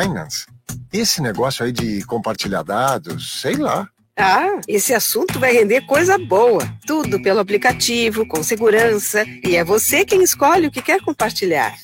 Finance? 0.00 0.46
Esse 0.92 1.20
negócio 1.20 1.64
aí 1.64 1.72
de 1.72 2.04
compartilhar 2.04 2.62
dados, 2.62 3.40
sei 3.40 3.56
lá. 3.56 3.88
Ah, 4.16 4.60
esse 4.68 4.92
assunto 4.92 5.38
vai 5.38 5.52
render 5.52 5.82
coisa 5.82 6.18
boa. 6.18 6.62
Tudo 6.86 7.20
pelo 7.22 7.40
aplicativo, 7.40 8.26
com 8.28 8.42
segurança. 8.42 9.24
E 9.44 9.56
é 9.56 9.64
você 9.64 10.04
quem 10.04 10.22
escolhe 10.22 10.66
o 10.66 10.70
que 10.70 10.82
quer 10.82 11.00
compartilhar. 11.00 11.74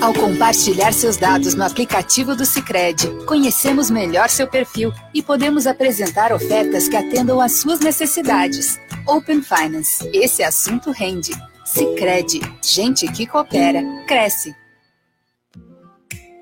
Ao 0.00 0.12
compartilhar 0.12 0.92
seus 0.92 1.16
dados 1.16 1.54
no 1.54 1.64
aplicativo 1.64 2.34
do 2.34 2.44
Sicredi, 2.44 3.08
conhecemos 3.24 3.88
melhor 3.88 4.28
seu 4.28 4.48
perfil 4.48 4.92
e 5.14 5.22
podemos 5.22 5.66
apresentar 5.66 6.32
ofertas 6.32 6.88
que 6.88 6.96
atendam 6.96 7.40
às 7.40 7.52
suas 7.52 7.80
necessidades. 7.80 8.78
Open 9.06 9.42
Finance. 9.42 10.08
Esse 10.12 10.42
assunto 10.42 10.90
rende. 10.90 11.32
Sicredi. 11.64 12.40
Gente 12.62 13.06
que 13.12 13.26
coopera 13.26 13.82
cresce. 14.06 14.54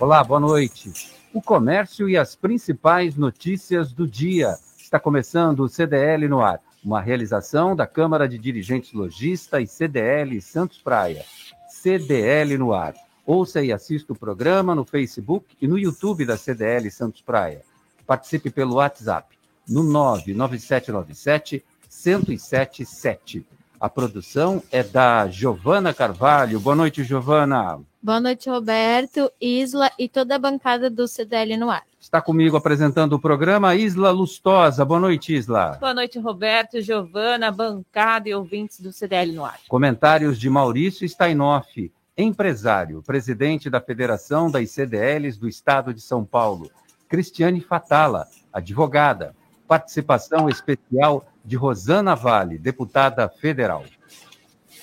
Olá, 0.00 0.24
boa 0.24 0.40
noite. 0.40 0.92
O 1.32 1.40
comércio 1.40 2.08
e 2.08 2.16
as 2.16 2.34
principais 2.34 3.14
notícias 3.14 3.92
do 3.92 4.08
dia. 4.08 4.58
Está 4.76 4.98
começando 4.98 5.60
o 5.60 5.68
CDL 5.68 6.26
no 6.26 6.40
ar, 6.40 6.60
uma 6.84 7.00
realização 7.00 7.76
da 7.76 7.86
Câmara 7.86 8.28
de 8.28 8.36
Dirigentes 8.36 8.92
Logista 8.92 9.60
e 9.60 9.68
CDL 9.68 10.42
Santos 10.42 10.78
Praia. 10.78 11.24
CDL 11.68 12.58
no 12.58 12.74
ar. 12.74 12.94
Ouça 13.24 13.62
e 13.62 13.72
assista 13.72 14.12
o 14.12 14.18
programa 14.18 14.74
no 14.74 14.84
Facebook 14.84 15.56
e 15.62 15.68
no 15.68 15.78
YouTube 15.78 16.26
da 16.26 16.36
CDL 16.36 16.90
Santos 16.90 17.22
Praia. 17.22 17.62
Participe 18.04 18.50
pelo 18.50 18.74
WhatsApp 18.74 19.38
no 19.66 19.84
99797 19.84 21.64
1077. 21.88 23.46
A 23.80 23.88
produção 23.88 24.62
é 24.70 24.82
da 24.82 25.26
Giovana 25.28 25.92
Carvalho. 25.92 26.60
Boa 26.60 26.76
noite, 26.76 27.04
Giovana. 27.04 27.80
Boa 28.02 28.20
noite, 28.20 28.48
Roberto, 28.48 29.30
Isla 29.40 29.90
e 29.98 30.08
toda 30.08 30.36
a 30.36 30.38
bancada 30.38 30.90
do 30.90 31.08
CDL 31.08 31.56
no 31.56 31.70
ar. 31.70 31.82
Está 31.98 32.20
comigo 32.20 32.56
apresentando 32.56 33.14
o 33.14 33.20
programa 33.20 33.74
Isla 33.74 34.10
Lustosa. 34.10 34.84
Boa 34.84 35.00
noite, 35.00 35.34
Isla. 35.34 35.78
Boa 35.80 35.94
noite, 35.94 36.18
Roberto, 36.18 36.80
Giovana, 36.80 37.50
bancada 37.50 38.28
e 38.28 38.34
ouvintes 38.34 38.80
do 38.80 38.92
CDL 38.92 39.32
no 39.32 39.44
ar. 39.44 39.58
Comentários 39.68 40.38
de 40.38 40.48
Maurício 40.50 41.08
Steinoff 41.08 41.90
empresário, 42.16 43.02
presidente 43.02 43.68
da 43.68 43.80
Federação 43.80 44.50
das 44.50 44.70
CDLs 44.70 45.38
do 45.38 45.48
Estado 45.48 45.92
de 45.92 46.00
São 46.00 46.24
Paulo, 46.24 46.70
Cristiane 47.08 47.60
Fatala, 47.60 48.28
advogada, 48.52 49.34
participação 49.66 50.48
especial 50.48 51.26
de 51.44 51.56
Rosana 51.56 52.14
Vale, 52.14 52.58
deputada 52.58 53.28
federal. 53.28 53.84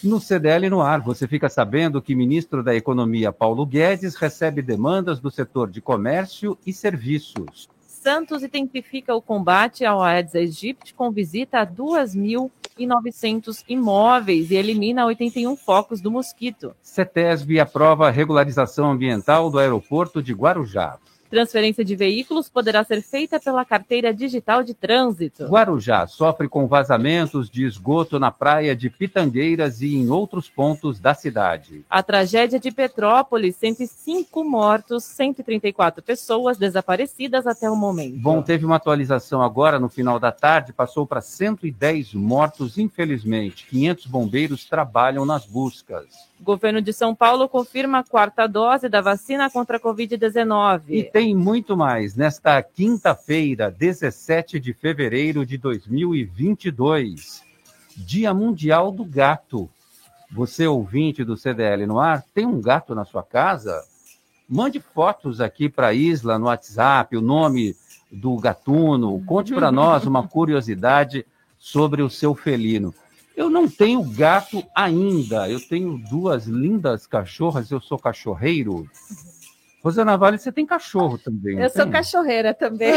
No 0.04 0.20
CDL 0.20 0.70
no 0.70 0.82
ar, 0.82 1.00
você 1.00 1.28
fica 1.28 1.48
sabendo 1.48 2.02
que 2.02 2.14
o 2.14 2.18
ministro 2.18 2.64
da 2.64 2.76
Economia, 2.76 3.32
Paulo 3.32 3.66
Guedes, 3.66 4.16
recebe 4.16 4.62
demandas 4.62 5.20
do 5.20 5.30
setor 5.30 5.70
de 5.70 5.80
comércio 5.80 6.58
e 6.66 6.74
serviços. 6.74 7.70
Santos 7.80 8.42
intensifica 8.42 9.14
o 9.14 9.22
combate 9.22 9.86
ao 9.86 10.02
Aedes 10.02 10.34
aegypti 10.34 10.92
com 10.96 11.12
visita 11.12 11.60
a 11.60 11.68
2.900 11.68 13.64
imóveis 13.70 14.50
e 14.50 14.56
elimina 14.56 15.06
81 15.06 15.56
focos 15.56 16.02
do 16.02 16.10
mosquito. 16.10 16.76
CETESB 16.82 17.60
aprova 17.60 18.08
a 18.08 18.12
regularização 18.12 18.90
ambiental 18.90 19.52
do 19.52 19.60
aeroporto 19.60 20.20
de 20.24 20.34
Guarujá. 20.34 20.98
Transferência 21.32 21.86
de 21.86 21.96
veículos 21.96 22.50
poderá 22.50 22.84
ser 22.84 23.02
feita 23.02 23.40
pela 23.40 23.64
carteira 23.64 24.14
digital 24.14 24.64
de 24.64 24.74
trânsito. 24.74 25.46
Guarujá 25.46 26.06
sofre 26.06 26.50
com 26.50 26.68
vazamentos 26.68 27.50
de 27.50 27.64
esgoto 27.66 28.20
na 28.20 28.30
praia 28.30 28.76
de 28.76 28.90
Pitangueiras 28.90 29.82
e 29.82 29.96
em 29.96 30.10
outros 30.10 30.50
pontos 30.50 31.00
da 31.00 31.14
cidade. 31.14 31.86
A 31.90 32.04
tragédia 32.04 32.60
de 32.60 32.70
Petrópolis, 32.70 33.56
105 33.56 34.44
mortos, 34.44 35.06
134 35.06 36.04
pessoas 36.04 36.58
desaparecidas 36.58 37.48
até 37.48 37.72
o 37.72 37.78
momento. 37.78 38.18
Bom, 38.18 38.42
teve 38.42 38.66
uma 38.66 38.76
atualização 38.76 39.42
agora 39.42 39.80
no 39.80 39.88
final 39.88 40.20
da 40.20 40.34
tarde, 40.34 40.74
passou 40.74 41.08
para 41.08 41.22
110 41.22 42.14
mortos, 42.14 42.78
infelizmente. 42.78 43.66
500 43.68 44.06
bombeiros 44.06 44.66
trabalham 44.66 45.26
nas 45.26 45.46
buscas. 45.46 46.30
O 46.42 46.44
governo 46.44 46.82
de 46.82 46.92
São 46.92 47.14
Paulo 47.14 47.48
confirma 47.48 48.00
a 48.00 48.04
quarta 48.04 48.48
dose 48.48 48.90
da 48.90 49.00
vacina 49.00 49.48
contra 49.48 49.78
a 49.78 49.80
Covid-19. 49.80 50.82
E 50.90 51.04
tem 51.04 51.36
muito 51.36 51.78
mais. 51.78 52.16
Nesta 52.16 52.60
quinta-feira, 52.64 53.70
17 53.70 54.60
de 54.60 54.74
fevereiro 54.74 55.46
de 55.46 55.56
2022, 55.60 57.44
Dia 57.96 58.34
Mundial 58.34 58.92
do 58.92 59.06
Gato. 59.06 59.70
Você, 60.32 60.66
ouvinte 60.66 61.24
do 61.24 61.38
CDL 61.38 61.86
no 61.86 62.00
ar, 62.00 62.24
tem 62.34 62.48
um 62.48 62.60
gato 62.60 62.96
na 62.96 63.06
sua 63.06 63.22
casa? 63.22 63.80
Mande 64.50 64.80
fotos 64.80 65.40
aqui 65.42 65.70
para 65.70 65.90
a 65.90 65.94
Isla 65.94 66.40
no 66.40 66.46
WhatsApp, 66.48 67.16
o 67.16 67.22
nome 67.22 67.76
do 68.12 68.36
gatuno. 68.38 69.24
Conte 69.28 69.54
para 69.54 69.72
nós 69.72 70.08
uma 70.08 70.28
curiosidade 70.28 71.24
sobre 71.60 72.02
o 72.02 72.10
seu 72.10 72.34
felino. 72.34 72.92
Eu 73.36 73.50
não 73.50 73.68
tenho 73.68 74.04
gato 74.04 74.64
ainda. 74.76 75.50
Eu 75.50 75.60
tenho 75.60 75.98
duas 76.10 76.46
lindas 76.46 77.08
cachorras. 77.08 77.72
Eu 77.72 77.80
sou 77.80 77.98
cachorreiro. 77.98 78.90
Rosana 79.84 80.16
Vale, 80.18 80.38
você 80.38 80.52
tem 80.52 80.66
cachorro 80.66 81.18
também. 81.18 81.60
Eu 81.60 81.70
sou 81.70 81.84
tem? 81.84 81.92
cachorreira 81.92 82.54
também. 82.54 82.94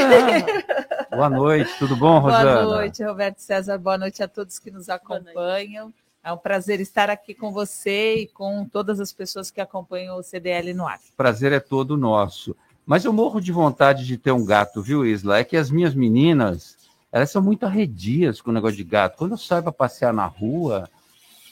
Ah, 1.11 1.17
boa 1.17 1.31
noite, 1.31 1.71
tudo 1.79 1.97
bom, 1.97 2.19
Rosana? 2.19 2.63
Boa 2.63 2.77
noite, 2.77 3.03
Roberto 3.03 3.39
César. 3.39 3.79
Boa 3.79 3.97
noite 3.97 4.23
a 4.23 4.29
todos 4.29 4.59
que 4.59 4.71
nos 4.71 4.89
acompanham. 4.89 5.93
É 6.23 6.33
um 6.33 6.37
prazer 6.37 6.81
estar 6.81 7.09
aqui 7.11 7.35
com 7.35 7.53
você 7.53 8.15
e 8.17 8.27
com 8.27 8.67
todas 8.67 8.99
as 8.99 9.13
pessoas 9.13 9.51
que 9.51 9.61
acompanham 9.61 10.19
o 10.19 10.23
CDL 10.23 10.75
no 10.75 10.87
ar. 10.87 10.99
Prazer 11.17 11.53
é 11.53 11.61
todo 11.61 11.97
nosso. 11.97 12.57
Mas 12.87 13.05
eu 13.05 13.13
morro 13.13 13.41
de 13.41 13.53
vontade 13.53 14.07
de 14.07 14.19
ter 14.19 14.33
um 14.33 14.45
gato, 14.45 14.83
viu, 14.83 15.07
Isla? 15.07 15.39
É 15.39 15.45
que 15.45 15.57
as 15.57 15.71
minhas 15.71 15.95
meninas, 15.95 16.77
elas 17.15 17.31
são 17.31 17.41
muito 17.41 17.65
arredias 17.65 18.41
com 18.41 18.51
o 18.51 18.53
negócio 18.53 18.77
de 18.77 18.83
gato. 18.83 19.17
Quando 19.17 19.31
eu 19.31 19.39
saio 19.39 19.63
para 19.63 19.71
passear 19.71 20.13
na 20.13 20.27
rua, 20.27 20.91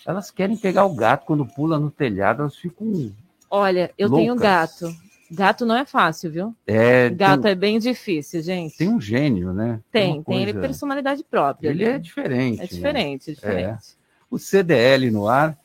elas 0.05 0.28
querem 0.28 0.56
pegar 0.56 0.84
o 0.84 0.93
gato 0.93 1.25
quando 1.25 1.47
pula 1.47 1.78
no 1.78 1.89
telhado, 1.89 2.43
elas 2.43 2.56
ficam. 2.56 3.12
Olha, 3.49 3.93
eu 3.97 4.09
Loucas. 4.09 4.25
tenho 4.25 4.34
gato. 4.37 4.97
Gato 5.31 5.65
não 5.65 5.77
é 5.77 5.84
fácil, 5.84 6.33
viu? 6.33 6.55
É, 6.67 7.09
Gato 7.11 7.43
tem, 7.43 7.53
é 7.53 7.55
bem 7.55 7.78
difícil, 7.78 8.43
gente. 8.43 8.77
tem 8.77 8.89
um 8.89 9.01
gênio, 9.01 9.53
né? 9.53 9.78
Tem, 9.93 10.15
uma 10.15 10.25
tem 10.25 10.43
ele 10.43 10.53
coisa- 10.53 10.67
personalidade 10.67 11.22
própria. 11.22 11.69
Ele 11.69 11.84
né? 11.84 11.93
é 11.93 11.99
diferente. 11.99 12.59
É 12.59 12.62
né? 12.62 12.67
diferente, 12.67 13.31
é 13.31 13.34
diferente. 13.34 13.97
O 14.28 14.39
CDL 14.41 15.13
no 15.13 15.28
ar 15.28 15.57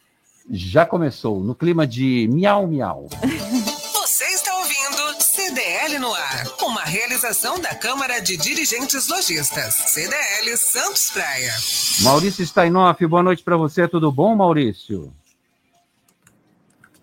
já 0.47 0.85
começou, 0.85 1.43
no 1.43 1.55
clima 1.55 1.87
de 1.87 2.29
miau 2.31 2.69
realização 7.17 7.59
da 7.59 7.73
Câmara 7.73 8.19
de 8.19 8.37
Dirigentes 8.37 9.07
Lojistas. 9.07 9.73
CDL 9.73 10.55
Santos 10.55 11.09
Praia. 11.09 11.51
Maurício 12.03 12.45
Steinoff, 12.45 13.03
boa 13.07 13.23
noite 13.23 13.43
para 13.43 13.57
você, 13.57 13.87
tudo 13.87 14.11
bom, 14.11 14.35
Maurício? 14.35 15.11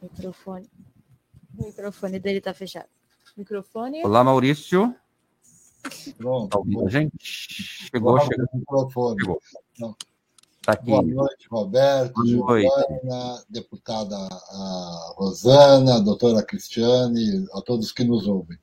Microfone. 0.00 0.70
O 1.58 1.66
microfone 1.66 2.20
dele 2.20 2.40
tá 2.40 2.54
fechado. 2.54 2.86
Microfone. 3.36 4.04
Olá, 4.04 4.22
Maurício. 4.22 4.94
Pronto. 6.16 6.64
Tá 6.64 6.88
gente? 6.90 7.16
Chegou, 7.20 8.20
chegou. 8.20 8.46
o 8.52 8.56
microfone. 8.56 9.20
Chegou. 9.20 9.40
Não. 9.80 9.96
Tá 10.62 10.72
aqui. 10.74 10.86
Boa 10.86 11.02
noite, 11.02 11.48
Roberto, 11.50 12.14
Boa 12.14 12.46
noite. 12.52 12.68
Giovana, 12.68 13.44
deputada 13.50 14.16
a 14.16 15.14
Rosana, 15.16 15.96
a 15.96 16.00
doutora 16.00 16.40
Cristiane, 16.44 17.46
a 17.52 17.60
todos 17.60 17.90
que 17.90 18.04
nos 18.04 18.28
ouvem. 18.28 18.56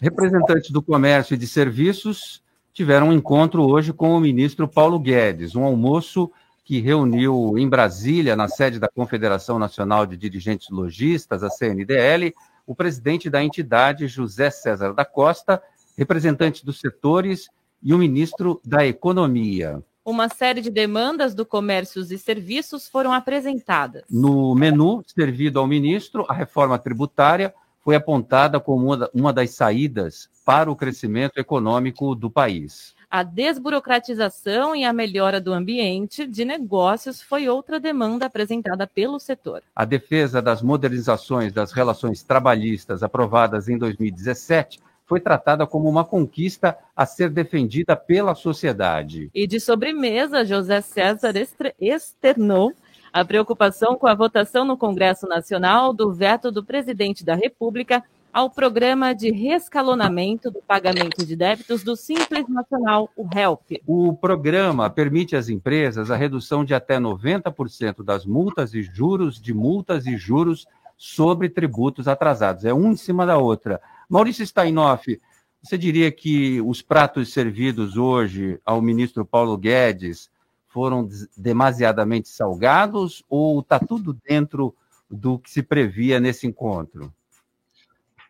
Representantes 0.00 0.70
do 0.70 0.82
comércio 0.82 1.34
e 1.34 1.38
de 1.38 1.46
serviços 1.46 2.42
tiveram 2.72 3.08
um 3.08 3.12
encontro 3.12 3.62
hoje 3.62 3.92
com 3.92 4.16
o 4.16 4.20
ministro 4.20 4.66
Paulo 4.66 4.98
Guedes, 4.98 5.54
um 5.54 5.64
almoço 5.64 6.30
que 6.64 6.80
reuniu 6.80 7.56
em 7.58 7.68
Brasília, 7.68 8.34
na 8.34 8.48
sede 8.48 8.78
da 8.78 8.88
Confederação 8.88 9.58
Nacional 9.58 10.06
de 10.06 10.16
Dirigentes 10.16 10.70
Logistas, 10.70 11.42
a 11.42 11.50
CNDL, 11.50 12.34
o 12.66 12.74
presidente 12.74 13.28
da 13.28 13.44
entidade, 13.44 14.08
José 14.08 14.50
César 14.50 14.94
da 14.94 15.04
Costa, 15.04 15.62
representantes 15.96 16.64
dos 16.64 16.80
setores 16.80 17.48
e 17.82 17.92
o 17.92 17.98
ministro 17.98 18.60
da 18.64 18.86
Economia. 18.86 19.82
Uma 20.04 20.28
série 20.28 20.60
de 20.60 20.70
demandas 20.70 21.34
do 21.34 21.46
comércio 21.46 22.02
e 22.02 22.18
serviços 22.18 22.88
foram 22.88 23.12
apresentadas. 23.12 24.04
No 24.10 24.54
menu 24.54 25.02
servido 25.06 25.58
ao 25.58 25.66
ministro, 25.66 26.26
a 26.28 26.34
reforma 26.34 26.78
tributária 26.78 27.54
foi 27.84 27.94
apontada 27.94 28.58
como 28.58 28.96
uma 29.12 29.32
das 29.32 29.50
saídas 29.50 30.30
para 30.44 30.70
o 30.70 30.76
crescimento 30.76 31.38
econômico 31.38 32.14
do 32.14 32.30
país. 32.30 32.94
A 33.10 33.22
desburocratização 33.22 34.74
e 34.74 34.84
a 34.84 34.92
melhora 34.92 35.40
do 35.40 35.52
ambiente 35.52 36.26
de 36.26 36.44
negócios 36.44 37.22
foi 37.22 37.48
outra 37.48 37.78
demanda 37.78 38.26
apresentada 38.26 38.86
pelo 38.86 39.20
setor. 39.20 39.62
A 39.76 39.84
defesa 39.84 40.42
das 40.42 40.62
modernizações 40.62 41.52
das 41.52 41.70
relações 41.70 42.22
trabalhistas 42.22 43.02
aprovadas 43.04 43.68
em 43.68 43.78
2017 43.78 44.80
foi 45.06 45.20
tratada 45.20 45.66
como 45.66 45.88
uma 45.88 46.04
conquista 46.04 46.76
a 46.96 47.06
ser 47.06 47.28
defendida 47.28 47.94
pela 47.94 48.34
sociedade. 48.34 49.30
E 49.34 49.46
de 49.46 49.60
sobremesa, 49.60 50.44
José 50.44 50.80
César 50.80 51.34
externou 51.78 52.72
a 53.14 53.24
preocupação 53.24 53.96
com 53.96 54.08
a 54.08 54.14
votação 54.14 54.64
no 54.64 54.76
Congresso 54.76 55.28
Nacional 55.28 55.92
do 55.92 56.12
veto 56.12 56.50
do 56.50 56.64
presidente 56.64 57.24
da 57.24 57.36
República 57.36 58.02
ao 58.32 58.50
programa 58.50 59.14
de 59.14 59.30
rescalonamento 59.30 60.50
do 60.50 60.60
pagamento 60.60 61.24
de 61.24 61.36
débitos 61.36 61.84
do 61.84 61.94
Simples 61.94 62.48
Nacional, 62.48 63.08
o 63.16 63.24
HELP. 63.32 63.80
O 63.86 64.12
programa 64.14 64.90
permite 64.90 65.36
às 65.36 65.48
empresas 65.48 66.10
a 66.10 66.16
redução 66.16 66.64
de 66.64 66.74
até 66.74 66.98
90% 66.98 68.02
das 68.02 68.26
multas 68.26 68.74
e 68.74 68.82
juros 68.82 69.40
de 69.40 69.54
multas 69.54 70.06
e 70.06 70.16
juros 70.16 70.66
sobre 70.96 71.48
tributos 71.48 72.08
atrasados. 72.08 72.64
É 72.64 72.74
um 72.74 72.90
em 72.90 72.96
cima 72.96 73.24
da 73.24 73.38
outra. 73.38 73.80
Maurício 74.08 74.44
Steinoff, 74.44 75.20
você 75.62 75.78
diria 75.78 76.10
que 76.10 76.60
os 76.62 76.82
pratos 76.82 77.32
servidos 77.32 77.96
hoje 77.96 78.58
ao 78.66 78.82
ministro 78.82 79.24
Paulo 79.24 79.56
Guedes 79.56 80.33
foram 80.74 81.08
demasiadamente 81.36 82.28
salgados 82.28 83.22
ou 83.30 83.60
está 83.60 83.78
tudo 83.78 84.18
dentro 84.28 84.74
do 85.08 85.38
que 85.38 85.48
se 85.48 85.62
previa 85.62 86.18
nesse 86.18 86.48
encontro? 86.48 87.14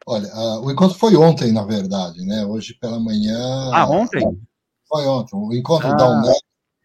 Olha, 0.06 0.28
o 0.60 0.70
encontro 0.70 0.98
foi 0.98 1.16
ontem, 1.16 1.50
na 1.50 1.64
verdade, 1.64 2.22
né? 2.26 2.44
Hoje 2.44 2.74
pela 2.74 3.00
manhã. 3.00 3.70
Ah, 3.72 3.88
ontem? 3.88 4.38
Foi 4.86 5.06
ontem. 5.06 5.34
O 5.34 5.54
encontro 5.54 5.88
ah. 5.88 5.94
da 5.94 6.06
UNEP, 6.06 6.42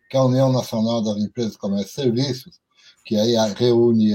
que 0.09 0.15
é 0.15 0.19
a 0.21 0.23
União 0.23 0.49
Nacional 0.49 1.03
das 1.03 1.17
Empresas 1.17 1.51
de 1.51 1.57
Comércio 1.57 1.89
e 1.89 2.03
Serviços, 2.05 2.61
que 3.03 3.17
aí 3.17 3.35
reúne, 3.55 4.13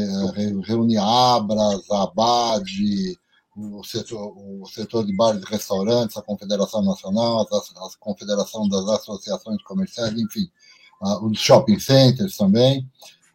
reúne 0.62 0.96
a 0.96 1.34
Abras, 1.34 1.82
a 1.90 2.04
ABAD, 2.04 3.18
o 3.54 3.84
setor, 3.84 4.32
o 4.34 4.66
setor 4.66 5.04
de 5.04 5.14
bares 5.14 5.42
e 5.42 5.50
restaurantes, 5.50 6.16
a 6.16 6.22
Confederação 6.22 6.82
Nacional, 6.82 7.40
a, 7.40 7.42
a 7.42 7.90
Confederação 8.00 8.66
das 8.66 8.88
Associações 8.88 9.62
Comerciais, 9.62 10.14
enfim, 10.14 10.48
uh, 11.04 11.26
os 11.26 11.38
shopping 11.38 11.78
centers 11.78 12.36
também. 12.36 12.88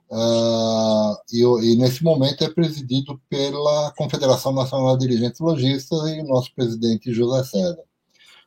Uh, 0.09 1.15
e, 1.31 1.43
e, 1.43 1.75
nesse 1.75 2.03
momento 2.03 2.43
é 2.43 2.49
presidido 2.49 3.21
pela 3.29 3.93
Confederação 3.95 4.51
Nacional 4.51 4.97
de 4.97 5.07
Dirigentes 5.07 5.39
Logistas 5.39 5.99
e 6.09 6.21
o 6.21 6.27
nosso 6.27 6.53
presidente 6.55 7.13
José 7.13 7.43
César. 7.43 7.83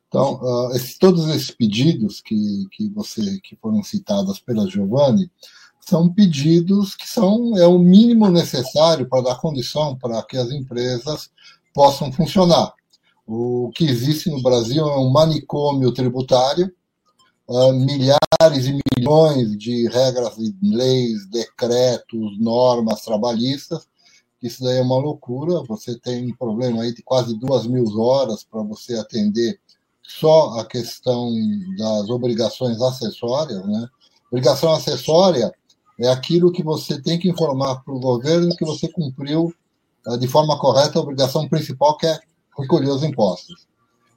Então, 0.08 0.40
uh, 0.42 0.72
esse, 0.74 0.98
todos 0.98 1.28
esses 1.28 1.52
pedidos 1.52 2.20
que, 2.20 2.66
que, 2.72 2.88
você, 2.90 3.40
que 3.40 3.56
foram 3.56 3.82
citados 3.82 4.40
pela 4.40 4.69
Giovanni 4.69 5.30
são 5.80 6.12
pedidos 6.12 6.94
que 6.94 7.08
são 7.08 7.56
é 7.56 7.66
o 7.66 7.78
mínimo 7.78 8.28
necessário 8.28 9.08
para 9.08 9.22
dar 9.22 9.40
condição 9.40 9.96
para 9.96 10.22
que 10.24 10.36
as 10.36 10.50
empresas 10.50 11.30
possam 11.72 12.12
funcionar. 12.12 12.72
O 13.26 13.70
que 13.74 13.84
existe 13.84 14.30
no 14.30 14.42
Brasil 14.42 14.86
é 14.86 14.98
um 14.98 15.10
manicômio 15.10 15.92
tributário, 15.92 16.72
uh, 17.49 17.73
milhares 17.73 18.67
e 18.67 18.79
milhões 18.97 19.56
de 19.56 19.89
regras, 19.89 20.37
leis, 20.62 21.27
decretos, 21.29 22.39
normas 22.39 23.03
trabalhistas. 23.03 23.87
Isso 24.43 24.62
daí 24.65 24.79
é 24.79 24.83
uma 24.83 24.99
loucura. 24.99 25.62
Você 25.69 25.99
tem 25.99 26.33
um 26.33 26.37
problema 26.37 26.83
aí 26.83 26.94
de 26.94 27.03
quase 27.03 27.39
duas 27.39 27.67
mil 27.67 27.85
horas 27.99 28.44
para 28.44 28.62
você 28.62 28.94
atender 28.94 29.61
só 30.03 30.59
a 30.59 30.67
questão 30.67 31.31
das 31.79 32.11
obrigações 32.11 32.81
acessórias, 32.81 33.65
né? 33.67 33.89
Obrigação 34.31 34.73
acessória 34.73 35.53
é 36.00 36.09
aquilo 36.09 36.50
que 36.50 36.62
você 36.62 37.00
tem 37.00 37.19
que 37.19 37.29
informar 37.29 37.83
para 37.85 37.94
o 37.94 38.00
governo 38.00 38.56
que 38.56 38.65
você 38.65 38.89
cumpriu 38.89 39.55
uh, 40.06 40.19
de 40.19 40.27
forma 40.27 40.59
correta 40.59 40.99
a 40.99 41.03
obrigação 41.03 41.49
principal, 41.49 41.97
que 41.97 42.06
é 42.06 42.19
recolher 42.59 42.89
os 42.89 43.03
impostos. 43.03 43.71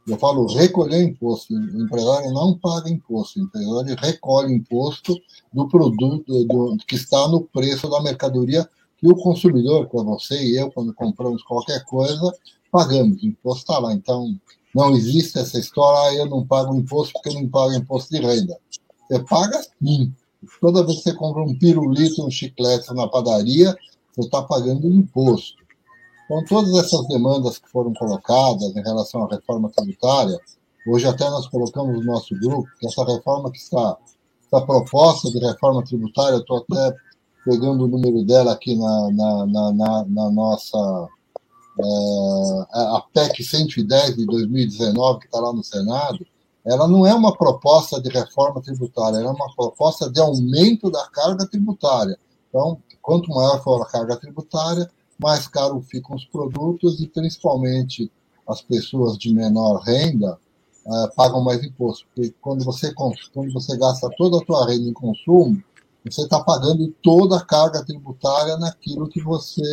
Eu 0.07 0.17
falo 0.19 0.45
recolher 0.45 1.01
imposto. 1.01 1.53
O 1.53 1.83
empresário 1.83 2.31
não 2.31 2.57
paga 2.57 2.89
imposto. 2.89 3.39
O 3.39 3.43
empresário 3.43 3.95
recolhe 3.99 4.53
imposto 4.53 5.15
do 5.51 5.67
produto 5.67 6.45
do, 6.45 6.77
que 6.87 6.95
está 6.95 7.27
no 7.27 7.41
preço 7.41 7.89
da 7.89 8.01
mercadoria 8.01 8.69
que 8.97 9.07
o 9.07 9.15
consumidor, 9.15 9.89
é 9.91 10.03
você 10.03 10.41
e 10.41 10.57
eu, 10.57 10.71
quando 10.71 10.93
compramos 10.93 11.43
qualquer 11.43 11.83
coisa, 11.85 12.33
pagamos. 12.71 13.21
O 13.21 13.25
imposto 13.25 13.61
está 13.61 13.79
lá. 13.79 13.93
Então, 13.93 14.35
não 14.73 14.95
existe 14.95 15.39
essa 15.39 15.59
história, 15.59 16.09
ah, 16.09 16.15
eu 16.15 16.29
não 16.29 16.45
pago 16.45 16.75
imposto 16.75 17.13
porque 17.13 17.29
eu 17.29 17.41
não 17.41 17.49
pago 17.49 17.73
imposto 17.73 18.13
de 18.13 18.21
renda. 18.21 18.57
Você 19.07 19.19
paga 19.23 19.61
sim. 19.81 20.13
Toda 20.61 20.85
vez 20.85 20.97
que 20.97 21.03
você 21.03 21.13
compra 21.13 21.41
um 21.41 21.57
pirulito, 21.57 22.25
um 22.25 22.29
chiclete 22.29 22.93
na 22.93 23.07
padaria, 23.07 23.75
você 24.13 24.27
está 24.27 24.43
pagando 24.43 24.87
imposto. 24.87 25.64
Então, 26.25 26.43
todas 26.45 26.73
essas 26.75 27.07
demandas 27.07 27.59
que 27.59 27.69
foram 27.69 27.93
colocadas 27.93 28.75
em 28.75 28.81
relação 28.81 29.23
à 29.23 29.27
reforma 29.27 29.69
tributária, 29.69 30.39
hoje 30.87 31.07
até 31.07 31.29
nós 31.29 31.47
colocamos 31.47 31.99
no 31.99 32.11
nosso 32.13 32.35
grupo 32.39 32.67
que 32.79 32.87
essa 32.87 33.05
reforma 33.05 33.51
que 33.51 33.59
está, 33.59 33.97
essa 34.51 34.65
proposta 34.65 35.29
de 35.29 35.39
reforma 35.39 35.83
tributária, 35.83 36.35
eu 36.35 36.39
estou 36.39 36.65
até 36.67 36.95
pegando 37.45 37.85
o 37.85 37.87
número 37.87 38.23
dela 38.25 38.53
aqui 38.53 38.75
na, 38.75 39.11
na, 39.11 39.45
na, 39.45 39.73
na, 39.73 40.05
na 40.05 40.31
nossa 40.31 41.07
é, 41.79 42.65
a 42.73 43.03
PEC 43.13 43.43
110 43.43 44.15
de 44.15 44.25
2019, 44.25 45.19
que 45.19 45.25
está 45.25 45.39
lá 45.39 45.53
no 45.53 45.63
Senado, 45.63 46.25
ela 46.65 46.87
não 46.87 47.05
é 47.05 47.13
uma 47.13 47.37
proposta 47.37 48.01
de 48.01 48.09
reforma 48.09 48.61
tributária, 48.61 49.17
ela 49.17 49.29
é 49.29 49.33
uma 49.33 49.53
proposta 49.55 50.09
de 50.09 50.19
aumento 50.19 50.89
da 50.89 51.05
carga 51.09 51.45
tributária. 51.45 52.17
Então, 52.49 52.79
quanto 53.01 53.29
maior 53.29 53.61
for 53.61 53.81
a 53.83 53.85
carga 53.85 54.15
tributária, 54.15 54.89
mais 55.17 55.47
caro 55.47 55.81
ficam 55.81 56.15
os 56.15 56.25
produtos 56.25 56.99
e, 56.99 57.07
principalmente, 57.07 58.11
as 58.47 58.61
pessoas 58.61 59.17
de 59.17 59.33
menor 59.33 59.81
renda 59.81 60.37
uh, 60.85 61.15
pagam 61.15 61.43
mais 61.43 61.63
imposto. 61.63 62.05
Porque 62.13 62.33
quando 62.41 62.63
você, 62.63 62.93
quando 62.93 63.51
você 63.53 63.77
gasta 63.77 64.09
toda 64.17 64.37
a 64.37 64.45
sua 64.45 64.67
renda 64.67 64.89
em 64.89 64.93
consumo, 64.93 65.61
você 66.03 66.21
está 66.21 66.43
pagando 66.43 66.93
toda 67.01 67.37
a 67.37 67.45
carga 67.45 67.83
tributária 67.83 68.57
naquilo 68.57 69.09
que 69.09 69.21
você 69.21 69.63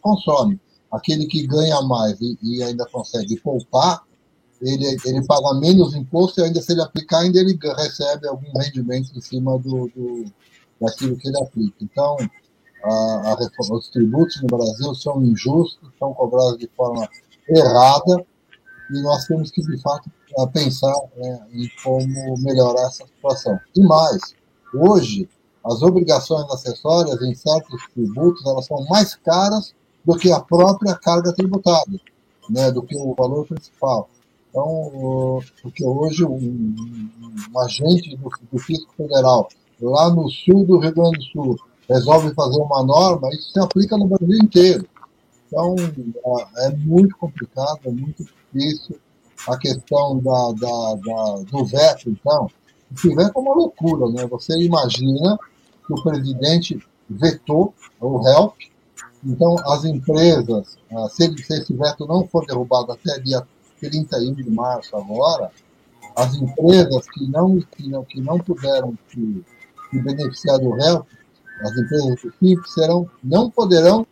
consome. 0.00 0.60
Aquele 0.90 1.26
que 1.26 1.46
ganha 1.46 1.80
mais 1.82 2.20
e, 2.20 2.38
e 2.42 2.62
ainda 2.62 2.86
consegue 2.86 3.38
poupar, 3.40 4.04
ele, 4.60 4.84
ele 5.04 5.26
paga 5.26 5.54
menos 5.54 5.94
imposto 5.94 6.40
e 6.40 6.44
ainda 6.44 6.60
se 6.60 6.72
ele 6.72 6.82
aplicar, 6.82 7.20
ainda 7.20 7.38
ele 7.38 7.58
recebe 7.76 8.28
algum 8.28 8.52
rendimento 8.58 9.10
em 9.16 9.20
cima 9.20 9.58
do, 9.58 9.88
do 9.88 10.24
daquilo 10.80 11.16
que 11.16 11.28
ele 11.28 11.42
aplica. 11.42 11.76
Então, 11.80 12.16
a, 12.82 13.32
a 13.32 13.74
os 13.74 13.90
tributos 13.90 14.40
no 14.42 14.48
Brasil 14.48 14.94
são 14.94 15.22
injustos, 15.22 15.90
são 15.98 16.12
cobrados 16.14 16.58
de 16.58 16.68
forma 16.76 17.08
errada, 17.48 18.24
e 18.90 19.02
nós 19.02 19.24
temos 19.26 19.50
que, 19.50 19.62
de 19.62 19.80
fato, 19.80 20.10
pensar 20.52 20.94
né, 21.16 21.46
em 21.52 21.68
como 21.82 22.38
melhorar 22.38 22.86
essa 22.86 23.06
situação. 23.06 23.58
E 23.76 23.82
mais, 23.82 24.20
hoje, 24.74 25.28
as 25.64 25.82
obrigações 25.82 26.50
acessórias 26.50 27.20
em 27.22 27.34
certos 27.34 27.82
tributos 27.94 28.44
elas 28.46 28.66
são 28.66 28.84
mais 28.86 29.14
caras 29.16 29.74
do 30.04 30.16
que 30.16 30.32
a 30.32 30.40
própria 30.40 30.94
carga 30.94 31.32
tributária, 31.32 32.00
né, 32.48 32.70
do 32.70 32.82
que 32.82 32.96
o 32.96 33.14
valor 33.14 33.46
principal. 33.46 34.08
Então, 34.48 35.40
porque 35.62 35.84
hoje 35.84 36.24
um, 36.24 36.74
um 37.54 37.58
agente 37.60 38.16
do, 38.16 38.30
do 38.50 38.58
Fisco 38.58 38.92
Federal, 38.96 39.48
lá 39.80 40.10
no 40.10 40.28
sul 40.28 40.64
do 40.64 40.78
Rio 40.78 40.92
Grande 40.92 41.18
do 41.18 41.24
Sul, 41.24 41.56
resolve 41.90 42.32
fazer 42.34 42.58
uma 42.58 42.82
norma, 42.84 43.28
isso 43.30 43.50
se 43.52 43.58
aplica 43.58 43.98
no 43.98 44.06
Brasil 44.06 44.38
inteiro. 44.38 44.86
Então, 45.46 45.74
é 46.58 46.70
muito 46.76 47.16
complicado, 47.16 47.80
é 47.84 47.90
muito 47.90 48.24
difícil. 48.24 48.96
A 49.48 49.56
questão 49.56 50.18
da, 50.18 50.52
da, 50.52 50.94
da 50.94 51.42
do 51.50 51.64
veto, 51.64 52.10
então, 52.10 52.48
esse 52.94 53.12
veto 53.14 53.32
é 53.36 53.40
uma 53.40 53.54
loucura, 53.54 54.10
né? 54.10 54.26
Você 54.26 54.56
imagina 54.58 55.38
que 55.86 55.92
o 55.92 56.02
presidente 56.02 56.78
vetou 57.08 57.74
o 58.00 58.28
HELP, 58.28 58.54
então 59.24 59.56
as 59.66 59.84
empresas, 59.84 60.78
se 61.10 61.24
esse 61.24 61.72
veto 61.74 62.06
não 62.06 62.26
for 62.28 62.46
derrubado 62.46 62.92
até 62.92 63.18
dia 63.18 63.46
31 63.80 64.34
de 64.34 64.50
março 64.50 64.94
agora, 64.94 65.50
as 66.14 66.34
empresas 66.34 67.08
que 67.10 67.26
não, 67.26 67.60
que 67.60 67.88
não, 67.88 68.04
que 68.04 68.20
não 68.20 68.38
puderam 68.38 68.96
se, 69.08 69.44
se 69.90 69.98
beneficiar 69.98 70.58
do 70.58 70.70
réu, 70.72 71.06
as 71.62 71.76
empresas 71.76 72.22
do 72.22 72.32
simples 72.38 72.72
serão, 72.72 73.08
não 73.22 73.50
poderão 73.50 74.06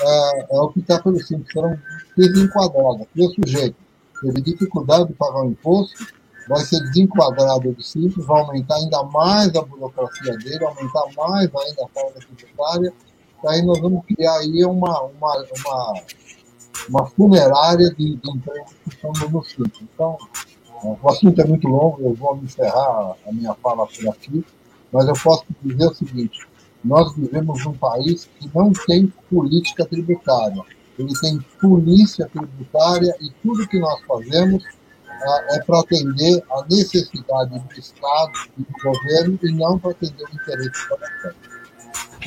é, 0.00 0.46
optar 0.50 1.02
pelo 1.02 1.20
simples, 1.20 1.52
serão 1.52 1.78
desenquadradas. 2.16 3.06
E 3.14 3.26
o 3.26 3.30
sujeito 3.30 3.76
teve 4.20 4.40
dificuldade 4.40 5.08
de 5.08 5.14
pagar 5.14 5.42
o 5.42 5.50
imposto, 5.50 6.06
vai 6.48 6.60
ser 6.60 6.80
desenquadrado 6.80 7.72
do 7.72 7.82
simples, 7.82 8.24
vai 8.26 8.42
aumentar 8.42 8.76
ainda 8.76 9.02
mais 9.04 9.54
a 9.54 9.62
burocracia 9.62 10.36
dele, 10.38 10.64
aumentar 10.64 11.04
mais 11.16 11.50
ainda 11.54 11.84
a 11.84 11.88
carga 11.88 12.20
tributária, 12.36 12.92
aí 13.46 13.62
nós 13.62 13.78
vamos 13.80 14.04
criar 14.06 14.38
aí 14.38 14.64
uma, 14.64 15.02
uma, 15.02 15.44
uma, 15.56 15.94
uma 16.88 17.06
funerária 17.06 17.90
de, 17.90 18.16
de 18.16 18.30
empresas 18.30 18.72
que 18.82 18.88
estão 18.88 19.12
no 19.30 19.44
simples. 19.44 19.82
Então, 19.94 20.16
o 20.82 21.08
assunto 21.08 21.40
é 21.40 21.44
muito 21.44 21.68
longo, 21.68 22.00
eu 22.00 22.14
vou 22.14 22.36
encerrar 22.38 23.14
a 23.26 23.32
minha 23.32 23.54
fala 23.54 23.86
por 23.86 24.08
aqui, 24.08 24.44
mas 24.92 25.06
eu 25.06 25.14
posso 25.22 25.44
dizer 25.62 25.86
o 25.86 25.94
seguinte: 25.94 26.46
nós 26.88 27.14
vivemos 27.14 27.64
num 27.64 27.74
país 27.74 28.28
que 28.40 28.50
não 28.54 28.72
tem 28.72 29.12
política 29.30 29.84
tributária. 29.84 30.62
Ele 30.98 31.12
tem 31.20 31.38
polícia 31.60 32.26
tributária 32.26 33.14
e 33.20 33.30
tudo 33.42 33.68
que 33.68 33.78
nós 33.78 34.00
fazemos 34.08 34.64
é, 35.06 35.56
é 35.56 35.60
para 35.60 35.80
atender 35.80 36.42
a 36.50 36.64
necessidade 36.68 37.58
do 37.58 37.78
Estado 37.78 38.32
e 38.56 38.62
do 38.62 38.72
governo 38.82 39.38
e 39.42 39.52
não 39.52 39.78
para 39.78 39.90
atender 39.90 40.24
o 40.24 40.34
interesse 40.34 40.88
da 40.88 40.96
nação. 40.96 41.32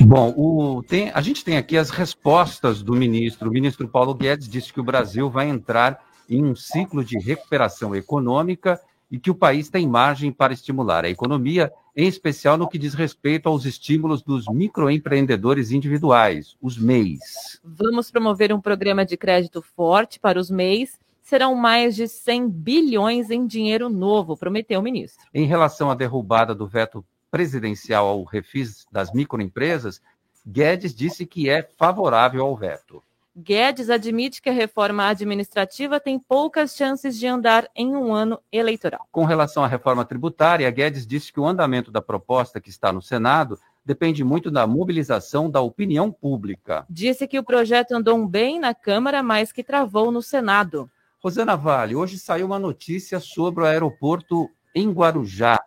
Bom, 0.02 0.32
o, 0.36 0.82
tem, 0.84 1.10
a 1.10 1.20
gente 1.20 1.44
tem 1.44 1.56
aqui 1.56 1.76
as 1.76 1.90
respostas 1.90 2.82
do 2.82 2.94
ministro. 2.94 3.50
O 3.50 3.52
ministro 3.52 3.88
Paulo 3.88 4.14
Guedes 4.14 4.48
disse 4.48 4.72
que 4.72 4.80
o 4.80 4.84
Brasil 4.84 5.28
vai 5.28 5.48
entrar 5.48 6.00
em 6.30 6.44
um 6.44 6.54
ciclo 6.54 7.04
de 7.04 7.18
recuperação 7.18 7.94
econômica 7.94 8.80
e 9.12 9.18
que 9.18 9.30
o 9.30 9.34
país 9.34 9.68
tem 9.68 9.86
margem 9.86 10.32
para 10.32 10.54
estimular 10.54 11.04
a 11.04 11.10
economia, 11.10 11.70
em 11.94 12.08
especial 12.08 12.56
no 12.56 12.66
que 12.66 12.78
diz 12.78 12.94
respeito 12.94 13.46
aos 13.46 13.66
estímulos 13.66 14.22
dos 14.22 14.46
microempreendedores 14.48 15.70
individuais, 15.70 16.56
os 16.62 16.78
MEIs. 16.78 17.60
Vamos 17.62 18.10
promover 18.10 18.54
um 18.54 18.60
programa 18.60 19.04
de 19.04 19.18
crédito 19.18 19.60
forte 19.60 20.18
para 20.18 20.40
os 20.40 20.50
MEIs. 20.50 20.98
Serão 21.20 21.54
mais 21.54 21.94
de 21.94 22.08
100 22.08 22.48
bilhões 22.48 23.30
em 23.30 23.46
dinheiro 23.46 23.90
novo, 23.90 24.34
prometeu 24.34 24.80
o 24.80 24.82
ministro. 24.82 25.26
Em 25.34 25.44
relação 25.44 25.90
à 25.90 25.94
derrubada 25.94 26.54
do 26.54 26.66
veto 26.66 27.04
presidencial 27.30 28.06
ao 28.06 28.24
refis 28.24 28.86
das 28.90 29.12
microempresas, 29.12 30.00
Guedes 30.46 30.94
disse 30.94 31.26
que 31.26 31.50
é 31.50 31.62
favorável 31.62 32.44
ao 32.44 32.56
veto. 32.56 33.02
Guedes 33.34 33.88
admite 33.88 34.42
que 34.42 34.50
a 34.50 34.52
reforma 34.52 35.06
administrativa 35.06 35.98
tem 35.98 36.18
poucas 36.18 36.76
chances 36.76 37.18
de 37.18 37.26
andar 37.26 37.66
em 37.74 37.96
um 37.96 38.12
ano 38.12 38.38
eleitoral. 38.52 39.08
Com 39.10 39.24
relação 39.24 39.64
à 39.64 39.66
reforma 39.66 40.04
tributária, 40.04 40.70
Guedes 40.70 41.06
disse 41.06 41.32
que 41.32 41.40
o 41.40 41.46
andamento 41.46 41.90
da 41.90 42.02
proposta 42.02 42.60
que 42.60 42.68
está 42.68 42.92
no 42.92 43.00
Senado 43.00 43.58
depende 43.84 44.22
muito 44.22 44.50
da 44.50 44.66
mobilização 44.66 45.50
da 45.50 45.62
opinião 45.62 46.12
pública. 46.12 46.84
Disse 46.90 47.26
que 47.26 47.38
o 47.38 47.44
projeto 47.44 47.92
andou 47.92 48.26
bem 48.28 48.60
na 48.60 48.74
Câmara, 48.74 49.22
mas 49.22 49.50
que 49.50 49.64
travou 49.64 50.12
no 50.12 50.20
Senado. 50.20 50.90
Rosana 51.18 51.56
Vale, 51.56 51.96
hoje 51.96 52.18
saiu 52.18 52.46
uma 52.46 52.58
notícia 52.58 53.18
sobre 53.18 53.64
o 53.64 53.66
aeroporto 53.66 54.50
em 54.74 54.90
Guarujá, 54.90 55.58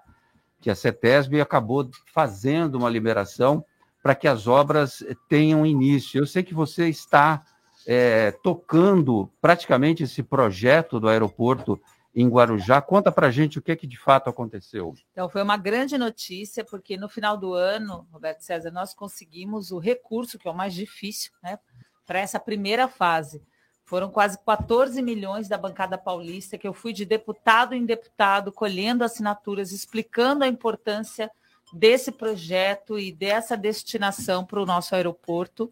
que 0.62 0.70
a 0.70 0.76
CETESB 0.76 1.42
acabou 1.42 1.90
fazendo 2.14 2.76
uma 2.76 2.90
liberação 2.90 3.66
para 4.04 4.14
que 4.14 4.28
as 4.28 4.46
obras 4.46 5.04
tenham 5.28 5.66
início. 5.66 6.20
Eu 6.20 6.28
sei 6.28 6.44
que 6.44 6.54
você 6.54 6.88
está 6.88 7.44
é, 7.86 8.32
tocando 8.32 9.30
praticamente 9.40 10.04
esse 10.04 10.24
projeto 10.24 11.00
do 11.00 11.08
aeroporto 11.08 11.80
em 12.16 12.30
Guarujá. 12.30 12.82
Conta 12.82 13.12
para 13.12 13.30
gente 13.30 13.60
o 13.60 13.62
que, 13.62 13.72
é 13.72 13.76
que 13.76 13.86
de 13.86 13.98
fato 13.98 14.30
aconteceu. 14.30 14.96
Então, 15.12 15.30
foi 15.30 15.44
uma 15.44 15.58
grande 15.58 15.98
notícia, 15.98 16.64
porque 16.64 16.96
no 16.96 17.10
final 17.10 17.38
do 17.38 17.54
ano, 17.54 18.08
Roberto 18.12 18.42
César, 18.42 18.72
nós 18.72 18.94
conseguimos 18.94 19.72
o 19.72 19.80
recurso, 19.80 20.40
que 20.40 20.48
é 20.48 20.52
o 20.52 20.56
mais 20.56 20.74
difícil, 20.74 21.32
né, 21.44 21.60
para 22.08 22.20
essa 22.20 22.40
primeira 22.40 22.88
fase. 22.88 23.44
Foram 23.84 24.10
quase 24.10 24.40
14 24.44 25.00
milhões 25.02 25.48
da 25.48 25.58
bancada 25.58 25.98
paulista, 25.98 26.58
que 26.58 26.68
eu 26.68 26.74
fui 26.74 26.94
de 26.94 27.06
deputado 27.06 27.76
em 27.76 27.86
deputado, 27.86 28.52
colhendo 28.52 29.04
assinaturas, 29.04 29.72
explicando 29.72 30.44
a 30.44 30.48
importância 30.48 31.30
desse 31.74 32.12
projeto 32.12 32.98
e 32.98 33.12
dessa 33.12 33.58
destinação 33.58 34.46
para 34.46 34.62
o 34.62 34.66
nosso 34.66 34.96
aeroporto 34.96 35.72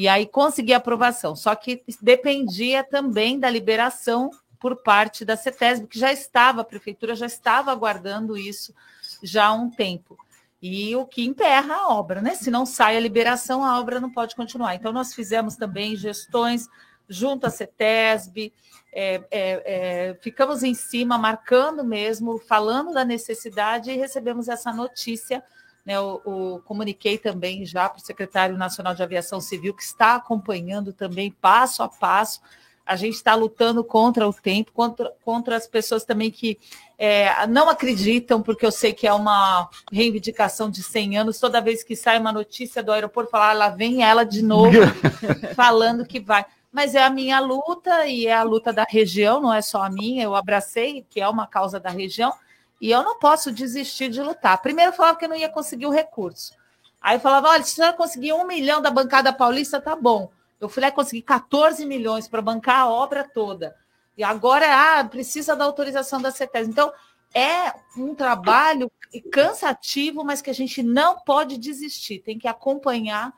e 0.00 0.08
aí 0.08 0.24
consegui 0.24 0.72
aprovação. 0.72 1.36
Só 1.36 1.54
que 1.54 1.84
dependia 2.00 2.82
também 2.82 3.38
da 3.38 3.50
liberação 3.50 4.30
por 4.58 4.76
parte 4.76 5.26
da 5.26 5.36
CETESB, 5.36 5.88
que 5.88 5.98
já 5.98 6.10
estava, 6.10 6.62
a 6.62 6.64
prefeitura 6.64 7.14
já 7.14 7.26
estava 7.26 7.70
aguardando 7.70 8.34
isso 8.34 8.74
já 9.22 9.48
há 9.48 9.52
um 9.52 9.68
tempo. 9.68 10.16
E 10.62 10.96
o 10.96 11.04
que 11.04 11.22
emperra 11.22 11.74
a 11.74 11.88
obra, 11.88 12.22
né? 12.22 12.34
Se 12.34 12.50
não 12.50 12.64
sai 12.64 12.96
a 12.96 13.00
liberação, 13.00 13.62
a 13.62 13.78
obra 13.78 14.00
não 14.00 14.10
pode 14.10 14.34
continuar. 14.34 14.74
Então, 14.74 14.90
nós 14.90 15.12
fizemos 15.12 15.54
também 15.54 15.94
gestões 15.94 16.66
junto 17.06 17.46
à 17.46 17.50
CETESB, 17.50 18.54
é, 18.94 19.16
é, 19.16 19.22
é, 19.30 20.14
ficamos 20.22 20.62
em 20.62 20.72
cima, 20.72 21.18
marcando 21.18 21.84
mesmo, 21.84 22.38
falando 22.38 22.94
da 22.94 23.04
necessidade 23.04 23.90
e 23.90 23.98
recebemos 23.98 24.48
essa 24.48 24.72
notícia 24.72 25.44
né, 25.84 25.98
o, 26.00 26.20
o, 26.24 26.60
comuniquei 26.60 27.18
também 27.18 27.64
já 27.64 27.88
para 27.88 27.98
o 27.98 28.04
secretário 28.04 28.56
nacional 28.56 28.94
de 28.94 29.02
aviação 29.02 29.40
civil, 29.40 29.74
que 29.74 29.82
está 29.82 30.16
acompanhando 30.16 30.92
também 30.92 31.30
passo 31.30 31.82
a 31.82 31.88
passo. 31.88 32.40
A 32.84 32.96
gente 32.96 33.14
está 33.14 33.34
lutando 33.34 33.84
contra 33.84 34.28
o 34.28 34.32
tempo, 34.32 34.72
contra, 34.72 35.12
contra 35.24 35.56
as 35.56 35.66
pessoas 35.66 36.04
também 36.04 36.30
que 36.30 36.58
é, 36.98 37.46
não 37.46 37.68
acreditam, 37.68 38.42
porque 38.42 38.66
eu 38.66 38.72
sei 38.72 38.92
que 38.92 39.06
é 39.06 39.12
uma 39.12 39.68
reivindicação 39.92 40.68
de 40.68 40.82
100 40.82 41.18
anos. 41.18 41.38
Toda 41.38 41.60
vez 41.60 41.84
que 41.84 41.94
sai 41.94 42.18
uma 42.18 42.32
notícia 42.32 42.82
do 42.82 42.90
aeroporto, 42.90 43.30
falar, 43.30 43.50
ah, 43.50 43.54
lá 43.54 43.68
vem 43.68 44.02
ela 44.02 44.24
de 44.24 44.42
novo, 44.42 44.78
falando 45.54 46.04
que 46.04 46.18
vai 46.18 46.44
mas 46.72 46.94
é 46.94 47.02
a 47.02 47.10
minha 47.10 47.40
luta 47.40 48.06
e 48.06 48.26
é 48.26 48.32
a 48.32 48.42
luta 48.42 48.72
da 48.72 48.86
região, 48.88 49.40
não 49.40 49.52
é 49.52 49.60
só 49.60 49.82
a 49.82 49.90
minha. 49.90 50.22
Eu 50.22 50.36
abracei, 50.36 51.04
que 51.10 51.20
é 51.20 51.28
uma 51.28 51.46
causa 51.46 51.80
da 51.80 51.90
região, 51.90 52.32
e 52.80 52.90
eu 52.90 53.02
não 53.02 53.18
posso 53.18 53.52
desistir 53.52 54.08
de 54.08 54.22
lutar. 54.22 54.62
Primeiro 54.62 54.92
falava 54.92 55.18
que 55.18 55.24
eu 55.24 55.28
não 55.28 55.36
ia 55.36 55.48
conseguir 55.48 55.86
o 55.86 55.90
recurso. 55.90 56.54
Aí 57.00 57.18
falava: 57.18 57.48
olha, 57.48 57.62
se 57.62 57.74
você 57.74 57.92
conseguir 57.92 58.32
um 58.32 58.46
milhão 58.46 58.80
da 58.80 58.90
bancada 58.90 59.32
paulista, 59.32 59.80
tá 59.80 59.94
bom. 59.94 60.30
Eu 60.60 60.68
fui 60.68 60.82
lá 60.82 60.88
e 60.88 60.92
consegui 60.92 61.22
14 61.22 61.84
milhões 61.86 62.28
para 62.28 62.42
bancar 62.42 62.80
a 62.80 62.88
obra 62.88 63.24
toda. 63.24 63.74
E 64.16 64.22
agora 64.22 64.66
ah, 64.98 65.04
precisa 65.04 65.56
da 65.56 65.64
autorização 65.64 66.20
da 66.20 66.30
CETES. 66.30 66.68
Então, 66.68 66.92
é 67.34 67.72
um 67.96 68.14
trabalho 68.14 68.90
cansativo, 69.32 70.22
mas 70.24 70.42
que 70.42 70.50
a 70.50 70.54
gente 70.54 70.82
não 70.82 71.18
pode 71.20 71.56
desistir. 71.56 72.18
Tem 72.18 72.38
que 72.38 72.46
acompanhar 72.46 73.32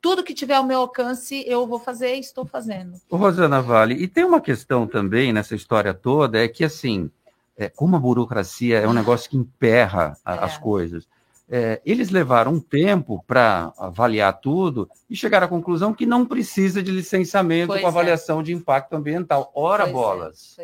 tudo 0.00 0.22
que 0.22 0.34
tiver 0.34 0.54
ao 0.54 0.64
meu 0.64 0.80
alcance, 0.80 1.44
eu 1.46 1.66
vou 1.66 1.78
fazer 1.78 2.14
e 2.14 2.20
estou 2.20 2.46
fazendo. 2.46 3.00
Rosana 3.10 3.60
Vale, 3.60 3.94
e 3.94 4.06
tem 4.06 4.24
uma 4.24 4.40
questão 4.40 4.86
também 4.86 5.32
nessa 5.32 5.56
história 5.56 5.92
toda, 5.92 6.38
é 6.38 6.46
que 6.46 6.64
assim, 6.64 7.10
é, 7.58 7.68
como 7.68 7.96
a 7.96 7.98
burocracia 7.98 8.78
é 8.78 8.86
um 8.86 8.92
negócio 8.92 9.28
que 9.28 9.36
emperra 9.36 10.16
é. 10.24 10.30
as 10.32 10.56
coisas. 10.56 11.08
É, 11.50 11.80
eles 11.84 12.10
levaram 12.10 12.52
um 12.52 12.60
tempo 12.60 13.24
para 13.26 13.72
avaliar 13.78 14.38
tudo 14.38 14.88
e 15.10 15.16
chegaram 15.16 15.46
à 15.46 15.48
conclusão 15.48 15.94
que 15.94 16.06
não 16.06 16.24
precisa 16.24 16.82
de 16.82 16.92
licenciamento 16.92 17.68
pois 17.68 17.80
com 17.80 17.86
é. 17.86 17.90
avaliação 17.90 18.42
de 18.42 18.52
impacto 18.52 18.94
ambiental. 18.94 19.50
Ora 19.54 19.84
pois 19.84 19.90
é, 19.90 19.92
bolas. 19.92 20.56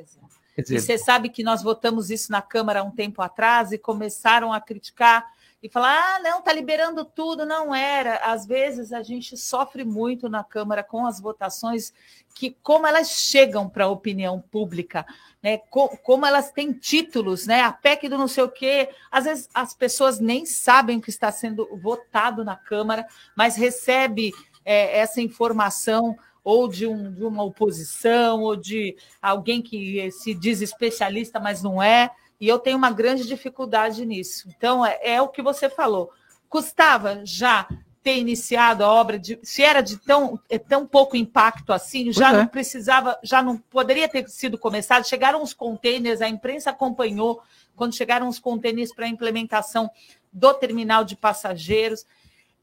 Dizer, 0.56 0.76
e 0.76 0.80
você 0.80 0.96
sabe 0.96 1.30
que 1.30 1.42
nós 1.42 1.62
votamos 1.62 2.10
isso 2.10 2.30
na 2.30 2.40
Câmara 2.40 2.80
há 2.80 2.82
um 2.84 2.90
tempo 2.90 3.20
atrás 3.20 3.72
e 3.72 3.78
começaram 3.78 4.52
a 4.52 4.60
criticar 4.60 5.26
e 5.64 5.68
falar: 5.70 5.98
ah, 5.98 6.20
não, 6.20 6.40
está 6.40 6.52
liberando 6.52 7.06
tudo. 7.06 7.46
Não 7.46 7.74
era. 7.74 8.16
Às 8.16 8.44
vezes 8.44 8.92
a 8.92 9.02
gente 9.02 9.34
sofre 9.34 9.82
muito 9.82 10.28
na 10.28 10.44
Câmara 10.44 10.84
com 10.84 11.06
as 11.06 11.18
votações, 11.18 11.90
que 12.34 12.54
como 12.62 12.86
elas 12.86 13.08
chegam 13.08 13.66
para 13.66 13.84
a 13.84 13.88
opinião 13.88 14.38
pública, 14.38 15.06
né? 15.42 15.56
como 16.02 16.26
elas 16.26 16.52
têm 16.52 16.70
títulos, 16.70 17.46
né? 17.46 17.62
A 17.62 17.72
PEC 17.72 18.10
do 18.10 18.18
não 18.18 18.28
sei 18.28 18.44
o 18.44 18.50
quê. 18.50 18.90
Às 19.10 19.24
vezes 19.24 19.48
as 19.54 19.74
pessoas 19.74 20.20
nem 20.20 20.44
sabem 20.44 20.98
o 20.98 21.00
que 21.00 21.08
está 21.08 21.32
sendo 21.32 21.66
votado 21.78 22.44
na 22.44 22.56
Câmara, 22.56 23.06
mas 23.34 23.56
recebe 23.56 24.32
é, 24.66 24.98
essa 24.98 25.22
informação 25.22 26.14
ou 26.44 26.68
de, 26.68 26.86
um, 26.86 27.10
de 27.10 27.24
uma 27.24 27.42
oposição, 27.42 28.42
ou 28.42 28.54
de 28.54 28.94
alguém 29.22 29.62
que 29.62 30.10
se 30.10 30.34
diz 30.34 30.60
especialista, 30.60 31.40
mas 31.40 31.62
não 31.62 31.82
é. 31.82 32.10
E 32.44 32.48
eu 32.48 32.58
tenho 32.58 32.76
uma 32.76 32.90
grande 32.90 33.26
dificuldade 33.26 34.04
nisso. 34.04 34.50
Então, 34.54 34.84
é, 34.84 34.98
é 35.02 35.22
o 35.22 35.28
que 35.28 35.40
você 35.40 35.70
falou. 35.70 36.10
Custava 36.46 37.22
já 37.24 37.66
ter 38.02 38.18
iniciado 38.18 38.84
a 38.84 38.92
obra, 38.92 39.18
de, 39.18 39.38
se 39.42 39.62
era 39.62 39.80
de 39.80 39.96
tão, 39.96 40.38
é 40.50 40.58
tão 40.58 40.86
pouco 40.86 41.16
impacto 41.16 41.72
assim, 41.72 42.12
já 42.12 42.34
não 42.34 42.46
precisava, 42.46 43.18
já 43.22 43.42
não 43.42 43.56
poderia 43.56 44.06
ter 44.06 44.28
sido 44.28 44.58
começado. 44.58 45.08
Chegaram 45.08 45.42
os 45.42 45.54
containers, 45.54 46.20
a 46.20 46.28
imprensa 46.28 46.68
acompanhou 46.68 47.40
quando 47.74 47.96
chegaram 47.96 48.28
os 48.28 48.38
containers 48.38 48.92
para 48.92 49.06
a 49.06 49.08
implementação 49.08 49.90
do 50.30 50.52
terminal 50.52 51.02
de 51.02 51.16
passageiros. 51.16 52.04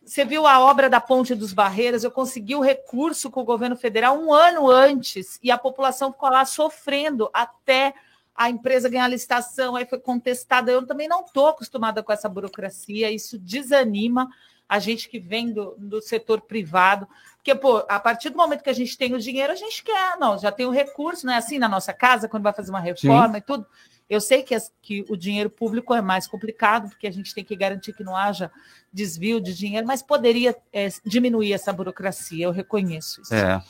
Você 0.05 0.23
viu 0.23 0.45
a 0.45 0.59
obra 0.59 0.91
da 0.91 1.01
Ponte 1.01 1.33
dos 1.33 1.53
Barreiras? 1.53 2.03
Eu 2.03 2.11
consegui 2.11 2.53
o 2.55 2.61
recurso 2.61 3.31
com 3.31 3.41
o 3.41 3.45
governo 3.45 3.75
federal 3.75 4.15
um 4.15 4.31
ano 4.31 4.69
antes 4.69 5.39
e 5.41 5.49
a 5.49 5.57
população 5.57 6.11
ficou 6.13 6.29
lá 6.29 6.45
sofrendo 6.45 7.31
até 7.33 7.95
a 8.43 8.49
empresa 8.49 8.89
ganhar 8.89 9.05
a 9.05 9.09
licitação, 9.09 9.75
aí 9.75 9.85
foi 9.85 9.99
contestada. 9.99 10.71
Eu 10.71 10.85
também 10.85 11.07
não 11.07 11.21
estou 11.21 11.47
acostumada 11.47 12.01
com 12.01 12.11
essa 12.11 12.29
burocracia, 12.29 13.11
isso 13.11 13.37
desanima 13.37 14.29
a 14.67 14.79
gente 14.79 15.09
que 15.09 15.19
vem 15.19 15.51
do, 15.51 15.75
do 15.77 16.01
setor 16.01 16.41
privado. 16.41 17.07
Porque, 17.35 17.53
pô, 17.53 17.83
a 17.89 17.99
partir 17.99 18.29
do 18.29 18.37
momento 18.37 18.63
que 18.63 18.69
a 18.69 18.73
gente 18.73 18.97
tem 18.97 19.13
o 19.13 19.19
dinheiro, 19.19 19.51
a 19.51 19.55
gente 19.55 19.83
quer, 19.83 20.17
não, 20.17 20.37
já 20.37 20.51
tem 20.51 20.65
o 20.65 20.71
recurso, 20.71 21.25
não 21.25 21.33
é 21.33 21.37
assim 21.37 21.59
na 21.59 21.67
nossa 21.67 21.91
casa, 21.91 22.29
quando 22.29 22.43
vai 22.43 22.53
fazer 22.53 22.69
uma 22.69 22.79
reforma 22.79 23.33
Sim. 23.33 23.37
e 23.37 23.41
tudo. 23.41 23.65
Eu 24.09 24.21
sei 24.21 24.43
que, 24.43 24.53
as, 24.53 24.71
que 24.81 25.05
o 25.09 25.15
dinheiro 25.15 25.49
público 25.49 25.93
é 25.93 26.01
mais 26.01 26.27
complicado, 26.27 26.89
porque 26.89 27.07
a 27.07 27.11
gente 27.11 27.33
tem 27.33 27.43
que 27.43 27.55
garantir 27.55 27.93
que 27.93 28.03
não 28.03 28.15
haja 28.15 28.51
desvio 28.91 29.39
de 29.39 29.53
dinheiro, 29.53 29.87
mas 29.87 30.01
poderia 30.01 30.55
é, 30.71 30.89
diminuir 31.05 31.53
essa 31.53 31.71
burocracia, 31.71 32.45
eu 32.45 32.51
reconheço 32.51 33.21
isso. 33.21 33.33
É. 33.33 33.61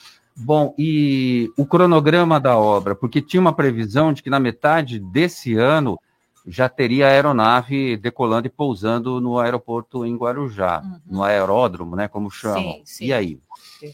Bom, 0.44 0.74
e 0.78 1.52
o 1.56 1.66
cronograma 1.66 2.40
da 2.40 2.58
obra, 2.58 2.96
porque 2.96 3.22
tinha 3.22 3.40
uma 3.40 3.54
previsão 3.54 4.12
de 4.12 4.24
que 4.24 4.30
na 4.30 4.40
metade 4.40 5.00
desse 5.00 5.56
ano 5.56 6.00
já 6.46 6.68
teria 6.68 7.06
a 7.06 7.10
aeronave 7.12 7.96
decolando 7.98 8.48
e 8.48 8.50
pousando 8.50 9.22
no 9.22 9.38
aeroporto 9.38 10.06
em 10.06 10.16
Guarujá, 10.16 10.82
uhum. 10.84 11.00
no 11.06 11.24
aeródromo, 11.24 11.96
né, 11.96 12.08
como 12.08 12.32
chamam. 12.32 12.62
Sim, 12.62 12.82
sim. 12.84 13.06
E 13.06 13.14
aí? 13.14 13.40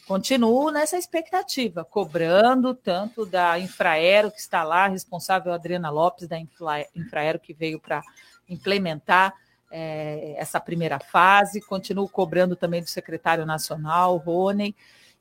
Continuo 0.08 0.72
nessa 0.72 0.98
expectativa, 0.98 1.84
cobrando 1.84 2.74
tanto 2.74 3.26
da 3.26 3.60
Infraero, 3.60 4.32
que 4.32 4.40
está 4.40 4.64
lá, 4.64 4.88
responsável 4.88 5.54
Adriana 5.54 5.90
Lopes, 5.90 6.28
da 6.28 6.38
Infraero, 6.96 7.40
que 7.40 7.54
veio 7.54 7.80
para 7.80 8.02
implementar 8.50 9.34
é, 9.72 10.36
essa 10.38 10.60
primeira 10.60 11.00
fase, 11.00 11.62
continuo 11.62 12.08
cobrando 12.08 12.56
também 12.56 12.82
do 12.82 12.90
secretário 12.90 13.46
nacional, 13.46 14.18
Rony, 14.18 14.76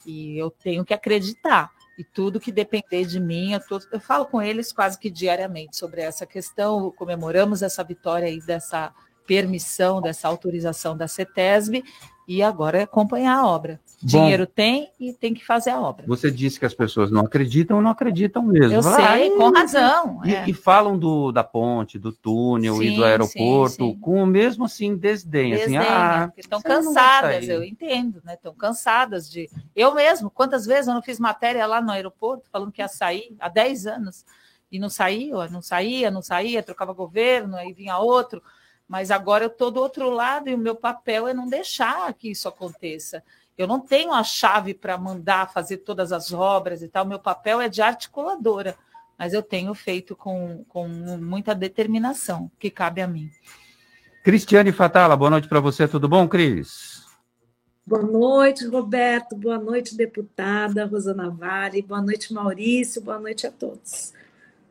e 0.06 0.38
eu 0.38 0.50
tenho 0.50 0.84
que 0.84 0.94
acreditar. 0.94 1.70
E 1.98 2.04
tudo 2.04 2.38
que 2.40 2.52
depender 2.52 3.06
de 3.06 3.18
mim, 3.18 3.52
eu, 3.52 3.60
tô, 3.60 3.80
eu, 3.90 3.98
falo 3.98 4.26
com 4.26 4.40
eles 4.40 4.72
quase 4.72 4.98
que 4.98 5.10
diariamente 5.10 5.76
sobre 5.76 6.02
essa 6.02 6.26
questão, 6.26 6.90
comemoramos 6.90 7.62
essa 7.62 7.82
vitória 7.82 8.28
aí 8.28 8.38
dessa 8.40 8.94
permissão, 9.26 10.00
dessa 10.00 10.28
autorização 10.28 10.96
da 10.96 11.08
CETESB, 11.08 11.82
e 12.28 12.42
agora 12.42 12.78
é 12.78 12.82
acompanhar 12.82 13.38
a 13.38 13.46
obra. 13.46 13.80
Bom, 14.02 14.08
Dinheiro 14.08 14.46
tem 14.46 14.90
e 14.98 15.12
tem 15.12 15.32
que 15.32 15.44
fazer 15.44 15.70
a 15.70 15.80
obra. 15.80 16.04
Você 16.06 16.30
disse 16.30 16.58
que 16.58 16.66
as 16.66 16.74
pessoas 16.74 17.10
não 17.10 17.22
acreditam, 17.22 17.80
não 17.80 17.90
acreditam 17.90 18.42
mesmo. 18.42 18.74
Eu 18.74 18.82
sei, 18.82 19.30
com 19.30 19.50
razão. 19.50 20.20
E, 20.24 20.34
é. 20.34 20.48
e, 20.48 20.52
falam 20.52 20.98
do, 20.98 21.30
da 21.30 21.44
ponte, 21.44 21.98
do 21.98 22.12
túnel 22.12 22.76
sim, 22.76 22.84
e 22.84 22.96
do 22.96 23.04
aeroporto 23.04 23.84
sim, 23.84 23.92
sim. 23.92 23.98
com 23.98 24.22
o 24.22 24.26
mesmo 24.26 24.64
assim 24.64 24.96
desdém. 24.96 25.52
Desdém 25.52 25.78
assim, 25.78 25.88
ah, 25.88 26.32
estão 26.36 26.60
cansadas, 26.60 27.48
eu 27.48 27.62
entendo, 27.62 28.20
né? 28.24 28.34
Estão 28.34 28.54
cansadas 28.54 29.30
de. 29.30 29.48
Eu 29.74 29.94
mesmo, 29.94 30.28
quantas 30.28 30.66
vezes 30.66 30.88
eu 30.88 30.94
não 30.94 31.02
fiz 31.02 31.20
matéria 31.20 31.64
lá 31.66 31.80
no 31.80 31.92
aeroporto 31.92 32.50
falando 32.50 32.72
que 32.72 32.82
ia 32.82 32.88
sair 32.88 33.34
há 33.38 33.48
10 33.48 33.86
anos 33.86 34.24
e 34.70 34.80
não 34.80 34.90
saía, 34.90 35.48
não 35.48 35.62
saía, 35.62 36.10
não 36.10 36.22
saía, 36.22 36.62
trocava 36.62 36.92
governo, 36.92 37.56
aí 37.56 37.72
vinha 37.72 37.96
outro 37.98 38.42
mas 38.88 39.10
agora 39.10 39.44
eu 39.44 39.48
estou 39.48 39.70
do 39.70 39.80
outro 39.80 40.10
lado 40.10 40.48
e 40.48 40.54
o 40.54 40.58
meu 40.58 40.74
papel 40.74 41.26
é 41.26 41.34
não 41.34 41.48
deixar 41.48 42.12
que 42.14 42.30
isso 42.30 42.48
aconteça. 42.48 43.22
Eu 43.58 43.66
não 43.66 43.80
tenho 43.80 44.12
a 44.12 44.22
chave 44.22 44.74
para 44.74 44.98
mandar 44.98 45.52
fazer 45.52 45.78
todas 45.78 46.12
as 46.12 46.32
obras 46.32 46.82
e 46.82 46.88
tal, 46.88 47.04
meu 47.04 47.18
papel 47.18 47.60
é 47.60 47.68
de 47.68 47.82
articuladora, 47.82 48.76
mas 49.18 49.32
eu 49.32 49.42
tenho 49.42 49.72
feito 49.74 50.14
com, 50.14 50.64
com 50.68 50.86
muita 50.86 51.54
determinação, 51.54 52.50
que 52.58 52.70
cabe 52.70 53.00
a 53.00 53.06
mim. 53.06 53.30
Cristiane 54.22 54.72
Fatala, 54.72 55.16
boa 55.16 55.30
noite 55.30 55.48
para 55.48 55.60
você, 55.60 55.88
tudo 55.88 56.08
bom, 56.08 56.28
Cris? 56.28 57.06
Boa 57.86 58.02
noite, 58.02 58.66
Roberto, 58.66 59.36
boa 59.36 59.58
noite, 59.58 59.96
deputada 59.96 60.84
Rosana 60.84 61.30
Vale, 61.30 61.80
boa 61.80 62.02
noite, 62.02 62.34
Maurício, 62.34 63.00
boa 63.00 63.18
noite 63.18 63.46
a 63.46 63.50
todos. 63.50 64.12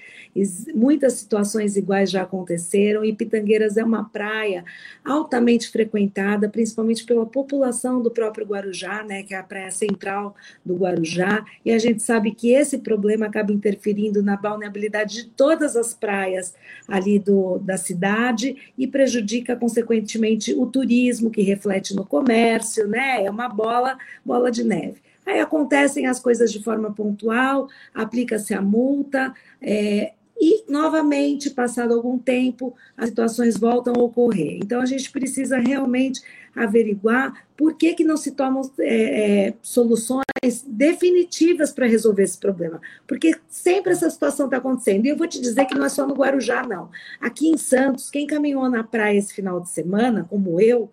muitas 0.74 1.14
situações 1.14 1.76
iguais 1.76 2.10
já 2.10 2.22
aconteceram, 2.22 3.04
e 3.04 3.12
Pitangueiras 3.12 3.76
é 3.76 3.84
uma 3.84 4.04
praia 4.04 4.64
altamente 5.04 5.70
frequentada, 5.70 6.48
principalmente 6.48 7.04
pela 7.04 7.26
população 7.26 8.02
do 8.02 8.10
próprio 8.10 8.46
Guarujá, 8.46 9.02
né? 9.02 9.22
Que 9.22 9.34
é 9.34 9.38
a 9.38 9.42
praia 9.42 9.70
central 9.70 10.34
do 10.64 10.74
Guarujá, 10.76 11.44
e 11.64 11.70
a 11.72 11.78
gente 11.78 12.02
sabe 12.02 12.32
que 12.32 12.52
esse 12.52 12.78
problema 12.78 13.26
acaba 13.26 13.52
interferindo 13.52 14.22
na 14.22 14.36
balneabilidade 14.36 15.14
de 15.14 15.24
todas 15.24 15.76
as 15.76 15.92
praias 15.92 16.54
ali 16.88 17.18
do, 17.18 17.58
da 17.58 17.76
cidade 17.76 18.56
e 18.76 18.86
prejudica, 18.86 19.56
consequentemente, 19.56 20.54
o 20.54 20.66
turismo, 20.66 21.30
que 21.30 21.42
reflete 21.42 21.94
no 21.94 22.04
comércio, 22.04 22.86
né? 22.86 23.01
Né? 23.02 23.24
É 23.24 23.30
uma 23.30 23.48
bola, 23.48 23.98
bola 24.24 24.50
de 24.50 24.62
neve. 24.62 25.02
Aí 25.26 25.40
acontecem 25.40 26.06
as 26.06 26.18
coisas 26.20 26.52
de 26.52 26.62
forma 26.62 26.92
pontual, 26.92 27.68
aplica-se 27.94 28.54
a 28.54 28.62
multa, 28.62 29.32
é, 29.60 30.12
e 30.40 30.64
novamente, 30.68 31.50
passado 31.50 31.94
algum 31.94 32.18
tempo, 32.18 32.74
as 32.96 33.10
situações 33.10 33.56
voltam 33.56 33.94
a 33.96 34.02
ocorrer. 34.02 34.58
Então, 34.60 34.80
a 34.80 34.86
gente 34.86 35.10
precisa 35.12 35.58
realmente 35.58 36.20
averiguar 36.56 37.46
por 37.56 37.76
que, 37.76 37.94
que 37.94 38.04
não 38.04 38.16
se 38.16 38.32
tomam 38.32 38.68
é, 38.80 39.46
é, 39.46 39.54
soluções 39.62 40.22
definitivas 40.66 41.72
para 41.72 41.86
resolver 41.86 42.24
esse 42.24 42.38
problema. 42.38 42.80
Porque 43.06 43.36
sempre 43.48 43.92
essa 43.92 44.10
situação 44.10 44.46
está 44.46 44.56
acontecendo. 44.56 45.06
E 45.06 45.10
eu 45.10 45.16
vou 45.16 45.28
te 45.28 45.40
dizer 45.40 45.64
que 45.66 45.76
não 45.76 45.86
é 45.86 45.88
só 45.88 46.04
no 46.04 46.14
Guarujá, 46.14 46.66
não. 46.66 46.90
Aqui 47.20 47.48
em 47.48 47.56
Santos, 47.56 48.10
quem 48.10 48.26
caminhou 48.26 48.68
na 48.68 48.82
praia 48.82 49.16
esse 49.16 49.32
final 49.32 49.60
de 49.60 49.68
semana, 49.68 50.26
como 50.28 50.60
eu, 50.60 50.90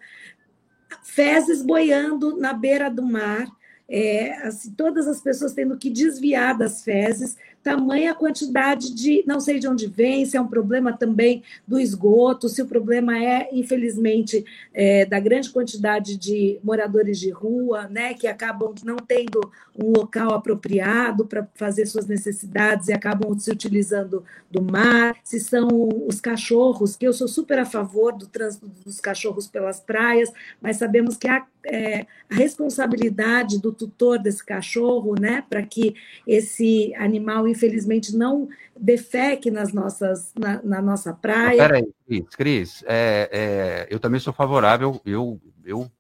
fezes 1.04 1.62
boiando 1.62 2.38
na 2.38 2.54
beira 2.54 2.90
do 2.90 3.04
mar, 3.04 3.48
é, 3.90 4.34
assim, 4.48 4.72
todas 4.74 5.08
as 5.08 5.20
pessoas 5.22 5.54
tendo 5.54 5.78
que 5.78 5.90
desviar 5.90 6.58
das 6.58 6.84
fezes, 6.84 7.36
tamanha 7.70 8.16
quantidade 8.16 8.94
de, 8.94 9.24
não 9.28 9.40
sei 9.40 9.60
de 9.60 9.68
onde 9.68 9.86
vem, 9.86 10.26
se 10.26 10.36
é 10.36 10.42
um 10.42 10.48
problema 10.48 10.92
também 10.92 11.44
do 11.68 11.80
esgoto, 11.80 12.50
se 12.50 12.64
o 12.64 12.66
problema 12.66 13.18
é, 13.24 13.48
infelizmente, 13.52 14.44
é, 14.74 15.06
da 15.06 15.20
grande 15.20 15.52
quantidade 15.52 16.18
de 16.18 16.60
moradores 16.64 17.20
de 17.20 17.30
rua, 17.30 17.88
né, 17.88 18.16
que 18.16 18.26
acabam 18.26 18.74
não 18.84 18.98
tendo 18.98 19.40
um 19.78 19.92
local 19.92 20.34
apropriado 20.34 21.26
para 21.26 21.48
fazer 21.54 21.86
suas 21.86 22.08
necessidades 22.08 22.88
e 22.88 22.94
acabam 22.94 23.38
se 23.38 23.52
utilizando 23.52 24.24
do 24.50 24.64
mar, 24.64 25.16
se 25.24 25.40
são 25.40 25.68
os 26.08 26.20
cachorros, 26.20 26.96
que 26.96 27.08
eu 27.08 27.14
sou 27.14 27.28
super 27.28 27.60
a 27.60 27.66
favor 27.66 28.18
do 28.18 28.26
trânsito 28.26 28.68
dos 28.84 29.00
cachorros 29.00 29.48
pelas 29.48 29.80
praias, 29.80 30.32
mas 30.60 30.78
sabemos 30.78 31.16
que 31.18 31.28
a, 31.28 31.46
é, 31.66 32.08
a 32.30 32.36
responsabilidade 32.36 33.60
do 33.60 33.72
tutor 33.72 34.18
desse 34.18 34.44
cachorro, 34.44 35.16
né, 35.20 35.44
para 35.48 35.62
que 35.62 35.94
esse 36.26 36.94
animal 36.96 37.48
infelizmente, 37.60 38.16
não 38.16 38.48
defeque 38.80 39.52
nas 39.52 39.74
nossas, 39.74 40.34
na, 40.38 40.62
na 40.64 40.82
nossa 40.82 41.14
praia. 41.14 41.58
Peraí, 41.58 41.88
Cris, 42.08 42.36
Cris 42.36 42.84
é, 42.88 43.30
é, 43.32 43.88
eu 43.94 44.00
também 44.00 44.20
sou 44.20 44.32
favorável, 44.32 45.02
eu, 45.06 45.40
eu 45.66 45.92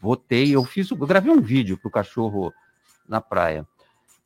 votei, 0.00 0.54
eu 0.54 0.64
fiz, 0.64 0.90
eu 0.90 0.96
gravei 0.96 1.30
um 1.30 1.40
vídeo 1.40 1.76
para 1.76 1.88
o 1.88 1.92
cachorro 1.92 2.52
na 3.06 3.20
praia. 3.20 3.66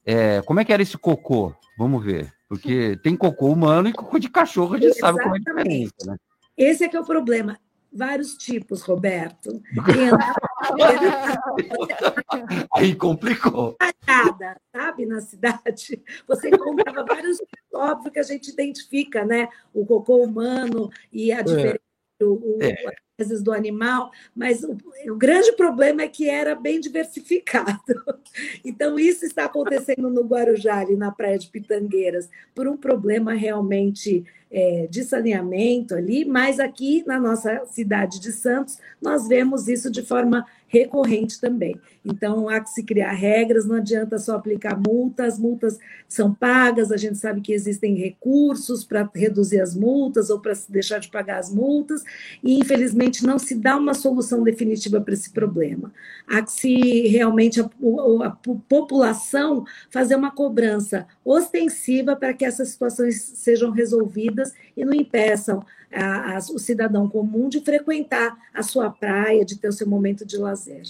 É, 0.05 0.41
como 0.43 0.61
é 0.61 0.65
que 0.65 0.73
era 0.73 0.83
esse 0.83 0.97
cocô? 0.97 1.53
Vamos 1.77 2.05
ver. 2.05 2.33
Porque 2.49 2.97
tem 3.03 3.17
cocô 3.17 3.49
humano 3.49 3.89
e 3.89 3.93
cocô 3.93 4.21
de 4.21 4.31
cachorro, 4.31 4.75
a 4.75 4.79
gente 4.79 4.97
Exatamente. 4.97 5.23
sabe 5.23 5.25
como 5.25 5.35
é 5.35 5.39
a 5.39 5.65
diferença, 5.65 5.95
né? 6.07 6.17
Esse 6.57 6.85
é 6.85 6.89
que 6.89 6.97
é 6.97 7.01
o 7.01 7.05
problema 7.05 7.59
vários 7.97 8.37
tipos, 8.37 8.83
Roberto. 8.83 9.63
Aí 12.75 12.95
complicou. 12.95 13.77
Nada, 14.07 14.61
sabe, 14.71 15.07
na 15.07 15.21
cidade, 15.21 16.03
você 16.27 16.49
encontrava 16.49 17.05
vários 17.05 17.39
tipos, 17.39 17.59
óbvio 17.75 18.13
que 18.13 18.19
a 18.19 18.23
gente 18.23 18.51
identifica, 18.51 19.25
né, 19.25 19.49
o 19.75 19.85
cocô 19.85 20.23
humano 20.23 20.89
e 21.13 21.33
a 21.33 21.39
é. 21.39 21.43
diferença, 21.43 21.81
é. 22.21 22.25
o, 22.25 22.59
é. 22.61 23.06
Vezes 23.19 23.43
do 23.43 23.51
animal, 23.51 24.11
mas 24.35 24.63
o, 24.63 24.77
o, 25.09 25.17
grande 25.17 25.53
problema 25.53 26.03
é 26.03 26.09
que 26.09 26.29
era 26.29 26.55
bem 26.55 26.81
diversificado. 26.81 27.81
Então, 28.63 28.99
isso 28.99 29.25
está 29.25 29.47
acontecendo 29.47 30.11
no 30.11 30.23
Guarujá, 30.23 30.81
ali 30.81 30.95
na 30.95 31.11
Praia 31.11 31.39
de 31.39 31.49
Pitangueiras, 31.49 32.29
por 32.55 32.69
um 32.69 32.77
problema 32.77 33.33
realmente 33.33 34.27
é, 34.51 34.87
de 34.91 35.05
saneamento 35.05 35.95
ali, 35.95 36.25
mas 36.25 36.61
aqui 36.61 37.03
na 37.07 37.19
nossa 37.19 37.65
cidade 37.67 38.21
de 38.21 38.33
Santos, 38.33 38.79
nós 39.01 39.27
vemos 39.27 39.69
isso 39.69 39.91
de 39.91 40.03
forma 40.03 40.45
recorrente 40.69 41.41
também. 41.41 41.81
Então, 42.05 42.49
há 42.49 42.61
que 42.61 42.71
se 42.71 42.83
criar 42.83 43.13
regras, 43.13 43.67
não 43.67 43.77
adianta 43.77 44.19
só 44.19 44.37
aplicar 44.37 44.81
multas, 44.81 45.35
as 45.35 45.39
multas 45.39 45.79
são 46.09 46.35
pagas, 46.35 46.91
a 46.91 46.97
gente 46.97 47.19
sabe 47.19 47.41
que 47.41 47.53
existem 47.53 47.95
recursos 47.95 48.85
para 48.85 49.09
reduzir 49.15 49.61
as 49.61 49.75
multas 49.75 50.29
ou 50.29 50.41
para 50.41 50.53
deixar 50.69 50.99
de 50.99 51.09
pagar 51.09 51.39
as 51.39 51.53
multas, 51.53 52.03
e 52.43 52.59
infelizmente 52.59 53.06
não 53.25 53.39
se 53.39 53.55
dá 53.55 53.77
uma 53.77 53.95
solução 53.95 54.43
definitiva 54.43 55.01
para 55.01 55.15
esse 55.15 55.31
problema. 55.31 55.93
Há 56.27 56.43
que 56.43 56.53
se 56.53 57.09
realmente 57.09 57.61
a, 57.61 57.65
a, 57.65 58.27
a 58.27 58.31
população 58.31 59.65
fazer 59.91 60.17
uma 60.17 60.31
cobrança 60.31 61.07
ostensiva 61.25 62.17
para 62.17 62.35
que 62.35 62.45
essas 62.45 62.69
situações 62.69 63.21
sejam 63.21 63.71
resolvidas 63.71 64.53
e 64.77 64.85
não 64.85 64.95
impeçam 64.95 65.65
a, 65.93 66.39
o 66.53 66.59
cidadão 66.59 67.09
comum 67.09 67.49
de 67.49 67.61
frequentar 67.61 68.37
a 68.53 68.63
sua 68.63 68.91
praia, 68.91 69.45
de 69.45 69.57
ter 69.57 69.69
o 69.69 69.73
seu 69.73 69.89
momento 69.89 70.25
de 70.25 70.37
lazer. 70.37 70.83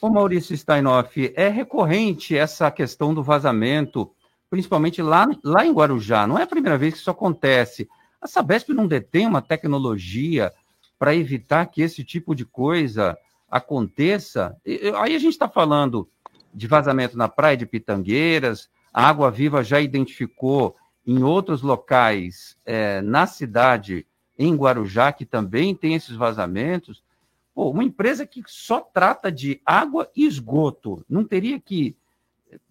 Ô 0.00 0.08
Maurício 0.08 0.56
Steinoff, 0.56 1.32
é 1.34 1.48
recorrente 1.48 2.36
essa 2.36 2.70
questão 2.70 3.12
do 3.12 3.22
vazamento, 3.22 4.10
principalmente 4.48 5.02
lá, 5.02 5.28
lá 5.42 5.66
em 5.66 5.72
Guarujá. 5.72 6.26
Não 6.26 6.38
é 6.38 6.42
a 6.42 6.46
primeira 6.46 6.78
vez 6.78 6.94
que 6.94 7.00
isso 7.00 7.10
acontece. 7.10 7.88
A 8.20 8.26
Sabesp 8.26 8.70
não 8.70 8.86
detém 8.86 9.26
uma 9.26 9.42
tecnologia 9.42 10.52
para 10.98 11.14
evitar 11.14 11.66
que 11.66 11.82
esse 11.82 12.04
tipo 12.04 12.34
de 12.34 12.44
coisa 12.44 13.16
aconteça? 13.50 14.56
Aí 15.00 15.14
a 15.14 15.18
gente 15.18 15.32
está 15.32 15.48
falando 15.48 16.08
de 16.52 16.66
vazamento 16.66 17.16
na 17.16 17.28
praia 17.28 17.56
de 17.56 17.66
Pitangueiras, 17.66 18.68
a 18.92 19.06
Água 19.08 19.30
Viva 19.30 19.62
já 19.62 19.80
identificou 19.80 20.76
em 21.06 21.22
outros 21.22 21.62
locais 21.62 22.56
é, 22.66 23.00
na 23.00 23.26
cidade, 23.26 24.06
em 24.38 24.54
Guarujá, 24.54 25.12
que 25.12 25.24
também 25.24 25.74
tem 25.74 25.94
esses 25.94 26.14
vazamentos. 26.14 27.02
Pô, 27.54 27.70
uma 27.70 27.84
empresa 27.84 28.26
que 28.26 28.42
só 28.46 28.80
trata 28.80 29.32
de 29.32 29.60
água 29.64 30.10
e 30.14 30.26
esgoto, 30.26 31.04
não 31.08 31.24
teria 31.24 31.58
que 31.60 31.96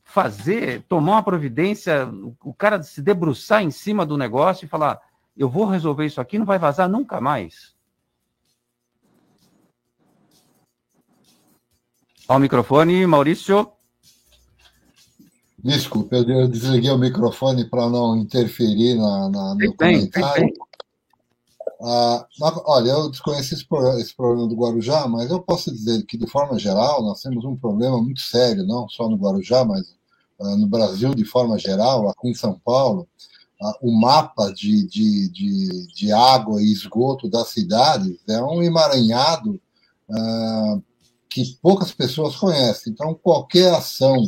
fazer, 0.04 0.84
tomar 0.84 1.14
uma 1.14 1.24
providência, 1.24 2.10
o 2.44 2.54
cara 2.54 2.82
se 2.82 3.02
debruçar 3.02 3.64
em 3.64 3.72
cima 3.72 4.06
do 4.06 4.18
negócio 4.18 4.66
e 4.66 4.70
falar: 4.70 5.00
eu 5.36 5.50
vou 5.50 5.66
resolver 5.66 6.06
isso 6.06 6.22
aqui, 6.22 6.40
não 6.40 6.46
vai 6.46 6.58
vazar 6.58 6.90
nunca 6.90 7.20
mais. 7.20 7.76
Ao 12.28 12.40
microfone, 12.40 13.08
Maurício. 13.08 13.72
Desculpe, 15.58 16.14
eu 16.14 16.48
desliguei 16.48 16.92
o 16.92 16.98
microfone 16.98 17.64
para 17.64 17.90
não 17.90 18.18
interferir 18.18 18.96
na, 18.96 19.30
na 19.30 19.50
no 19.54 19.58
bem, 19.58 19.74
comentário. 19.74 20.54
Ah, 21.82 22.28
olha, 22.66 22.92
eu 22.92 23.10
desconheci 23.10 23.54
esse, 23.54 23.66
esse, 24.02 24.16
problema 24.16 24.48
do 24.48 24.56
Guarujá, 24.56 25.08
mas 25.08 25.32
eu 25.32 25.40
posso 25.40 25.72
dizer 25.72 26.04
que, 26.06 26.18
de 26.18 26.28
forma 26.28 26.60
geral, 26.60 27.02
nós 27.02 27.22
temos 27.22 27.46
um 27.46 27.56
problema 27.56 28.02
muito 28.02 28.20
sério, 28.20 28.66
não 28.66 28.90
só 28.90 29.08
no 29.08 29.16
Guarujá, 29.16 29.64
mas 29.64 29.96
ah, 30.40 30.56
no 30.58 30.68
Brasil 30.68 31.16
de 31.16 31.24
forma 31.24 31.58
geral, 31.58 32.10
aqui 32.10 32.28
em 32.30 32.36
São 32.36 32.60
Paulo. 32.60 33.08
Ah, 33.62 33.74
o 33.82 33.92
mapa 33.92 34.52
de, 34.52 34.86
de, 34.86 35.30
de, 35.30 35.88
de, 35.96 36.12
água 36.12 36.62
e 36.62 36.72
esgoto 36.72 37.30
das 37.30 37.48
cidades 37.48 38.18
é 38.28 38.42
um 38.42 38.62
emaranhado 38.62 39.60
ah, 40.12 40.78
que 41.46 41.60
poucas 41.62 41.92
pessoas 41.92 42.36
conhecem. 42.36 42.92
Então, 42.92 43.14
qualquer 43.14 43.72
ação 43.72 44.24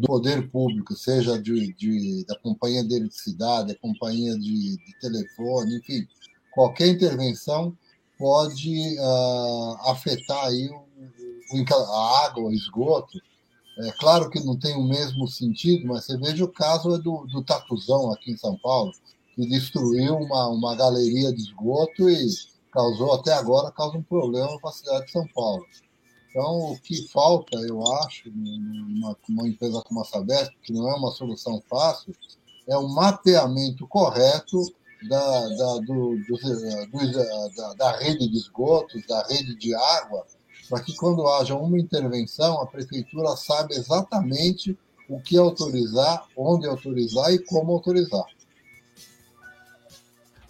do 0.00 0.06
poder 0.06 0.50
público, 0.50 0.94
seja 0.96 1.40
de, 1.40 1.72
de, 1.74 2.24
da 2.26 2.36
companhia 2.40 2.82
de 2.82 2.96
eletricidade, 2.96 3.68
da 3.68 3.78
companhia 3.78 4.36
de, 4.36 4.76
de 4.76 4.98
telefone, 5.00 5.76
enfim, 5.76 6.04
qualquer 6.52 6.88
intervenção 6.88 7.76
pode 8.18 8.98
uh, 8.98 9.90
afetar 9.90 10.46
aí 10.46 10.68
o, 10.68 10.84
o, 11.56 11.74
a 11.74 12.26
água, 12.26 12.44
o 12.44 12.52
esgoto. 12.52 13.16
É 13.78 13.92
claro 13.92 14.28
que 14.28 14.44
não 14.44 14.58
tem 14.58 14.74
o 14.74 14.82
mesmo 14.82 15.28
sentido, 15.28 15.86
mas 15.86 16.06
você 16.06 16.18
veja 16.18 16.44
o 16.44 16.52
caso 16.52 16.98
do, 16.98 17.24
do 17.26 17.44
Tatuzão 17.44 18.10
aqui 18.10 18.32
em 18.32 18.36
São 18.36 18.58
Paulo, 18.58 18.90
que 19.36 19.46
destruiu 19.48 20.16
uma, 20.16 20.48
uma 20.48 20.74
galeria 20.74 21.32
de 21.32 21.40
esgoto 21.40 22.10
e 22.10 22.26
causou 22.72 23.14
até 23.14 23.32
agora 23.32 23.70
causa 23.70 23.96
um 23.96 24.02
problema 24.02 24.58
para 24.58 24.70
a 24.70 24.72
cidade 24.72 25.06
de 25.06 25.12
São 25.12 25.26
Paulo. 25.28 25.64
Então, 26.30 26.72
o 26.72 26.78
que 26.78 27.08
falta, 27.08 27.56
eu 27.58 27.82
acho, 28.04 28.30
numa, 28.30 29.16
numa 29.28 29.48
empresa 29.48 29.82
como 29.86 30.00
a 30.00 30.04
Sabesp, 30.04 30.54
que 30.62 30.72
não 30.72 30.88
é 30.88 30.94
uma 30.94 31.10
solução 31.10 31.62
fácil, 31.68 32.14
é 32.66 32.76
um 32.76 32.88
mapeamento 32.88 33.86
correto 33.86 34.62
da, 35.08 35.48
da, 35.48 35.74
do, 35.78 36.16
do, 36.16 37.54
da, 37.56 37.74
da 37.74 37.96
rede 37.98 38.28
de 38.28 38.36
esgotos, 38.36 39.06
da 39.06 39.26
rede 39.26 39.56
de 39.56 39.74
água, 39.74 40.26
para 40.68 40.82
que 40.82 40.94
quando 40.94 41.26
haja 41.26 41.54
uma 41.54 41.78
intervenção, 41.78 42.60
a 42.60 42.66
prefeitura 42.66 43.34
saiba 43.36 43.72
exatamente 43.72 44.76
o 45.08 45.18
que 45.20 45.38
autorizar, 45.38 46.26
onde 46.36 46.66
autorizar 46.66 47.32
e 47.32 47.38
como 47.38 47.72
autorizar. 47.72 48.26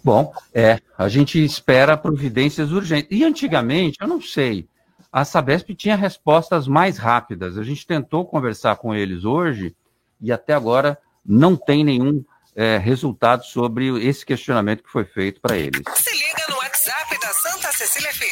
Bom, 0.03 0.33
é, 0.53 0.79
a 0.97 1.07
gente 1.07 1.43
espera 1.43 1.97
providências 1.97 2.71
urgentes. 2.71 3.09
E 3.11 3.23
antigamente, 3.23 3.97
eu 4.01 4.07
não 4.07 4.21
sei, 4.21 4.67
a 5.11 5.25
Sabesp 5.25 5.75
tinha 5.75 5.95
respostas 5.95 6.67
mais 6.67 6.97
rápidas. 6.97 7.57
A 7.57 7.63
gente 7.63 7.85
tentou 7.85 8.25
conversar 8.25 8.77
com 8.77 8.93
eles 8.93 9.25
hoje 9.25 9.75
e 10.21 10.31
até 10.31 10.53
agora 10.53 10.97
não 11.25 11.55
tem 11.55 11.83
nenhum 11.83 12.23
é, 12.55 12.77
resultado 12.77 13.43
sobre 13.43 13.87
esse 14.05 14.23
questionamento 14.25 14.83
que 14.83 14.89
foi 14.89 15.05
feito 15.05 15.41
para 15.41 15.57
eles. 15.57 15.81
Se 15.95 16.11
liga 16.11 16.45
no 16.49 16.57
WhatsApp 16.57 17.19
da 17.19 17.33
Santa 17.33 17.71
Cecília 17.71 18.11
FM. 18.13 18.29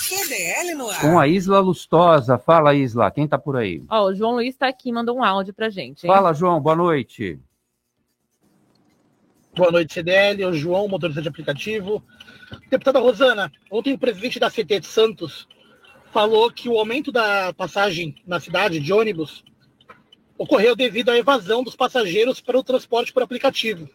QDL 0.09 0.75
no 0.77 0.89
ar. 0.91 1.01
Com 1.01 1.19
a 1.19 1.27
Isla 1.27 1.59
Lustosa. 1.61 2.39
Fala, 2.39 2.75
Isla. 2.75 3.11
Quem 3.11 3.25
está 3.25 3.39
por 3.39 3.57
aí? 3.57 3.83
Ó, 3.89 4.05
o 4.07 4.15
João 4.15 4.33
Luiz 4.33 4.55
está 4.55 4.69
aqui, 4.69 4.93
mandou 4.93 5.17
um 5.17 5.25
áudio 5.25 5.55
para 5.55 5.71
gente. 5.71 6.07
Hein? 6.07 6.13
Fala, 6.13 6.33
João. 6.33 6.61
Boa 6.61 6.77
noite. 6.77 7.41
Boa 9.57 9.71
noite, 9.71 9.95
CDL. 9.95 10.45
O 10.45 10.53
João, 10.53 10.87
motorista 10.87 11.23
de 11.23 11.29
aplicativo. 11.29 12.05
Deputada 12.69 12.99
Rosana, 12.99 13.51
ontem 13.71 13.95
o 13.95 13.99
presidente 13.99 14.39
da 14.39 14.51
CT 14.51 14.81
de 14.81 14.87
Santos 14.87 15.49
falou 16.13 16.53
que 16.53 16.69
o 16.69 16.79
aumento 16.79 17.11
da 17.11 17.55
passagem 17.55 18.15
na 18.27 18.39
cidade 18.39 18.79
de 18.79 18.93
ônibus 18.93 19.43
ocorreu 20.37 20.77
devido 20.77 21.09
à 21.09 21.17
evasão 21.17 21.65
dos 21.65 21.75
passageiros 21.75 22.39
para 22.39 22.59
o 22.59 22.63
transporte 22.63 23.15
por 23.15 23.23
aplicativo. 23.23 23.89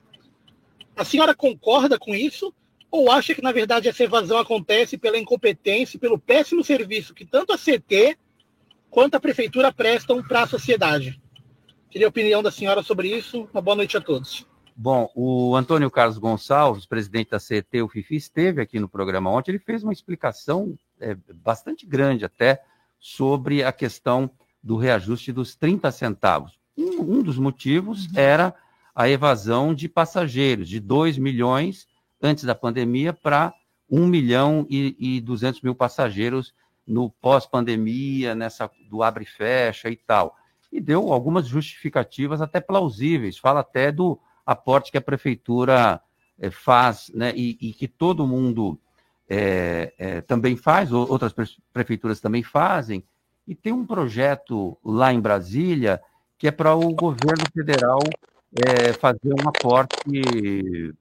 A 0.96 1.06
senhora 1.06 1.36
concorda 1.36 2.00
com 2.00 2.16
isso 2.16 2.52
Ou 2.90 3.12
acha 3.12 3.36
que, 3.36 3.42
na 3.42 3.52
verdade, 3.52 3.88
essa 3.88 4.04
evasão 4.04 4.40
acontece 4.40 4.98
pela 4.98 5.18
incompetência 5.18 5.96
e 5.96 6.00
pelo 6.00 6.18
péssimo 6.18 6.64
serviço 6.64 7.14
que 7.14 7.24
tanto 7.24 7.54
a 7.54 7.58
CT 7.58 8.18
quanto 8.90 9.14
a 9.14 9.20
prefeitura 9.20 9.72
prestam 9.72 10.22
para 10.24 10.42
a 10.42 10.48
sociedade? 10.48 11.22
Queria 11.90 12.08
a 12.08 12.10
opinião 12.10 12.42
da 12.42 12.52
senhora 12.52 12.82
sobre 12.82 13.16
isso. 13.16 13.48
Uma 13.54 13.62
boa 13.62 13.76
noite 13.76 13.96
a 13.96 14.02
todos. 14.02 14.50
Bom, 14.76 15.10
o 15.16 15.56
Antônio 15.56 15.92
Carlos 15.92 16.18
Gonçalves, 16.18 16.86
presidente 16.86 17.32
da 17.32 17.40
CET, 17.40 17.82
o 17.82 17.88
FIFI, 17.88 18.16
esteve 18.16 18.62
aqui 18.62 18.80
no 18.80 18.90
programa 18.90 19.30
ontem. 19.30 19.52
Ele 19.52 19.60
fez 19.60 19.84
uma 19.84 19.94
explicação 19.94 20.78
é, 21.00 21.16
bastante 21.34 21.86
grande 21.86 22.26
até 22.26 22.62
sobre 23.00 23.64
a 23.64 23.72
questão 23.72 24.30
do 24.64 24.78
reajuste 24.78 25.32
dos 25.32 25.56
30 25.56 25.92
centavos. 25.92 26.60
Um, 26.78 27.18
um 27.18 27.24
dos 27.24 27.38
motivos 27.38 28.06
uhum. 28.08 28.12
era 28.16 28.56
a 28.96 29.10
evasão 29.10 29.74
de 29.74 29.90
passageiros, 29.90 30.68
de 30.68 30.80
2 30.80 31.18
milhões 31.18 31.88
antes 32.22 32.44
da 32.44 32.54
pandemia 32.54 33.14
para 33.14 33.54
1 33.90 34.08
milhão 34.08 34.66
e, 34.70 34.96
e 35.00 35.22
200 35.22 35.62
mil 35.62 35.76
passageiros 35.76 36.54
no 36.86 37.10
pós-pandemia, 37.10 38.36
nessa 38.36 38.70
do 38.90 39.04
abre 39.04 39.24
e 39.24 39.28
fecha 39.28 39.90
e 39.90 39.96
tal. 39.96 40.36
E 40.72 40.80
deu 40.80 41.12
algumas 41.12 41.48
justificativas 41.48 42.42
até 42.42 42.60
plausíveis, 42.62 43.38
fala 43.38 43.60
até 43.62 43.92
do 43.92 44.20
aporte 44.46 44.92
que 44.92 44.98
a 44.98 45.02
prefeitura 45.02 46.02
é, 46.40 46.50
faz, 46.50 47.12
né, 47.14 47.34
e, 47.36 47.58
e, 47.62 47.74
que 47.74 47.88
todo 47.88 48.28
mundo 48.28 48.80
é, 49.30 49.94
é, 49.98 50.22
também 50.22 50.56
faz, 50.56 50.92
outras 50.92 51.34
prefeituras 51.72 52.20
também 52.20 52.44
fazem, 52.44 53.04
e 53.48 53.56
tem 53.56 53.74
um 53.74 53.86
projeto 53.86 54.78
lá 54.84 55.14
em 55.14 55.20
Brasília 55.20 56.02
que 56.38 56.48
é 56.48 56.52
para 56.52 56.74
o 56.74 56.94
governo 56.94 57.44
federal 57.54 58.00
é, 58.68 58.94
fazer 58.94 59.34
um 59.34 59.48
aporte 59.48 60.22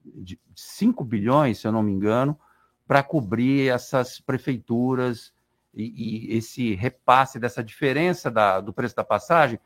de 0.05 0.39
5 0.55 1.03
bilhões, 1.03 1.59
se 1.59 1.67
eu 1.67 1.71
não 1.71 1.81
me 1.81 1.91
engano, 1.91 2.39
para 2.87 3.01
cobrir 3.01 3.69
essas 3.69 4.19
prefeituras 4.19 5.33
e, 5.73 6.33
e, 6.33 6.37
esse 6.37 6.75
repasse 6.75 7.39
dessa 7.39 7.63
diferença 7.63 8.29
da, 8.29 8.61
do 8.61 8.73
preço 8.73 8.95
da 8.95 9.03
passagem, 9.03 9.59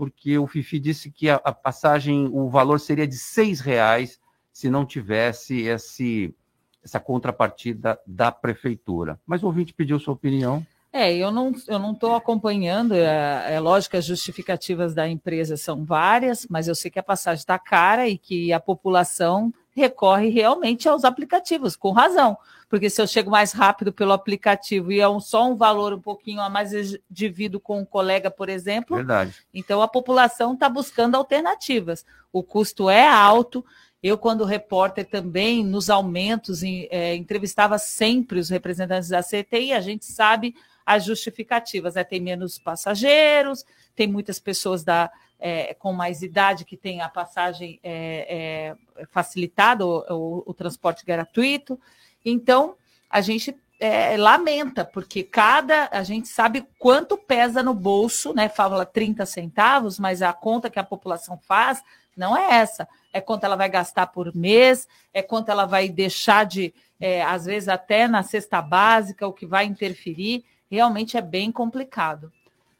porque 0.00 0.38
o 0.38 0.46
Fifi 0.46 0.80
disse 0.80 1.10
que 1.10 1.28
a, 1.28 1.34
a 1.44 1.52
passagem, 1.52 2.26
o 2.32 2.48
valor 2.48 2.80
seria 2.80 3.06
de 3.06 3.18
seis 3.18 3.60
reais 3.60 4.18
se 4.50 4.70
não 4.70 4.86
tivesse 4.86 5.60
esse, 5.64 6.34
essa 6.82 6.98
contrapartida 6.98 8.00
da 8.06 8.32
prefeitura. 8.32 9.20
Mas 9.26 9.42
o 9.42 9.46
ouvinte 9.46 9.74
pediu 9.74 9.98
sua 9.98 10.14
opinião. 10.14 10.66
É, 10.92 11.14
eu 11.14 11.30
não 11.30 11.52
eu 11.68 11.78
não 11.78 11.92
estou 11.92 12.14
acompanhando. 12.14 12.94
É, 12.94 13.54
é 13.54 13.60
lógico 13.60 13.92
que 13.92 13.96
as 13.96 14.04
justificativas 14.04 14.92
da 14.92 15.08
empresa 15.08 15.56
são 15.56 15.84
várias, 15.84 16.46
mas 16.50 16.66
eu 16.66 16.74
sei 16.74 16.90
que 16.90 16.98
a 16.98 17.02
passagem 17.02 17.40
está 17.40 17.58
cara 17.58 18.08
e 18.08 18.18
que 18.18 18.52
a 18.52 18.58
população 18.58 19.52
recorre 19.72 20.28
realmente 20.28 20.88
aos 20.88 21.04
aplicativos, 21.04 21.76
com 21.76 21.92
razão. 21.92 22.36
Porque 22.68 22.90
se 22.90 23.00
eu 23.00 23.06
chego 23.06 23.30
mais 23.30 23.52
rápido 23.52 23.92
pelo 23.92 24.12
aplicativo 24.12 24.92
e 24.92 25.00
é 25.00 25.08
um, 25.08 25.20
só 25.20 25.48
um 25.48 25.56
valor 25.56 25.92
um 25.92 26.00
pouquinho 26.00 26.40
a 26.40 26.50
mais 26.50 26.70
divido 27.10 27.58
com 27.58 27.80
um 27.80 27.84
colega, 27.84 28.30
por 28.30 28.48
exemplo, 28.48 28.96
Verdade. 28.96 29.34
então 29.54 29.80
a 29.82 29.88
população 29.88 30.54
está 30.54 30.68
buscando 30.68 31.16
alternativas. 31.16 32.04
O 32.32 32.42
custo 32.42 32.90
é 32.90 33.08
alto. 33.08 33.64
Eu, 34.02 34.16
quando 34.16 34.44
repórter, 34.44 35.04
também 35.04 35.64
nos 35.64 35.90
aumentos, 35.90 36.62
é, 36.62 37.14
entrevistava 37.16 37.76
sempre 37.76 38.38
os 38.38 38.48
representantes 38.48 39.10
da 39.10 39.22
CT 39.22 39.60
e 39.60 39.72
a 39.72 39.80
gente 39.80 40.06
sabe 40.06 40.54
as 40.94 41.04
justificativas. 41.04 41.94
Né? 41.94 42.02
Tem 42.02 42.20
menos 42.20 42.58
passageiros, 42.58 43.64
tem 43.94 44.08
muitas 44.08 44.40
pessoas 44.40 44.82
da, 44.82 45.10
é, 45.38 45.72
com 45.74 45.92
mais 45.92 46.20
idade 46.20 46.64
que 46.64 46.76
têm 46.76 47.00
a 47.00 47.08
passagem 47.08 47.78
é, 47.82 48.74
é, 48.98 49.06
facilitada, 49.06 49.86
o, 49.86 50.52
transporte 50.52 51.04
gratuito. 51.04 51.78
Então, 52.24 52.74
a 53.08 53.20
gente 53.20 53.56
é, 53.78 54.16
lamenta, 54.16 54.84
porque 54.84 55.22
cada. 55.22 55.88
A 55.92 56.02
gente 56.02 56.28
sabe 56.28 56.66
quanto 56.78 57.16
pesa 57.16 57.62
no 57.62 57.72
bolso, 57.72 58.34
né? 58.34 58.48
Fala 58.48 58.84
30 58.84 59.24
centavos, 59.24 59.98
mas 59.98 60.22
a 60.22 60.32
conta 60.32 60.68
que 60.68 60.78
a 60.78 60.84
população 60.84 61.38
faz 61.46 61.82
não 62.16 62.36
é 62.36 62.56
essa. 62.56 62.86
É 63.12 63.20
quanto 63.20 63.44
ela 63.44 63.56
vai 63.56 63.68
gastar 63.68 64.08
por 64.08 64.34
mês, 64.34 64.86
é 65.14 65.22
quanto 65.22 65.50
ela 65.50 65.66
vai 65.66 65.88
deixar 65.88 66.44
de, 66.44 66.74
é, 67.00 67.22
às 67.22 67.46
vezes, 67.46 67.68
até 67.68 68.06
na 68.06 68.22
cesta 68.22 68.60
básica, 68.60 69.26
o 69.26 69.32
que 69.32 69.46
vai 69.46 69.64
interferir 69.64 70.44
realmente 70.70 71.16
é 71.16 71.20
bem 71.20 71.50
complicado. 71.50 72.32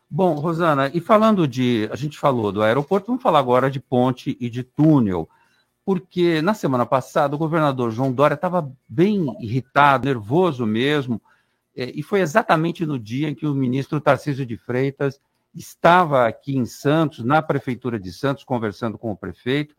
Bom, 0.08 0.34
Rosana, 0.34 0.90
e 0.92 1.00
falando 1.00 1.46
de. 1.46 1.88
A 1.92 1.96
gente 1.96 2.18
falou 2.18 2.50
do 2.50 2.62
aeroporto, 2.62 3.06
vamos 3.06 3.22
falar 3.22 3.38
agora 3.38 3.70
de 3.70 3.78
ponte 3.78 4.36
e 4.40 4.50
de 4.50 4.62
túnel, 4.62 5.28
porque 5.84 6.42
na 6.42 6.52
semana 6.52 6.84
passada 6.84 7.34
o 7.34 7.38
governador 7.38 7.90
João 7.90 8.12
Dória 8.12 8.34
estava 8.34 8.70
bem 8.88 9.36
irritado, 9.40 10.06
nervoso 10.06 10.66
mesmo, 10.66 11.20
é, 11.76 11.92
e 11.94 12.02
foi 12.02 12.20
exatamente 12.20 12.84
no 12.84 12.98
dia 12.98 13.28
em 13.28 13.34
que 13.34 13.46
o 13.46 13.54
ministro 13.54 14.00
Tarcísio 14.00 14.44
de 14.44 14.56
Freitas 14.56 15.20
estava 15.54 16.26
aqui 16.26 16.56
em 16.56 16.64
Santos, 16.64 17.24
na 17.24 17.40
prefeitura 17.40 17.98
de 17.98 18.12
Santos, 18.12 18.44
conversando 18.44 18.98
com 18.98 19.12
o 19.12 19.16
prefeito 19.16 19.74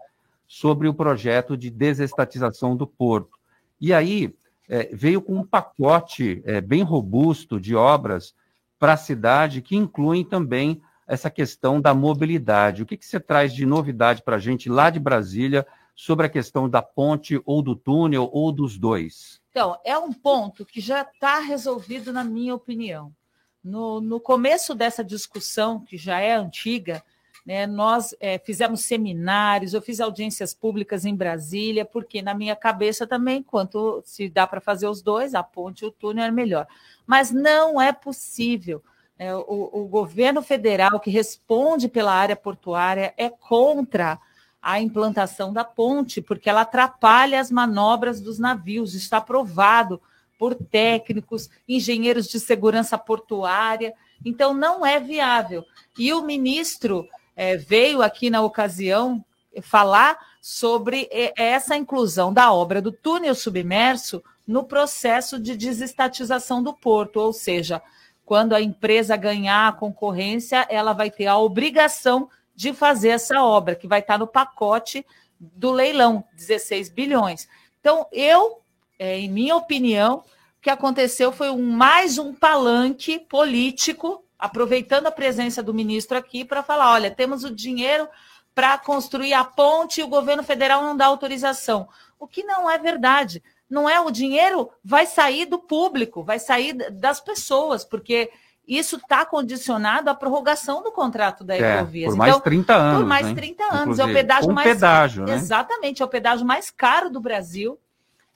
sobre 0.47 0.87
o 0.87 0.93
projeto 0.93 1.55
de 1.55 1.69
desestatização 1.69 2.75
do 2.75 2.87
porto. 2.87 3.37
E 3.79 3.93
aí 3.93 4.33
é, 4.71 4.89
veio 4.93 5.21
com 5.21 5.35
um 5.35 5.45
pacote 5.45 6.41
é, 6.45 6.61
bem 6.61 6.81
robusto 6.81 7.59
de 7.59 7.75
obras 7.75 8.33
para 8.79 8.93
a 8.93 8.97
cidade, 8.97 9.61
que 9.61 9.75
incluem 9.75 10.23
também 10.23 10.81
essa 11.05 11.29
questão 11.29 11.81
da 11.81 11.93
mobilidade. 11.93 12.81
O 12.81 12.85
que, 12.85 12.95
que 12.95 13.05
você 13.05 13.19
traz 13.19 13.53
de 13.53 13.65
novidade 13.65 14.23
para 14.23 14.37
a 14.37 14.39
gente 14.39 14.69
lá 14.69 14.89
de 14.89 14.97
Brasília 14.97 15.67
sobre 15.93 16.25
a 16.25 16.29
questão 16.29 16.69
da 16.69 16.81
ponte 16.81 17.41
ou 17.45 17.61
do 17.61 17.75
túnel 17.75 18.29
ou 18.31 18.49
dos 18.49 18.77
dois? 18.77 19.41
Então, 19.49 19.77
é 19.83 19.97
um 19.97 20.13
ponto 20.13 20.65
que 20.65 20.79
já 20.79 21.01
está 21.01 21.39
resolvido, 21.39 22.13
na 22.13 22.23
minha 22.23 22.55
opinião. 22.55 23.13
No, 23.61 23.99
no 23.99 24.21
começo 24.21 24.73
dessa 24.73 25.03
discussão, 25.03 25.81
que 25.81 25.97
já 25.97 26.21
é 26.21 26.33
antiga, 26.33 27.03
né? 27.45 27.65
Nós 27.65 28.15
é, 28.19 28.37
fizemos 28.37 28.81
seminários, 28.81 29.73
eu 29.73 29.81
fiz 29.81 29.99
audiências 29.99 30.53
públicas 30.53 31.05
em 31.05 31.15
Brasília, 31.15 31.85
porque 31.85 32.21
na 32.21 32.33
minha 32.33 32.55
cabeça 32.55 33.07
também, 33.07 33.39
enquanto 33.39 34.01
se 34.05 34.29
dá 34.29 34.45
para 34.45 34.61
fazer 34.61 34.87
os 34.87 35.01
dois, 35.01 35.33
a 35.33 35.43
ponte 35.43 35.83
e 35.83 35.87
o 35.87 35.91
túnel 35.91 36.25
é 36.25 36.31
melhor. 36.31 36.67
Mas 37.05 37.31
não 37.31 37.81
é 37.81 37.91
possível. 37.91 38.83
É, 39.17 39.35
o, 39.35 39.69
o 39.73 39.87
governo 39.87 40.41
federal, 40.41 40.99
que 40.99 41.09
responde 41.09 41.87
pela 41.87 42.13
área 42.13 42.35
portuária, 42.35 43.13
é 43.17 43.29
contra 43.29 44.19
a 44.61 44.79
implantação 44.79 45.51
da 45.51 45.63
ponte, 45.63 46.21
porque 46.21 46.49
ela 46.49 46.61
atrapalha 46.61 47.39
as 47.39 47.49
manobras 47.49 48.21
dos 48.21 48.37
navios, 48.37 48.93
está 48.93 49.19
provado 49.19 49.99
por 50.37 50.55
técnicos, 50.55 51.49
engenheiros 51.67 52.27
de 52.27 52.39
segurança 52.39 52.97
portuária, 52.97 53.93
então 54.23 54.53
não 54.53 54.85
é 54.85 54.99
viável. 54.99 55.63
E 55.97 56.13
o 56.13 56.23
ministro 56.23 57.07
é, 57.35 57.57
veio 57.57 58.01
aqui 58.01 58.29
na 58.29 58.41
ocasião 58.41 59.23
falar 59.61 60.17
sobre 60.41 61.09
essa 61.35 61.75
inclusão 61.75 62.33
da 62.33 62.51
obra 62.51 62.81
do 62.81 62.91
túnel 62.91 63.35
submerso 63.35 64.23
no 64.47 64.63
processo 64.63 65.39
de 65.39 65.55
desestatização 65.55 66.63
do 66.63 66.73
porto, 66.73 67.17
ou 67.17 67.31
seja, 67.31 67.81
quando 68.25 68.53
a 68.53 68.61
empresa 68.61 69.15
ganhar 69.15 69.67
a 69.67 69.71
concorrência, 69.73 70.65
ela 70.69 70.93
vai 70.93 71.11
ter 71.11 71.27
a 71.27 71.37
obrigação 71.37 72.29
de 72.55 72.73
fazer 72.73 73.09
essa 73.09 73.43
obra, 73.43 73.75
que 73.75 73.87
vai 73.87 73.99
estar 73.99 74.17
no 74.17 74.27
pacote 74.27 75.05
do 75.39 75.71
leilão, 75.71 76.23
16 76.33 76.89
bilhões. 76.89 77.47
Então, 77.79 78.05
eu, 78.11 78.61
é, 78.97 79.19
em 79.19 79.29
minha 79.29 79.55
opinião, 79.55 80.17
o 80.17 80.61
que 80.61 80.69
aconteceu 80.69 81.31
foi 81.31 81.49
um, 81.49 81.71
mais 81.71 82.17
um 82.17 82.33
palanque 82.33 83.19
político 83.19 84.23
aproveitando 84.41 85.05
a 85.05 85.11
presença 85.11 85.61
do 85.61 85.73
ministro 85.73 86.17
aqui 86.17 86.43
para 86.43 86.63
falar: 86.63 86.91
olha, 86.91 87.11
temos 87.11 87.43
o 87.43 87.53
dinheiro 87.53 88.09
para 88.55 88.75
construir 88.79 89.33
a 89.33 89.45
ponte 89.45 90.01
e 90.01 90.03
o 90.03 90.07
governo 90.07 90.41
federal 90.41 90.81
não 90.81 90.97
dá 90.97 91.05
autorização. 91.05 91.87
O 92.19 92.27
que 92.27 92.43
não 92.43 92.69
é 92.69 92.77
verdade. 92.77 93.41
Não 93.69 93.89
é 93.89 94.01
o 94.01 94.11
dinheiro 94.11 94.69
vai 94.83 95.05
sair 95.05 95.45
do 95.45 95.57
público, 95.57 96.23
vai 96.23 96.39
sair 96.39 96.73
das 96.91 97.21
pessoas, 97.21 97.85
porque 97.85 98.29
isso 98.67 98.97
está 98.97 99.25
condicionado 99.25 100.09
à 100.09 100.13
prorrogação 100.13 100.83
do 100.83 100.91
contrato 100.91 101.43
da 101.45 101.55
é, 101.55 101.83
Por 102.09 102.17
mais 102.17 102.31
então, 102.31 102.41
30 102.41 102.75
anos. 102.75 102.99
Por 102.99 103.07
mais 103.07 103.27
né? 103.27 103.33
30 103.33 103.63
anos. 103.63 103.81
Inclusive, 103.81 104.07
é 104.07 104.11
o 104.11 104.13
pedágio 104.13 104.49
um 104.49 104.53
mais 104.53 104.67
pedágio, 104.67 105.25
né? 105.25 105.33
Exatamente, 105.33 106.01
é 106.01 106.05
o 106.05 106.09
pedágio 106.09 106.45
mais 106.45 106.69
caro 106.69 107.09
do 107.09 107.21
Brasil. 107.21 107.79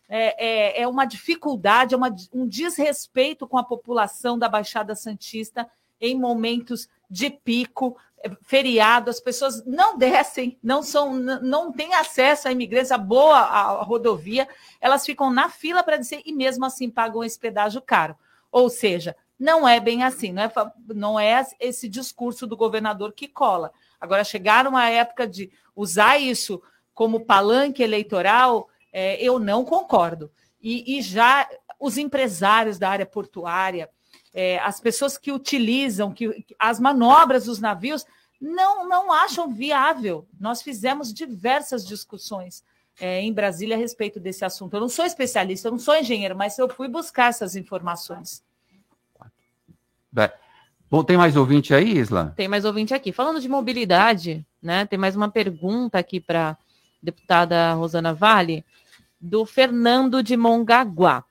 É, 0.08 0.46
é, 0.46 0.82
é 0.84 0.88
uma 0.88 1.04
dificuldade, 1.04 1.94
é 1.94 1.98
uma, 1.98 2.16
um 2.34 2.48
desrespeito 2.48 3.46
com 3.46 3.58
a 3.58 3.64
população 3.64 4.40
da 4.40 4.48
Baixada 4.48 4.96
Santista 4.96 5.68
em 6.00 6.18
momentos 6.18 6.88
de 7.10 7.30
pico, 7.30 7.98
eh, 8.24 8.32
feriado, 8.42 9.10
as 9.10 9.20
pessoas 9.20 9.66
não 9.66 9.98
descem, 9.98 10.58
não 10.62 10.82
são, 10.82 11.14
não 11.14 11.72
têm 11.72 11.94
acesso 11.94 12.48
à 12.48 12.52
imigrância 12.52 12.98
boa 12.98 13.40
à 13.40 13.84
rodovia, 13.84 14.48
elas 14.82 15.06
ficam 15.06 15.32
na 15.32 15.50
fila 15.50 15.84
para 15.84 15.98
descer 15.98 16.22
e 16.26 16.34
mesmo 16.34 16.66
assim 16.66 16.90
pagam 16.90 17.24
esse 17.24 17.40
pedágio 17.40 17.82
caro. 17.82 18.16
Ou 18.52 18.70
seja, 18.70 19.16
não 19.38 19.68
é 19.68 19.80
bem 19.80 20.04
assim, 20.04 20.32
não 20.32 20.44
é, 20.44 20.52
não 20.88 21.20
é 21.20 21.46
esse 21.60 21.90
discurso 21.90 22.48
do 22.48 22.58
governador 22.58 23.14
que 23.14 23.28
cola. 23.28 23.72
Agora, 24.00 24.24
chegar 24.24 24.68
uma 24.68 24.90
época 24.90 25.28
de 25.28 25.52
usar 25.76 26.18
isso 26.18 26.62
como 26.94 27.26
palanque 27.26 27.84
eleitoral, 27.84 28.70
é, 28.92 29.22
eu 29.22 29.40
não 29.40 29.66
concordo. 29.66 30.32
e, 30.62 30.98
e 30.98 31.02
já 31.02 31.48
os 31.80 31.98
empresários 31.98 32.80
da 32.80 32.90
área 32.90 33.06
portuária, 33.06 33.90
é, 34.36 34.60
as 34.60 34.82
pessoas 34.82 35.18
que 35.18 35.32
utilizam 35.32 36.12
que, 36.12 36.46
as 36.60 36.78
manobras 36.78 37.46
dos 37.46 37.60
navios, 37.60 38.06
não, 38.40 38.88
não 38.88 39.10
acham 39.10 39.50
viável. 39.54 40.28
Nós 40.38 40.62
fizemos 40.62 41.14
diversas 41.14 41.88
discussões 41.88 42.62
é, 43.00 43.22
em 43.22 43.32
Brasília 43.32 43.78
a 43.78 43.80
respeito 43.80 44.20
desse 44.20 44.44
assunto. 44.44 44.74
Eu 44.74 44.82
não 44.82 44.90
sou 44.90 45.06
especialista, 45.06 45.70
eu 45.70 45.72
não 45.72 45.80
sou 45.80 45.96
engenheiro, 45.96 46.36
mas 46.36 46.60
eu 46.60 46.68
fui 46.68 46.90
buscar 46.90 47.30
essas 47.30 47.56
informações. 47.56 48.44
Bom, 50.90 51.04
tem 51.04 51.18
mais 51.18 51.36
ouvinte 51.36 51.74
aí, 51.74 51.98
Isla? 51.98 52.34
Tem 52.36 52.48
mais 52.48 52.64
ouvinte 52.64 52.94
aqui. 52.94 53.12
Falando 53.12 53.40
de 53.40 53.50
mobilidade, 53.50 54.46
né? 54.62 54.86
Tem 54.86 55.00
mais 55.00 55.16
uma 55.16 55.30
pergunta 55.30 55.98
aqui 55.98 56.20
para 56.20 56.52
a 56.52 56.58
deputada 57.02 57.74
Rosana 57.74 58.14
Vale, 58.14 58.64
do 59.20 59.46
Fernando 59.46 60.22
de 60.22 60.38
Mongaguá. 60.38 61.24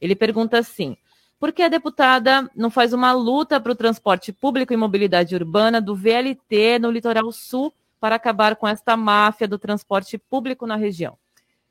Ele 0.00 0.14
pergunta 0.14 0.58
assim: 0.58 0.96
por 1.42 1.50
que 1.50 1.60
a 1.60 1.68
deputada 1.68 2.48
não 2.54 2.70
faz 2.70 2.92
uma 2.92 3.10
luta 3.10 3.60
para 3.60 3.72
o 3.72 3.74
transporte 3.74 4.32
público 4.32 4.72
e 4.72 4.76
mobilidade 4.76 5.34
urbana 5.34 5.80
do 5.80 5.92
VLT 5.92 6.78
no 6.78 6.88
litoral 6.88 7.32
sul 7.32 7.74
para 7.98 8.14
acabar 8.14 8.54
com 8.54 8.68
esta 8.68 8.96
máfia 8.96 9.48
do 9.48 9.58
transporte 9.58 10.16
público 10.16 10.68
na 10.68 10.76
região? 10.76 11.18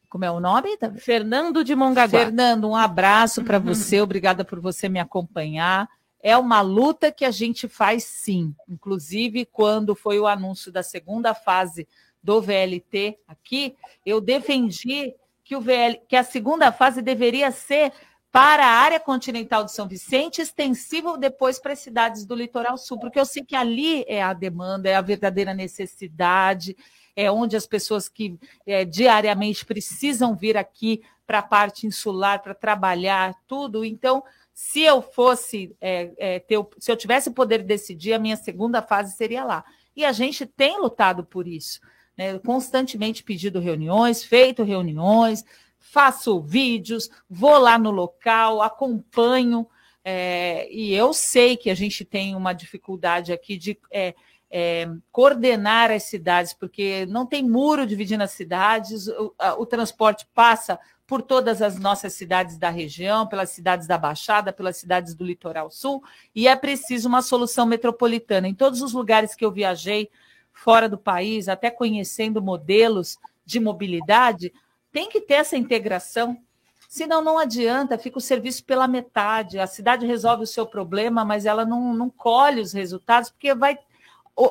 Como 0.10 0.26
é 0.26 0.30
o 0.30 0.42
nome? 0.42 0.78
Fernando 0.98 1.64
de 1.64 1.74
Mongaguá. 1.74 2.20
Fernando, 2.20 2.68
um 2.68 2.76
abraço 2.76 3.46
para 3.46 3.60
você, 3.60 4.02
obrigada 4.02 4.44
por 4.44 4.60
você 4.60 4.90
me 4.90 5.00
acompanhar. 5.00 5.88
É 6.22 6.36
uma 6.36 6.60
luta 6.60 7.10
que 7.10 7.24
a 7.24 7.32
gente 7.32 7.70
faz 7.70 8.04
sim. 8.04 8.54
Inclusive, 8.68 9.46
quando 9.46 9.96
foi 9.96 10.20
o 10.20 10.28
anúncio 10.28 10.70
da 10.70 10.84
segunda 10.84 11.34
fase 11.34 11.88
do 12.22 12.42
VLT 12.42 13.20
aqui, 13.26 13.78
eu 14.06 14.20
defendi 14.20 15.16
que, 15.46 15.56
o 15.56 15.62
VL, 15.62 16.02
que 16.10 16.18
a 16.18 16.24
segunda 16.24 16.74
fase 16.74 17.02
deveria 17.02 17.52
ser 17.52 17.94
para 18.32 18.66
a 18.66 18.80
área 18.80 19.00
continental 19.00 19.66
de 19.66 19.74
São 19.74 19.88
Vicente, 19.88 20.42
extensível 20.42 21.18
depois 21.18 21.60
para 21.60 21.74
as 21.74 21.80
cidades 21.80 22.26
do 22.26 22.34
litoral 22.34 22.78
sul, 22.78 22.98
porque 22.98 23.20
eu 23.20 23.26
sei 23.26 23.44
que 23.44 23.56
ali 23.56 24.06
é 24.08 24.24
a 24.24 24.32
demanda, 24.32 24.90
é 24.90 24.96
a 24.96 25.02
verdadeira 25.02 25.54
necessidade, 25.54 26.78
é 27.14 27.30
onde 27.30 27.58
as 27.58 27.68
pessoas 27.68 28.08
que 28.08 28.40
é, 28.66 28.86
diariamente 28.86 29.66
precisam 29.66 30.34
vir 30.34 30.56
aqui 30.56 31.02
para 31.28 31.40
a 31.40 31.44
parte 31.44 31.86
insular, 31.86 32.42
para 32.42 32.54
trabalhar, 32.54 33.36
tudo. 33.46 33.84
Então, 33.84 34.24
se 34.54 34.82
eu 34.82 35.02
fosse 35.02 35.76
é, 35.82 36.12
é, 36.18 36.40
ter, 36.40 36.58
se 36.80 36.90
eu 36.90 36.96
tivesse 36.96 37.28
o 37.28 37.34
poder 37.34 37.60
de 37.60 37.66
decidir, 37.66 38.14
a 38.14 38.20
minha 38.20 38.38
segunda 38.38 38.82
fase 38.82 39.16
seria 39.16 39.44
lá. 39.44 39.66
E 39.94 40.06
a 40.06 40.14
gente 40.14 40.46
tem 40.46 40.80
lutado 40.80 41.26
por 41.26 41.48
isso, 41.48 41.82
né? 42.18 42.40
constantemente 42.40 43.24
pedido 43.24 43.60
reuniões, 43.60 44.24
feito 44.24 44.64
reuniões, 44.64 45.44
faço 45.82 46.40
vídeos, 46.40 47.10
vou 47.30 47.58
lá 47.58 47.78
no 47.78 47.92
local, 47.92 48.62
acompanho. 48.62 49.68
É, 50.06 50.72
e 50.72 50.94
eu 50.94 51.14
sei 51.14 51.58
que 51.58 51.70
a 51.70 51.76
gente 51.76 52.06
tem 52.06 52.36
uma 52.36 52.54
dificuldade 52.54 53.34
aqui 53.34 53.58
de 53.58 53.78
é, 53.92 54.16
é, 54.50 54.88
coordenar 55.12 55.92
as 55.92 56.04
cidades, 56.04 56.54
porque 56.54 57.06
não 57.08 57.26
tem 57.26 57.44
muro 57.44 57.86
dividindo 57.86 58.24
as 58.24 58.32
cidades, 58.32 59.08
o, 59.08 59.34
a, 59.38 59.56
o 59.56 59.66
transporte 59.66 60.28
passa 60.34 60.80
por 61.06 61.22
todas 61.22 61.62
as 61.62 61.78
nossas 61.78 62.14
cidades 62.14 62.58
da 62.58 62.70
região, 62.70 63.28
pelas 63.28 63.50
cidades 63.50 63.86
da 63.86 63.98
Baixada, 63.98 64.54
pelas 64.54 64.78
cidades 64.78 65.14
do 65.14 65.26
Litoral 65.26 65.70
Sul, 65.70 66.02
e 66.34 66.48
é 66.48 66.56
preciso 66.56 67.10
uma 67.10 67.22
solução 67.22 67.66
metropolitana. 67.66 68.48
Em 68.48 68.54
todos 68.54 68.82
os 68.82 68.94
lugares 68.94 69.36
que 69.36 69.44
eu 69.44 69.52
viajei 69.52 70.10
fora 70.54 70.88
do 70.88 70.98
país, 70.98 71.50
até 71.50 71.70
conhecendo 71.70 72.42
modelos 72.42 73.18
de 73.46 73.60
mobilidade, 73.60 74.54
tem 74.92 75.10
que 75.10 75.22
ter 75.22 75.36
essa 75.36 75.58
integração. 75.58 76.38
Senão 76.90 77.24
não 77.24 77.38
adianta, 77.38 77.98
fica 77.98 78.18
o 78.18 78.22
serviço 78.22 78.66
pela 78.66 78.88
metade. 78.88 79.60
A 79.60 79.68
cidade 79.68 80.06
resolve 80.06 80.44
o 80.44 80.48
seu 80.48 80.66
problema, 80.66 81.24
mas 81.24 81.46
ela 81.46 81.66
não, 81.66 81.94
não 81.94 82.10
colhe 82.10 82.60
os 82.60 82.74
resultados, 82.74 83.30
porque 83.30 83.54
vai 83.56 83.78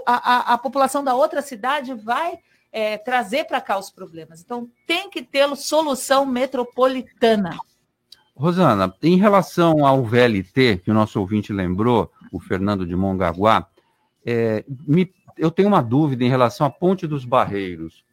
a, 0.07 0.15
a, 0.15 0.55
a 0.55 0.59
população 0.59 1.03
da 1.03 1.15
outra 1.15 1.43
cidade 1.43 1.95
vai 1.95 2.39
é, 2.73 2.97
trazer 2.99 3.45
para 3.45 3.61
cá 3.61 3.79
os 3.79 3.91
problemas. 3.91 4.41
Então, 4.41 4.69
tem 4.87 5.11
que 5.11 5.23
ter 5.23 5.55
solução 5.57 6.25
metropolitana. 6.25 7.59
Rosana, 8.35 8.95
em 9.03 9.17
relação 9.19 9.85
ao 9.85 10.05
VLT, 10.05 10.79
que 10.85 10.91
o 10.91 10.95
nosso 10.95 11.21
ouvinte 11.21 11.53
lembrou, 11.53 12.11
o 12.33 12.41
Fernando 12.41 12.87
de 12.87 12.97
Mongaguá, 12.97 13.67
é, 14.25 14.65
me, 14.87 15.13
eu 15.37 15.51
tenho 15.51 15.69
uma 15.69 15.83
dúvida 15.83 16.25
em 16.25 16.29
relação 16.29 16.67
à 16.67 16.71
Ponte 16.71 17.07
dos 17.07 17.25
Barreiros. 17.25 18.05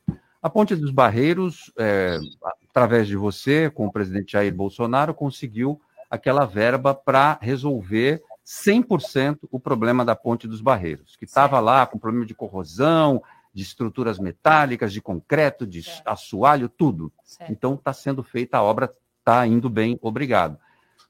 A 0.47 0.49
Ponte 0.49 0.77
dos 0.77 0.91
Barreiros, 0.91 1.73
é, 1.77 2.17
através 2.69 3.05
de 3.05 3.17
você, 3.17 3.69
com 3.69 3.85
o 3.85 3.91
presidente 3.91 4.31
Jair 4.31 4.55
Bolsonaro, 4.55 5.13
conseguiu 5.13 5.81
aquela 6.09 6.45
verba 6.45 6.95
para 6.95 7.37
resolver 7.41 8.23
100% 8.45 9.39
o 9.51 9.59
problema 9.59 10.05
da 10.05 10.15
Ponte 10.15 10.47
dos 10.47 10.61
Barreiros, 10.61 11.17
que 11.17 11.25
estava 11.25 11.59
lá 11.59 11.85
com 11.85 11.99
problema 11.99 12.25
de 12.25 12.33
corrosão, 12.33 13.21
de 13.53 13.61
estruturas 13.61 14.19
metálicas, 14.19 14.93
de 14.93 15.01
concreto, 15.01 15.67
de 15.67 15.83
certo. 15.83 16.07
assoalho, 16.07 16.69
tudo. 16.69 17.11
Certo. 17.25 17.51
Então 17.51 17.73
está 17.73 17.91
sendo 17.91 18.23
feita 18.23 18.57
a 18.57 18.63
obra, 18.63 18.89
está 19.19 19.45
indo 19.45 19.69
bem, 19.69 19.99
obrigado. 20.01 20.57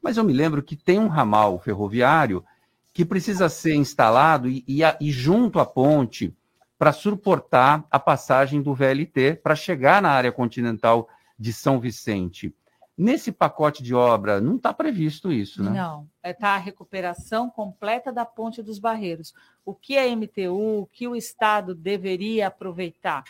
Mas 0.02 0.18
eu 0.18 0.24
me 0.24 0.34
lembro 0.34 0.64
que 0.64 0.76
tem 0.76 0.98
um 0.98 1.10
ramal 1.10 1.60
ferroviário 1.60 2.44
que 2.92 3.06
precisa 3.06 3.50
ser 3.50 3.76
instalado 3.76 4.50
e, 4.50 4.66
e, 4.68 4.80
e 5.00 5.12
junto 5.12 5.60
à 5.60 5.66
ponte 5.66 6.36
para 6.78 6.94
suportar 6.94 7.86
a 7.90 8.00
passagem 8.00 8.62
do 8.62 8.74
VLT 8.74 9.40
para 9.42 9.56
chegar 9.56 10.02
na 10.02 10.10
área 10.10 10.32
continental 10.32 11.10
de 11.38 11.52
São 11.52 11.80
Vicente. 11.80 12.54
Nesse 12.98 13.32
pacote 13.32 13.84
de 13.84 13.94
obra, 13.94 14.42
não 14.42 14.56
está 14.56 14.74
previsto 14.74 15.32
isso, 15.32 15.64
né? 15.64 15.70
Não, 15.70 16.08
está 16.24 16.54
é, 16.54 16.56
a 16.56 16.58
recuperação 16.58 17.48
completa 17.48 18.12
da 18.12 18.26
Ponte 18.26 18.64
dos 18.64 18.80
Barreiros. 18.80 19.36
O 19.64 19.76
que 19.76 19.98
a 19.98 20.16
MTU, 20.16 20.82
o 20.82 20.88
que 20.88 21.08
o 21.08 21.16
Estado 21.16 21.76
deveria 21.76 22.48
aproveitar? 22.48 23.24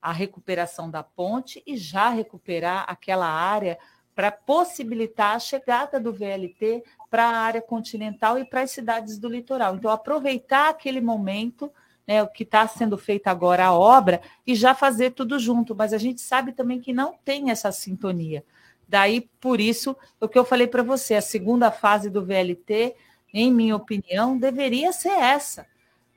A 0.00 0.12
recuperação 0.12 0.90
da 0.90 1.02
ponte 1.02 1.62
e 1.66 1.78
já 1.78 2.10
recuperar 2.10 2.84
aquela 2.86 3.26
área 3.26 3.78
para 4.14 4.30
possibilitar 4.30 5.34
a 5.34 5.38
chegada 5.38 5.98
do 5.98 6.12
VLT 6.12 6.84
para 7.10 7.24
a 7.24 7.36
área 7.38 7.62
continental 7.62 8.38
e 8.38 8.44
para 8.44 8.60
as 8.60 8.70
cidades 8.70 9.18
do 9.18 9.28
litoral. 9.28 9.74
Então, 9.74 9.90
aproveitar 9.90 10.68
aquele 10.68 11.00
momento, 11.00 11.72
né, 12.06 12.22
o 12.22 12.28
que 12.28 12.42
está 12.42 12.66
sendo 12.68 12.96
feito 12.98 13.28
agora, 13.28 13.66
a 13.66 13.72
obra, 13.72 14.20
e 14.46 14.54
já 14.54 14.74
fazer 14.74 15.10
tudo 15.10 15.38
junto. 15.38 15.74
Mas 15.74 15.92
a 15.92 15.98
gente 15.98 16.20
sabe 16.20 16.52
também 16.52 16.80
que 16.80 16.92
não 16.92 17.14
tem 17.24 17.50
essa 17.50 17.72
sintonia. 17.72 18.44
Daí, 18.88 19.28
por 19.40 19.60
isso, 19.60 19.96
o 20.20 20.28
que 20.28 20.38
eu 20.38 20.44
falei 20.44 20.66
para 20.66 20.82
você, 20.82 21.14
a 21.14 21.22
segunda 21.22 21.70
fase 21.70 22.10
do 22.10 22.24
VLT, 22.24 22.94
em 23.32 23.50
minha 23.50 23.74
opinião, 23.74 24.38
deveria 24.38 24.92
ser 24.92 25.10
essa. 25.10 25.66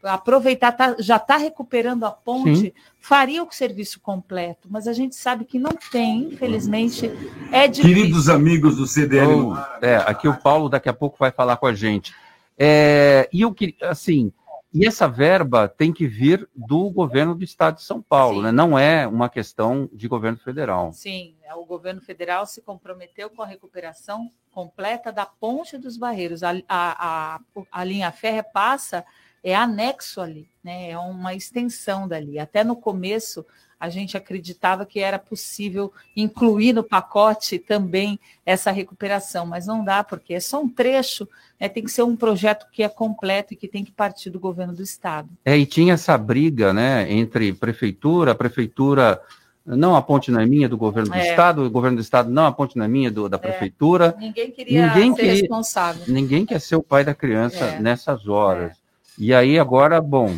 Aproveitar, 0.04 0.73
tá, 0.73 0.95
já 1.00 1.15
está 1.15 1.38
recuperando 1.38 2.06
a 2.06 2.12
ponte, 2.12 2.56
Sim. 2.58 2.71
faria 3.00 3.43
o 3.43 3.52
serviço 3.52 4.00
completo, 4.00 4.67
mas 4.69 4.88
a 4.88 4.93
gente 4.93 5.15
sabe 5.15 5.43
que 5.43 5.58
não 5.58 5.71
tem, 5.91 6.26
infelizmente, 6.26 7.12
é 7.52 7.67
difícil. 7.67 7.95
Queridos 7.95 8.30
amigos 8.30 8.76
do 8.76 8.86
CDL. 8.86 9.34
Oh, 9.34 9.56
é, 9.84 9.95
aqui 10.06 10.28
o 10.28 10.38
Paulo 10.38 10.69
daqui 10.69 10.88
a 10.88 10.93
pouco 10.93 11.17
vai 11.19 11.32
falar 11.32 11.58
com 11.58 11.65
a 11.65 11.73
gente. 11.73 12.13
É, 12.58 13.28
e 13.34 13.41
eu 13.41 13.52
queria, 13.54 13.76
assim, 13.89 14.32
e 14.73 14.86
essa 14.86 15.08
verba 15.08 15.67
tem 15.67 15.93
que 15.93 16.08
vir 16.08 16.47
do 16.53 16.89
governo 16.89 17.34
do 17.34 17.43
estado 17.43 17.75
de 17.75 17.84
São 17.84 18.01
Paulo, 18.01 18.41
né? 18.41 18.51
não 18.51 18.77
é 18.77 19.08
uma 19.08 19.30
questão 19.30 19.89
de 19.93 20.08
governo 20.08 20.38
federal. 20.38 20.91
Sim, 20.91 21.36
é, 21.43 21.53
o 21.56 21.65
governo 21.65 22.01
federal 22.01 22.45
se 22.45 22.62
comprometeu 22.62 23.30
com 23.30 23.41
a 23.41 23.45
recuperação 23.45 24.30
completa 24.51 25.12
da 25.12 25.25
Ponte 25.25 25.77
dos 25.77 25.97
Barreiros. 25.97 26.43
A, 26.43 26.51
a, 26.67 27.36
a, 27.38 27.39
a 27.71 27.84
linha 27.84 28.12
férrea 28.12 28.43
passa, 28.43 29.06
é 29.41 29.56
anexo 29.56 30.19
ali, 30.19 30.49
né? 30.63 30.91
é 30.91 30.97
uma 30.97 31.34
extensão 31.34 32.08
dali. 32.08 32.38
Até 32.38 32.63
no 32.63 32.75
começo, 32.75 33.45
a 33.80 33.90
gente 33.90 34.18
acreditava 34.18 34.86
que 34.86 35.00
era 35.00 35.20
possível 35.20 35.92
incluir 36.16 36.74
no 36.74 36.84
pacote 36.84 37.60
também 37.60 38.20
essa 38.46 38.72
recuperação, 38.72 39.46
mas 39.46 39.68
não 39.68 39.84
dá, 39.84 40.04
porque 40.04 40.34
é 40.34 40.40
só 40.40 40.62
um 40.62 40.70
trecho, 40.70 41.28
né? 41.60 41.70
tem 41.70 41.84
que 41.84 41.92
ser 41.92 42.04
um 42.04 42.16
projeto 42.16 42.66
que 42.72 42.82
é 42.82 42.90
completo 42.90 43.54
e 43.54 43.58
que 43.58 43.68
tem 43.68 43.86
que 43.86 43.92
partir 43.92 44.30
do 44.30 44.40
governo 44.40 44.74
do 44.74 44.82
Estado. 44.82 45.30
É, 45.46 45.56
e 45.56 45.66
tinha 45.66 45.94
essa 45.94 46.18
briga 46.18 46.74
né, 46.74 47.12
entre 47.12 47.54
prefeitura, 47.54 48.32
a 48.32 48.36
prefeitura. 48.36 49.22
Não, 49.63 49.98
a 49.98 50.02
ponte 50.02 50.32
não 50.32 50.40
é 50.40 50.46
minha, 50.46 50.70
do 50.70 50.78
governo 50.78 51.10
do 51.10 51.18
é. 51.18 51.30
Estado, 51.30 51.62
o 51.66 51.70
governo 51.70 51.98
do 51.98 52.02
Estado, 52.02 52.32
não, 52.32 52.46
a 52.46 52.52
ponte 52.54 52.78
não 52.78 52.86
é 52.86 52.88
minha, 52.88 53.12
do, 53.12 53.28
da 53.28 53.36
é. 53.36 53.40
prefeitura. 53.40 54.16
É. 54.18 54.22
Ninguém 54.22 54.50
queria 54.50 54.88
ninguém 54.88 55.12
ser 55.12 55.22
queria, 55.22 55.34
responsável. 55.34 56.04
Ninguém 56.08 56.46
quer 56.46 56.62
ser 56.62 56.78
o 56.78 56.84
pai 56.84 57.04
da 57.04 57.13
criança 57.13 57.66
é. 57.66 57.80
nessas 57.80 58.28
horas. 58.28 58.72
É. 58.72 58.76
E 59.20 59.34
aí, 59.34 59.60
agora, 59.60 60.00
bom, 60.00 60.38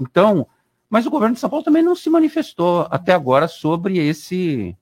então, 0.00 0.46
mas 0.94 1.06
o 1.06 1.10
governo 1.10 1.34
de 1.34 1.40
São 1.40 1.50
Paulo 1.50 1.64
também 1.64 1.82
não 1.82 1.96
se 1.96 2.08
manifestou 2.08 2.86
até 2.88 3.12
agora 3.12 3.48
sobre 3.48 3.98
esse 3.98 4.76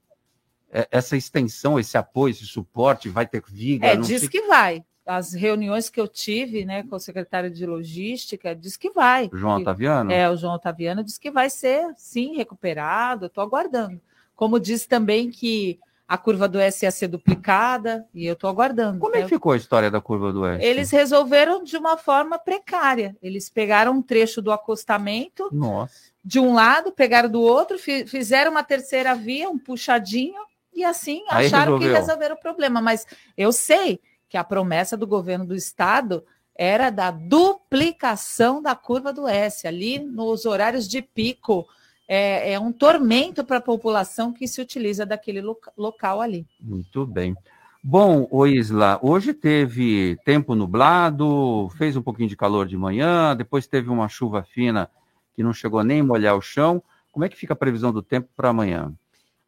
é, 0.71 0.87
essa 0.91 1.17
extensão, 1.17 1.81
esse 1.81 1.97
apoio, 1.97 2.33
esse 2.33 2.45
suporte, 2.45 3.09
vai 3.09 3.27
ter 3.27 3.43
viga? 3.49 3.87
É, 3.87 3.97
diz 3.97 4.21
sei... 4.21 4.29
que 4.29 4.43
vai. 4.43 4.85
As 5.07 5.33
reuniões 5.33 5.89
que 5.89 5.99
eu 5.99 6.07
tive 6.07 6.67
né, 6.67 6.83
com 6.83 6.97
o 6.97 7.01
secretário 7.01 7.51
de 7.51 7.65
Logística 7.65 8.55
diz 8.55 8.77
que 8.77 8.91
vai. 8.91 9.31
João 9.33 9.63
Otaviano? 9.63 10.13
É, 10.13 10.29
o 10.29 10.37
João 10.37 10.53
Otaviano 10.53 11.03
diz 11.03 11.17
que 11.17 11.31
vai 11.31 11.49
ser, 11.49 11.91
sim, 11.97 12.37
recuperado. 12.37 13.25
Estou 13.25 13.43
aguardando. 13.43 13.99
Como 14.37 14.61
diz 14.61 14.85
também 14.85 15.31
que 15.31 15.81
a 16.13 16.19
curva 16.19 16.47
do 16.47 16.61
S 16.61 16.85
ia 16.85 16.91
ser 16.91 17.09
duplicada, 17.09 18.07
e 18.13 18.27
eu 18.27 18.35
estou 18.35 18.51
aguardando. 18.51 18.99
Como 18.99 19.17
é 19.17 19.23
que 19.23 19.29
ficou 19.29 19.53
a 19.53 19.57
história 19.57 19.91
da 19.91 19.99
curva 19.99 20.31
do 20.31 20.45
S? 20.45 20.63
Eles 20.63 20.91
resolveram 20.91 21.65
de 21.65 21.75
uma 21.75 21.97
forma 21.97 22.39
precária. 22.39 23.17
Eles 23.23 23.49
pegaram 23.49 23.93
um 23.93 24.03
trecho 24.03 24.43
do 24.43 24.53
acostamento 24.53 25.49
Nossa. 25.51 25.95
de 26.23 26.39
um 26.39 26.53
lado, 26.53 26.93
pegaram 26.93 27.31
do 27.31 27.41
outro, 27.41 27.79
fi- 27.79 28.07
fizeram 28.07 28.51
uma 28.51 28.63
terceira 28.63 29.15
via, 29.15 29.49
um 29.49 29.59
puxadinho, 29.59 30.43
e 30.75 30.85
assim 30.85 31.25
Aí 31.31 31.47
acharam 31.47 31.79
que 31.79 31.85
resolveu. 31.85 31.95
resolveram 32.03 32.35
o 32.35 32.41
problema. 32.41 32.83
Mas 32.83 33.07
eu 33.35 33.51
sei 33.51 33.99
que 34.29 34.37
a 34.37 34.45
promessa 34.45 34.99
do 34.99 35.07
governo 35.07 35.47
do 35.47 35.55
estado 35.55 36.23
era 36.55 36.91
da 36.91 37.11
duplicação 37.11 38.61
da 38.61 38.75
curva 38.75 39.15
do 39.15 39.27
S, 39.27 39.67
ali 39.67 39.99
nos 39.99 40.45
horários 40.45 40.87
de 40.87 41.01
pico. 41.01 41.67
É, 42.15 42.53
é 42.53 42.61
um 42.61 42.71
tormento 42.71 43.43
para 43.43 43.57
a 43.57 43.61
população 43.63 44.35
que 44.35 44.47
se 44.47 44.61
utiliza 44.61 45.07
daquele 45.07 45.41
loca- 45.41 45.73
local 45.75 46.21
ali. 46.21 46.47
Muito 46.61 47.07
bem. 47.07 47.35
Bom, 47.83 48.29
Isla, 48.47 48.99
hoje 49.03 49.33
teve 49.33 50.19
tempo 50.23 50.55
nublado, 50.55 51.71
fez 51.79 51.97
um 51.97 52.03
pouquinho 52.03 52.29
de 52.29 52.37
calor 52.37 52.67
de 52.67 52.77
manhã, 52.77 53.35
depois 53.35 53.67
teve 53.67 53.89
uma 53.89 54.11
chuva 54.11 54.43
fina 54.43 54.91
que 55.35 55.43
não 55.43 55.55
chegou 55.55 55.83
nem 55.83 56.03
molhar 56.03 56.37
o 56.37 56.43
chão. 56.43 56.83
Como 57.11 57.25
é 57.25 57.31
que 57.31 57.37
fica 57.37 57.55
a 57.55 57.57
previsão 57.57 57.91
do 57.91 58.03
tempo 58.03 58.29
para 58.37 58.51
amanhã? 58.51 58.93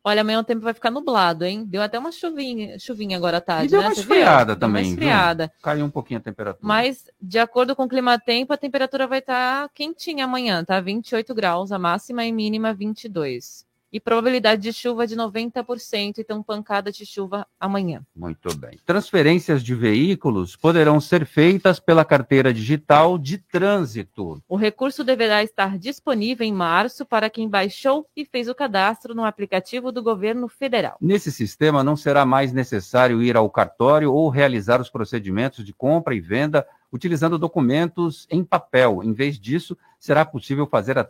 Olha, 0.07 0.21
amanhã 0.21 0.41
o 0.41 0.45
tempo 0.45 0.61
vai 0.61 0.75
ficar 0.75 0.91
nublado, 0.91 1.45
hein? 1.47 1.65
Deu 1.67 1.81
até 1.81 1.99
uma 1.99 2.13
chuvinha, 2.13 2.79
chuvinha 2.79 3.17
agora 3.17 3.39
à 3.39 3.41
tarde, 3.41 3.69
E 3.69 3.69
deu 3.71 3.81
né? 3.81 3.87
uma 3.87 3.95
viu? 3.95 4.03
esfriada 4.03 4.55
Deu 4.55 4.69
uma 4.69 4.79
também, 4.79 4.83
viu? 4.85 4.93
esfriada. 4.93 5.53
Caiu 5.63 5.85
um 5.87 5.91
pouquinho 5.91 6.21
a 6.21 6.23
temperatura. 6.23 6.61
Mas, 6.67 7.11
de 7.21 7.39
acordo 7.39 7.75
com 7.75 7.85
o 7.85 7.89
clima-tempo, 7.89 8.53
a 8.53 8.57
temperatura 8.59 9.07
vai 9.07 9.21
estar 9.21 9.69
quentinha 9.71 10.27
amanhã, 10.27 10.63
tá? 10.63 10.79
28 10.79 11.35
graus, 11.35 11.73
a 11.73 11.79
máxima 11.79 12.23
e 12.27 12.33
mínima 12.33 12.75
22. 12.75 13.65
E 13.95 14.01
probabilidade 14.01 14.61
de 14.61 14.73
chuva 14.73 15.07
de 15.07 15.15
90%, 15.15 16.19
então 16.19 16.43
pancada 16.43 16.91
de 16.91 17.07
chuva 17.07 17.47
amanhã. 17.61 18.03
Muito 18.13 18.53
bem. 18.57 18.77
Transferências 18.85 19.63
de 19.63 19.73
veículos 19.73 20.57
poderão 20.57 21.01
ser 21.01 21.25
feitas 21.25 21.79
pela 21.79 22.05
carteira 22.05 22.53
digital 22.53 23.17
de 23.17 23.39
trânsito. 23.39 24.43
O 24.49 24.57
recurso 24.57 25.05
deverá 25.05 25.45
estar 25.45 25.79
disponível 25.79 26.45
em 26.45 26.53
março 26.53 27.07
para 27.07 27.31
quem 27.31 27.49
baixou 27.49 28.05
e 28.17 28.25
fez 28.25 28.49
o 28.49 28.55
cadastro 28.55 29.15
no 29.15 29.25
aplicativo 29.25 29.93
do 29.93 30.03
governo 30.03 30.49
federal. 30.49 30.97
Nesse 31.01 31.31
sistema, 31.31 31.85
não 31.85 31.95
será 31.95 32.27
mais 32.27 32.53
necessário 32.53 33.23
ir 33.23 33.37
ao 33.37 33.49
cartório 33.49 34.13
ou 34.13 34.29
realizar 34.29 34.81
os 34.81 34.91
procedimentos 34.91 35.65
de 35.65 35.73
compra 35.73 36.17
e 36.17 36.21
venda 36.21 36.67
utilizando 36.95 37.37
documentos 37.37 38.25
em 38.31 38.45
papel. 38.45 39.03
Em 39.03 39.13
vez 39.13 39.37
disso, 39.37 39.77
será 39.99 40.25
possível 40.25 40.65
fazer 40.65 40.97
a, 40.97 41.05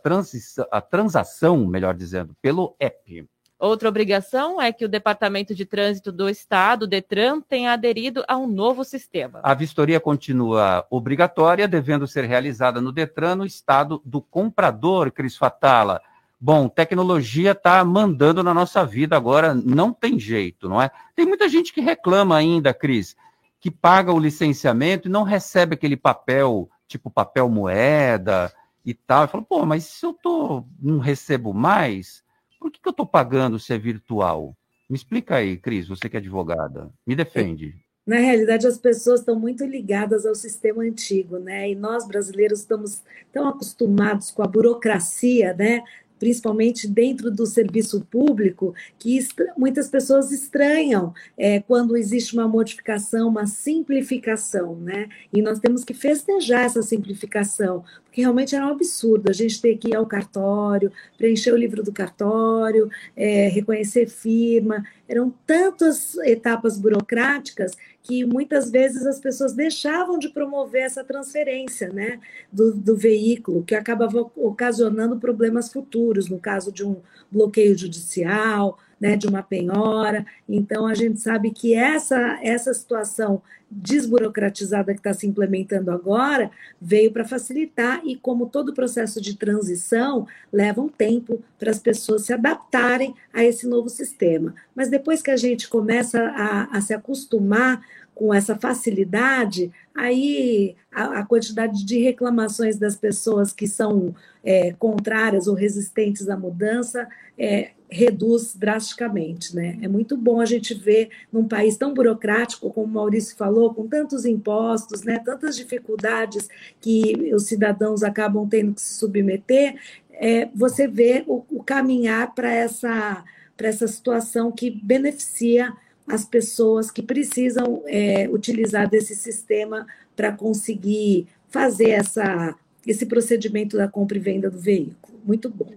a 0.70 0.80
transação, 0.80 1.66
melhor 1.66 1.95
dizendo, 1.95 2.35
pelo 2.41 2.74
app. 2.80 3.28
Outra 3.59 3.91
obrigação 3.91 4.61
é 4.61 4.72
que 4.72 4.87
o 4.87 4.89
Departamento 4.89 5.55
de 5.55 5.66
Trânsito 5.66 6.11
do 6.11 6.26
Estado, 6.26 6.87
DETRAN, 6.87 7.43
tenha 7.43 7.74
aderido 7.74 8.24
a 8.26 8.35
um 8.37 8.47
novo 8.47 8.82
sistema. 8.82 9.41
A 9.43 9.53
vistoria 9.53 10.01
continua 10.01 10.87
obrigatória, 10.89 11.68
devendo 11.68 12.07
ser 12.07 12.24
realizada 12.24 12.80
no 12.80 12.91
Detran, 12.91 13.37
no 13.37 13.45
estado 13.45 14.01
do 14.07 14.22
comprador, 14.22 15.12
Cris 15.12 15.37
Fatala. 15.37 16.01
Bom, 16.41 16.66
tecnologia 16.66 17.53
está 17.53 17.85
mandando 17.85 18.43
na 18.43 18.55
nossa 18.55 18.87
vida 18.87 19.16
agora, 19.16 19.55
não 19.55 19.93
tem 19.93 20.18
jeito, 20.18 20.66
não 20.66 20.80
é? 20.80 20.91
Tem 21.14 21.26
muita 21.26 21.49
gente 21.49 21.72
que 21.72 21.80
reclama 21.80 22.37
ainda, 22.37 22.72
Cris, 22.72 23.16
que 23.65 23.71
paga 23.71 24.12
o 24.12 24.19
licenciamento 24.19 25.09
e 25.09 25.11
não 25.11 25.23
recebe 25.23 25.73
aquele 25.73 25.97
papel, 25.97 26.69
tipo 26.87 27.11
papel 27.11 27.49
moeda 27.49 28.53
e 28.85 28.93
tal. 28.93 29.25
E 29.25 29.29
fala, 29.29 29.43
pô, 29.43 29.65
mas 29.65 29.85
se 29.85 30.05
eu 30.05 30.12
tô, 30.12 30.67
não 30.79 30.99
recebo 30.99 31.55
mais, 31.55 32.23
por 32.61 32.71
que, 32.71 32.79
que 32.79 32.87
eu 32.87 32.91
estou 32.91 33.07
pagando 33.07 33.59
se 33.59 33.73
é 33.73 33.79
virtual? 33.79 34.55
Me 34.87 34.95
explica 34.95 35.37
aí, 35.37 35.57
Cris, 35.57 35.89
você 35.89 36.11
que 36.11 36.17
é 36.19 36.21
advogada. 36.21 36.91
Me 37.07 37.17
defende. 37.17 37.75
Na 38.07 38.17
realidade, 38.17 38.67
as 38.67 38.77
pessoas 38.77 39.21
estão 39.21 39.41
muito 39.41 39.65
ligadas 39.65 40.27
ao 40.27 40.35
sistema 40.35 40.83
antigo, 40.83 41.39
né? 41.39 41.71
E 41.71 41.75
nós 41.75 42.07
brasileiros 42.07 42.61
estamos 42.61 43.03
tão 43.33 43.49
acostumados 43.49 44.31
com 44.31 44.43
a 44.43 44.47
burocracia, 44.47 45.55
né? 45.55 45.83
Principalmente 46.25 46.89
dentro 46.89 47.31
do 47.31 47.45
serviço 47.45 48.01
público, 48.11 48.75
que 48.99 49.18
muitas 49.59 49.91
pessoas 49.91 50.33
estranham 50.33 51.12
é, 51.37 51.61
quando 51.61 51.99
existe 51.99 52.33
uma 52.33 52.49
modificação, 52.49 53.29
uma 53.29 53.47
simplificação, 53.47 54.75
né? 54.77 55.11
E 55.31 55.43
nós 55.43 55.59
temos 55.59 55.85
que 55.85 55.93
festejar 55.93 56.64
essa 56.64 56.83
simplificação, 56.83 57.85
porque 58.07 58.22
realmente 58.22 58.57
era 58.57 58.66
um 58.66 58.70
absurdo 58.70 59.29
a 59.29 59.35
gente 59.35 59.61
ter 59.61 59.77
que 59.77 59.89
ir 59.89 59.97
ao 59.97 60.07
cartório, 60.07 60.91
preencher 61.18 61.53
o 61.53 61.59
livro 61.59 61.83
do 61.83 61.93
cartório, 61.93 62.89
é, 63.14 63.49
reconhecer 63.49 64.09
firma, 64.09 64.83
eram 65.07 65.31
tantas 65.47 66.16
etapas 66.20 66.79
burocráticas 66.79 67.72
que 68.05 68.23
muitas 68.23 68.71
vezes 68.71 69.07
as 69.07 69.19
pessoas 69.19 69.55
deixavam 69.55 70.19
de 70.19 70.29
promover 70.29 70.83
essa 70.83 71.03
transferência 71.03 71.89
né, 71.89 72.21
do, 72.53 72.75
do 72.75 72.95
veículo, 72.95 73.65
que 73.65 73.75
acabava 73.75 74.31
ocasionando 74.37 75.19
problemas 75.19 75.73
futuros, 75.73 76.29
no 76.29 76.39
caso 76.39 76.71
de 76.71 76.85
um 76.85 77.01
bloqueio 77.33 77.77
judicial, 77.77 78.79
né, 79.05 79.19
de 79.19 79.27
uma 79.27 79.43
penhora. 79.43 80.25
Então, 80.49 80.87
a 80.87 80.95
gente 80.95 81.21
sabe 81.21 81.51
que 81.51 81.75
essa, 81.75 82.39
essa 82.43 82.73
situação 82.73 83.43
desburocratizada 83.71 84.95
que 84.95 85.01
está 85.01 85.13
se 85.13 85.27
implementando 85.27 85.91
agora 85.91 86.51
veio 86.81 87.13
para 87.13 87.23
facilitar, 87.23 88.01
e 88.03 88.17
como 88.17 88.47
todo 88.47 88.73
processo 88.73 89.21
de 89.21 89.37
transição, 89.37 90.27
leva 90.51 90.81
um 90.81 90.89
tempo 90.89 91.43
para 91.59 91.71
as 91.71 91.79
pessoas 91.79 92.23
se 92.23 92.33
adaptarem 92.33 93.15
a 93.31 93.45
esse 93.45 93.67
novo 93.67 93.91
sistema. 93.91 94.55
Mas 94.75 94.89
depois 94.89 95.21
que 95.21 95.31
a 95.31 95.37
gente 95.37 95.69
começa 95.69 96.23
a, 96.35 96.75
a 96.75 96.81
se 96.81 96.95
acostumar 96.95 97.85
com 98.15 98.33
essa 98.33 98.55
facilidade, 98.57 99.73
aí 99.95 100.77
a, 100.93 101.21
a 101.21 101.27
quantidade 101.27 101.85
de 101.85 101.99
reclamações 101.99 102.79
das 102.79 102.97
pessoas 102.97 103.53
que 103.53 103.67
são 103.67 104.15
é, 104.43 104.73
contrárias 104.73 105.47
ou 105.47 105.55
resistentes 105.55 106.29
à 106.29 106.37
mudança 106.37 107.09
é, 107.37 107.71
reduz 107.91 108.55
drasticamente. 108.55 109.55
Né? 109.55 109.79
É 109.83 109.89
muito 109.89 110.17
bom 110.17 110.41
a 110.41 110.45
gente 110.45 110.75
ver 110.75 111.11
num 111.33 111.47
país 111.47 111.77
tão 111.77 111.93
burocrático, 111.93 112.71
como 112.71 112.87
o 112.87 112.91
Maurício 112.91 113.37
falou, 113.37 113.75
com 113.75 113.87
tantos 113.87 114.25
impostos, 114.25 115.03
né, 115.03 115.19
tantas 115.19 115.57
dificuldades 115.57 116.49
que 116.81 117.33
os 117.35 117.45
cidadãos 117.45 118.03
acabam 118.03 118.49
tendo 118.49 118.75
que 118.75 118.81
se 118.81 118.95
submeter, 118.95 119.77
é, 120.12 120.49
você 120.55 120.87
vê 120.87 121.25
o, 121.27 121.45
o 121.51 121.62
caminhar 121.62 122.35
para 122.35 122.53
essa, 122.53 123.25
para 123.57 123.69
essa 123.69 123.87
situação 123.89 124.53
que 124.53 124.71
beneficia 124.71 125.73
as 126.07 126.25
pessoas 126.25 126.91
que 126.91 127.03
precisam 127.03 127.83
é, 127.87 128.29
utilizar 128.31 128.89
desse 128.89 129.15
sistema 129.15 129.87
para 130.15 130.33
conseguir 130.33 131.27
fazer 131.49 131.91
essa, 131.91 132.55
esse 132.87 133.07
procedimento 133.07 133.77
da 133.77 133.89
compra 133.89 134.17
e 134.17 134.21
venda 134.21 134.51
do 134.51 134.59
veículo. 134.59 135.19
Muito 135.25 135.49
bom. 135.49 135.73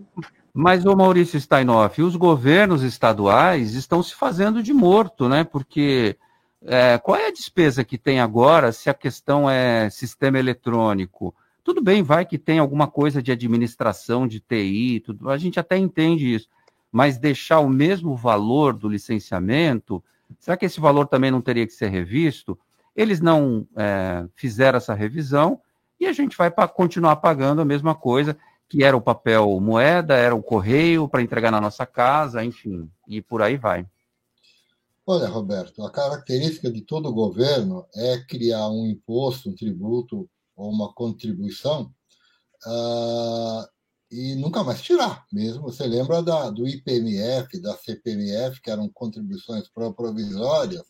Mas, 0.53 0.85
ô 0.85 0.95
Maurício 0.95 1.39
Steinoff, 1.39 2.01
os 2.01 2.15
governos 2.15 2.83
estaduais 2.83 3.75
estão 3.75 4.01
se 4.01 4.15
fazendo 4.15 4.61
de 4.61 4.73
morto, 4.73 5.29
né? 5.29 5.43
Porque 5.43 6.17
é, 6.65 6.97
qual 6.97 7.15
é 7.15 7.27
a 7.27 7.31
despesa 7.31 7.83
que 7.83 7.97
tem 7.97 8.19
agora 8.19 8.71
se 8.71 8.89
a 8.89 8.93
questão 8.93 9.49
é 9.49 9.89
sistema 9.89 10.39
eletrônico? 10.39 11.33
Tudo 11.63 11.81
bem, 11.81 12.01
vai 12.01 12.25
que 12.25 12.37
tem 12.37 12.59
alguma 12.59 12.87
coisa 12.87 13.21
de 13.21 13.31
administração 13.31 14.27
de 14.27 14.39
TI, 14.39 15.01
tudo, 15.05 15.29
a 15.29 15.37
gente 15.37 15.59
até 15.59 15.77
entende 15.77 16.33
isso, 16.33 16.47
mas 16.91 17.17
deixar 17.17 17.59
o 17.59 17.69
mesmo 17.69 18.15
valor 18.15 18.73
do 18.73 18.89
licenciamento, 18.89 20.03
será 20.39 20.57
que 20.57 20.65
esse 20.65 20.79
valor 20.79 21.07
também 21.07 21.31
não 21.31 21.41
teria 21.41 21.65
que 21.65 21.73
ser 21.73 21.89
revisto? 21.89 22.57
Eles 22.95 23.19
não 23.21 23.67
é, 23.75 24.25
fizeram 24.35 24.77
essa 24.77 24.93
revisão 24.93 25.61
e 25.99 26.05
a 26.05 26.13
gente 26.13 26.37
vai 26.37 26.51
continuar 26.67 27.17
pagando 27.17 27.61
a 27.61 27.65
mesma 27.65 27.95
coisa, 27.95 28.37
que 28.69 28.83
era 28.83 28.95
o 28.95 29.01
papel 29.01 29.59
moeda, 29.59 30.15
era 30.15 30.35
o 30.35 30.43
correio 30.43 31.07
para 31.07 31.21
entregar 31.21 31.51
na 31.51 31.61
nossa 31.61 31.85
casa, 31.85 32.43
enfim, 32.43 32.89
e 33.07 33.21
por 33.21 33.41
aí 33.41 33.57
vai. 33.57 33.85
Olha, 35.05 35.27
Roberto, 35.27 35.83
a 35.83 35.91
característica 35.91 36.69
de 36.69 36.81
todo 36.81 37.13
governo 37.13 37.85
é 37.95 38.17
criar 38.17 38.67
um 38.69 38.85
imposto, 38.85 39.49
um 39.49 39.55
tributo 39.55 40.29
ou 40.55 40.69
uma 40.69 40.93
contribuição 40.93 41.93
uh, 42.65 43.65
e 44.11 44.35
nunca 44.35 44.63
mais 44.63 44.81
tirar. 44.81 45.25
Mesmo 45.31 45.63
você 45.63 45.85
lembra 45.85 46.21
da, 46.21 46.49
do 46.49 46.67
IPMF, 46.67 47.59
da 47.59 47.75
CPMF, 47.77 48.61
que 48.61 48.71
eram 48.71 48.89
contribuições 48.89 49.69
provisórias 49.95 50.85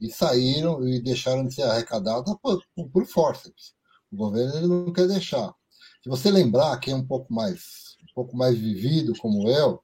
e 0.00 0.10
saíram 0.10 0.86
e 0.86 1.00
deixaram 1.00 1.46
de 1.46 1.54
ser 1.54 1.62
arrecadadas 1.62 2.34
por, 2.42 2.62
por 2.92 3.06
forceps. 3.06 3.74
O 4.10 4.16
governo 4.16 4.56
ele 4.56 4.66
não 4.66 4.92
quer 4.92 5.06
deixar. 5.06 5.54
Se 6.02 6.08
você 6.08 6.30
lembrar, 6.30 6.78
quem 6.78 6.92
é 6.92 6.96
um 6.96 7.06
pouco 7.06 7.32
mais 7.32 7.96
um 8.02 8.14
pouco 8.14 8.36
mais 8.36 8.56
vivido 8.56 9.12
como 9.18 9.48
eu, 9.48 9.80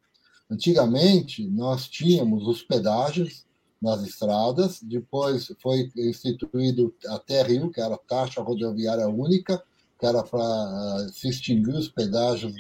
antigamente 0.51 1.47
nós 1.49 1.87
tínhamos 1.89 2.47
os 2.47 2.63
pedágios 2.63 3.45
nas 3.81 4.03
estradas, 4.05 4.81
depois 4.81 5.53
foi 5.61 5.91
instituído 5.97 6.95
a 7.09 7.19
TRU, 7.19 7.71
que 7.71 7.81
era 7.81 7.97
a 7.97 7.99
taxa 7.99 8.41
rodoviária 8.41 9.09
única, 9.09 9.63
era 10.07 10.23
para 10.23 11.09
se 11.13 11.29
extinguir 11.29 11.75
os 11.75 11.89
pedágios 11.89 12.55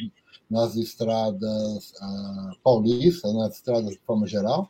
nas 0.50 0.76
estradas 0.76 1.92
uh, 1.92 2.58
paulistas, 2.62 3.34
nas 3.34 3.56
estradas 3.56 3.90
de 3.90 4.00
forma 4.00 4.26
geral. 4.26 4.68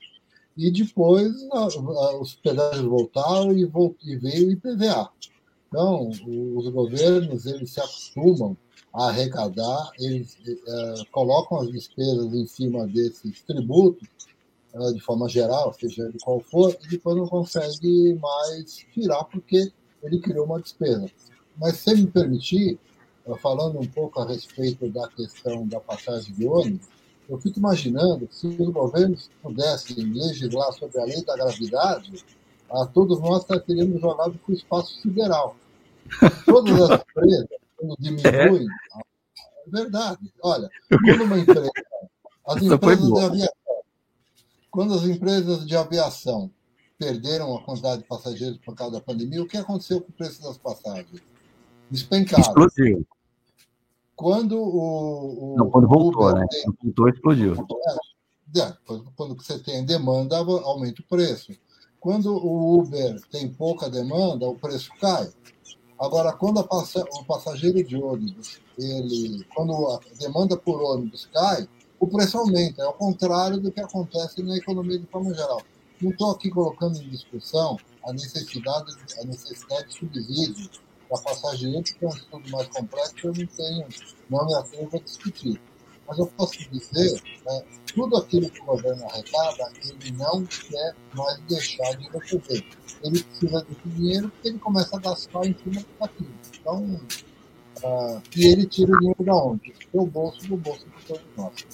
e 0.57 0.70
depois 0.70 1.33
a, 1.53 1.59
a, 1.59 2.20
os 2.20 2.35
pedágios 2.35 2.87
voltaram 2.87 3.53
e, 3.53 3.64
volt, 3.64 3.97
e 4.05 4.16
veio 4.16 4.49
o 4.49 4.53
IPVA. 4.53 5.11
Então, 5.68 6.09
os 6.09 6.68
governos 6.68 7.47
eles 7.47 7.73
se 7.73 7.81
acostumam 7.81 8.57
a 8.93 9.09
arrecadar, 9.09 9.91
eles 9.99 10.37
é, 10.47 10.95
colocam 11.11 11.61
as 11.61 11.73
despesas 11.73 12.33
em 12.35 12.47
cima 12.47 12.87
desses 12.87 13.41
tributos, 13.43 14.07
de 14.95 15.01
forma 15.01 15.29
geral, 15.29 15.73
seja 15.75 16.11
de 16.11 16.18
qual 16.18 16.41
for, 16.41 16.77
e 16.85 16.89
depois 16.89 17.16
não 17.16 17.27
consegue 17.27 18.14
mais 18.14 18.87
tirar 18.93 19.25
porque 19.25 19.70
ele 20.03 20.18
criou 20.20 20.47
uma 20.47 20.61
despesa. 20.61 21.11
Mas, 21.63 21.77
se 21.77 21.95
me 21.95 22.09
permitir, 22.09 22.77
falando 23.41 23.79
um 23.79 23.87
pouco 23.87 24.19
a 24.19 24.27
respeito 24.27 24.91
da 24.91 25.07
questão 25.07 25.65
da 25.69 25.79
passagem 25.79 26.35
de 26.35 26.45
ônibus, 26.45 26.89
eu 27.29 27.39
fico 27.39 27.61
imaginando 27.61 28.29
se 28.33 28.49
os 28.49 28.69
governos 28.71 29.31
pudessem 29.41 30.13
legislar 30.13 30.73
sobre 30.73 31.01
a 31.01 31.05
lei 31.05 31.25
da 31.25 31.37
gravidade, 31.37 32.25
a 32.69 32.85
todos 32.87 33.21
nós 33.21 33.45
teríamos 33.65 34.01
jogado 34.01 34.37
para 34.41 34.53
o 34.53 34.57
espaço 34.57 35.01
sideral. 35.01 35.55
Todas 36.45 36.91
as 36.91 37.01
empresas, 37.01 37.49
quando 37.77 37.97
diminuem. 38.01 38.67
É. 38.67 38.99
é 38.99 39.71
verdade. 39.71 40.33
Olha, 40.43 40.69
quando 40.89 41.23
uma 41.23 41.39
empresa. 41.39 41.71
As 42.45 42.61
empresas 42.61 43.09
de 43.09 43.21
aviação. 43.21 43.83
Quando 44.69 44.95
as 44.95 45.05
empresas 45.05 45.65
de 45.65 45.77
aviação 45.77 46.51
perderam 46.99 47.57
a 47.57 47.63
quantidade 47.63 48.03
de 48.03 48.09
passageiros 48.09 48.59
por 48.59 48.75
causa 48.75 48.95
da 48.95 49.01
pandemia, 49.01 49.41
o 49.41 49.47
que 49.47 49.57
aconteceu 49.57 50.01
com 50.01 50.11
o 50.11 50.13
preço 50.13 50.43
das 50.43 50.59
passagens? 50.59 51.23
Despencaram. 51.93 52.40
Explodiu. 52.40 53.07
Quando 54.16 54.59
o. 54.59 55.53
o 55.53 55.57
Não, 55.59 55.70
quando 55.70 55.86
voltou, 55.86 56.34
né? 56.34 56.47
Tem... 56.51 56.62
Quando 56.62 56.78
voltou, 56.82 57.09
explodiu. 57.11 57.55
É, 58.57 58.61
é 58.62 58.76
quando 59.14 59.36
você 59.36 59.59
tem 59.59 59.84
demanda, 59.84 60.38
aumenta 60.38 61.03
o 61.03 61.05
preço. 61.05 61.53
Quando 62.01 62.34
o 62.34 62.80
Uber 62.80 63.20
tem 63.30 63.47
pouca 63.47 63.90
demanda, 63.90 64.49
o 64.49 64.55
preço 64.55 64.90
cai. 64.99 65.30
Agora, 66.01 66.32
quando 66.32 66.59
o 66.61 67.24
passageiro 67.24 67.84
de 67.84 67.97
ônibus, 67.97 68.59
ele, 68.78 69.45
quando 69.55 69.72
a 69.88 70.01
demanda 70.18 70.57
por 70.57 70.82
ônibus 70.82 71.28
cai, 71.32 71.68
o 72.01 72.07
preço 72.09 72.38
aumenta. 72.38 72.82
É 72.82 72.86
o 72.86 72.95
contrário 72.95 73.61
do 73.61 73.70
que 73.70 73.80
acontece 73.80 74.43
na 74.43 74.57
economia 74.57 74.99
de 74.99 75.07
forma 75.07 75.32
geral. 75.34 75.61
Não 76.01 76.11
estou 76.11 76.30
aqui 76.30 76.49
colocando 76.49 76.97
em 76.97 77.09
discussão 77.11 77.76
a 78.05 78.12
necessidade, 78.12 78.97
a 79.20 79.24
necessidade 79.24 79.88
de 79.88 79.95
subsídio 79.95 80.70
da 81.13 81.23
passageiro, 81.23 81.83
porque 81.83 82.05
é 82.05 82.09
um 82.09 82.13
estudo 82.13 82.51
mais 82.51 82.69
complexo 82.69 83.15
eu 83.25 83.33
não 83.35 83.47
tenho, 83.47 83.89
não 84.31 84.47
me 84.47 84.55
atrevo 84.55 84.97
a 84.97 85.01
discutir. 85.01 85.61
Mas 86.09 86.19
eu 86.19 86.27
posso 86.27 86.59
dizer, 86.71 87.23
né, 87.47 87.63
tudo 87.95 88.17
aquilo 88.17 88.51
que 88.51 88.61
o 88.61 88.65
governo 88.65 89.05
arrecada, 89.07 89.73
ele 89.85 90.13
não 90.13 90.45
quer 90.47 90.95
mais 91.15 91.39
deixar 91.49 91.97
de 91.97 92.09
receber 92.09 92.65
ele 93.03 93.23
precisa 93.23 93.63
desse 93.63 93.89
dinheiro 93.89 94.29
porque 94.31 94.49
ele 94.49 94.59
começa 94.59 94.97
a 94.97 95.01
gastar 95.01 95.45
em 95.45 95.57
cima 95.59 95.85
daquilo. 96.01 96.31
Então, 96.61 97.01
uh, 97.85 98.23
e 98.37 98.47
ele 98.47 98.67
tira 98.67 98.93
o 98.93 98.99
dinheiro 98.99 99.25
da 99.25 99.35
onde? 99.35 99.75
Do 99.93 100.07
bolso, 100.07 100.47
do 100.47 100.57
bolso 100.57 100.87
de 100.87 101.05
todos 101.07 101.25
nós. 101.37 101.67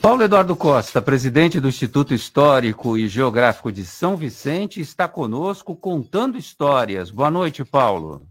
Paulo 0.00 0.22
Eduardo 0.22 0.54
Costa, 0.54 1.02
presidente 1.02 1.58
do 1.58 1.68
Instituto 1.68 2.14
Histórico 2.14 2.96
e 2.96 3.08
Geográfico 3.08 3.72
de 3.72 3.84
São 3.84 4.16
Vicente, 4.16 4.80
está 4.80 5.08
conosco 5.08 5.74
contando 5.74 6.38
histórias. 6.38 7.10
Boa 7.10 7.30
noite, 7.30 7.64
Paulo. 7.64 8.22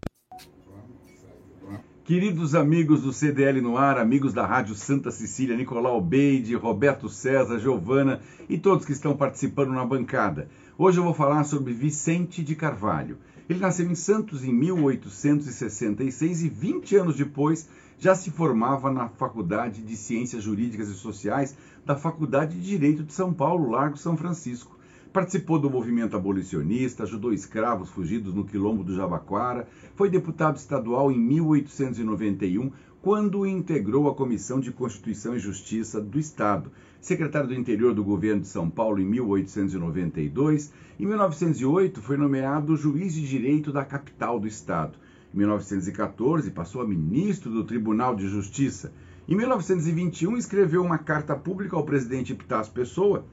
Queridos 2.06 2.56
amigos 2.56 3.02
do 3.02 3.12
CDL 3.12 3.60
no 3.60 3.78
ar, 3.78 3.98
amigos 3.98 4.34
da 4.34 4.46
Rádio 4.46 4.76
Santa 4.76 5.12
Cecília, 5.12 5.58
Nicolau 5.58 6.00
Beide, 6.00 6.56
Roberto 6.56 7.10
César, 7.10 7.60
Giovana 7.60 8.22
e 8.48 8.58
todos 8.58 8.86
que 8.86 8.94
estão 8.94 9.18
participando 9.18 9.74
na 9.74 9.86
bancada. 9.86 10.48
Hoje 10.78 11.00
eu 11.00 11.04
vou 11.04 11.14
falar 11.14 11.44
sobre 11.44 11.74
Vicente 11.74 12.42
de 12.42 12.56
Carvalho. 12.56 13.18
Ele 13.50 13.60
nasceu 13.60 13.92
em 13.92 13.96
Santos 13.96 14.46
em 14.46 14.54
1866 14.54 16.44
e 16.44 16.50
20 16.50 16.96
anos 16.96 17.18
depois 17.18 17.68
já 17.98 18.14
se 18.14 18.30
formava 18.30 18.92
na 18.92 19.10
Faculdade 19.10 19.82
de 19.82 19.96
Ciências 19.96 20.44
Jurídicas 20.44 20.88
e 20.90 20.94
Sociais 20.94 21.58
da 21.86 21.96
Faculdade 21.96 22.60
de 22.60 22.66
Direito 22.66 23.04
de 23.04 23.14
São 23.14 23.34
Paulo, 23.34 23.72
Largo 23.72 23.98
São 23.98 24.16
Francisco. 24.16 24.78
Participou 25.12 25.58
do 25.58 25.70
movimento 25.70 26.16
abolicionista, 26.16 27.04
ajudou 27.04 27.34
escravos 27.34 27.90
fugidos 27.90 28.34
no 28.34 28.46
quilombo 28.46 28.84
do 28.84 28.94
Jabaquara, 28.94 29.68
foi 29.96 30.10
deputado 30.10 30.58
estadual 30.58 31.12
em 31.12 31.18
1891, 31.18 32.72
quando 33.02 33.48
integrou 33.48 34.08
a 34.10 34.14
Comissão 34.14 34.60
de 34.60 34.72
Constituição 34.72 35.36
e 35.36 35.40
Justiça 35.40 36.00
do 36.00 36.20
Estado, 36.20 36.72
secretário 37.00 37.48
do 37.48 37.56
Interior 37.56 37.96
do 37.96 38.04
governo 38.04 38.42
de 38.42 38.48
São 38.48 38.70
Paulo 38.70 39.00
em 39.00 39.06
1892. 39.06 40.72
Em 41.00 41.06
1908, 41.06 42.02
foi 42.02 42.18
nomeado 42.18 42.76
juiz 42.76 43.14
de 43.14 43.28
direito 43.28 43.72
da 43.72 43.86
capital 43.86 44.40
do 44.40 44.48
Estado. 44.48 45.00
Em 45.34 45.38
1914, 45.38 46.52
passou 46.52 46.82
a 46.82 46.88
ministro 46.88 47.52
do 47.52 47.64
Tribunal 47.64 48.16
de 48.16 48.28
Justiça. 48.28 48.94
Em 49.28 49.36
1921, 49.36 50.38
escreveu 50.38 50.82
uma 50.82 50.98
carta 50.98 51.36
pública 51.36 51.76
ao 51.76 51.84
presidente 51.84 52.32
Epitácio 52.32 52.72
Pessoa, 52.72 53.26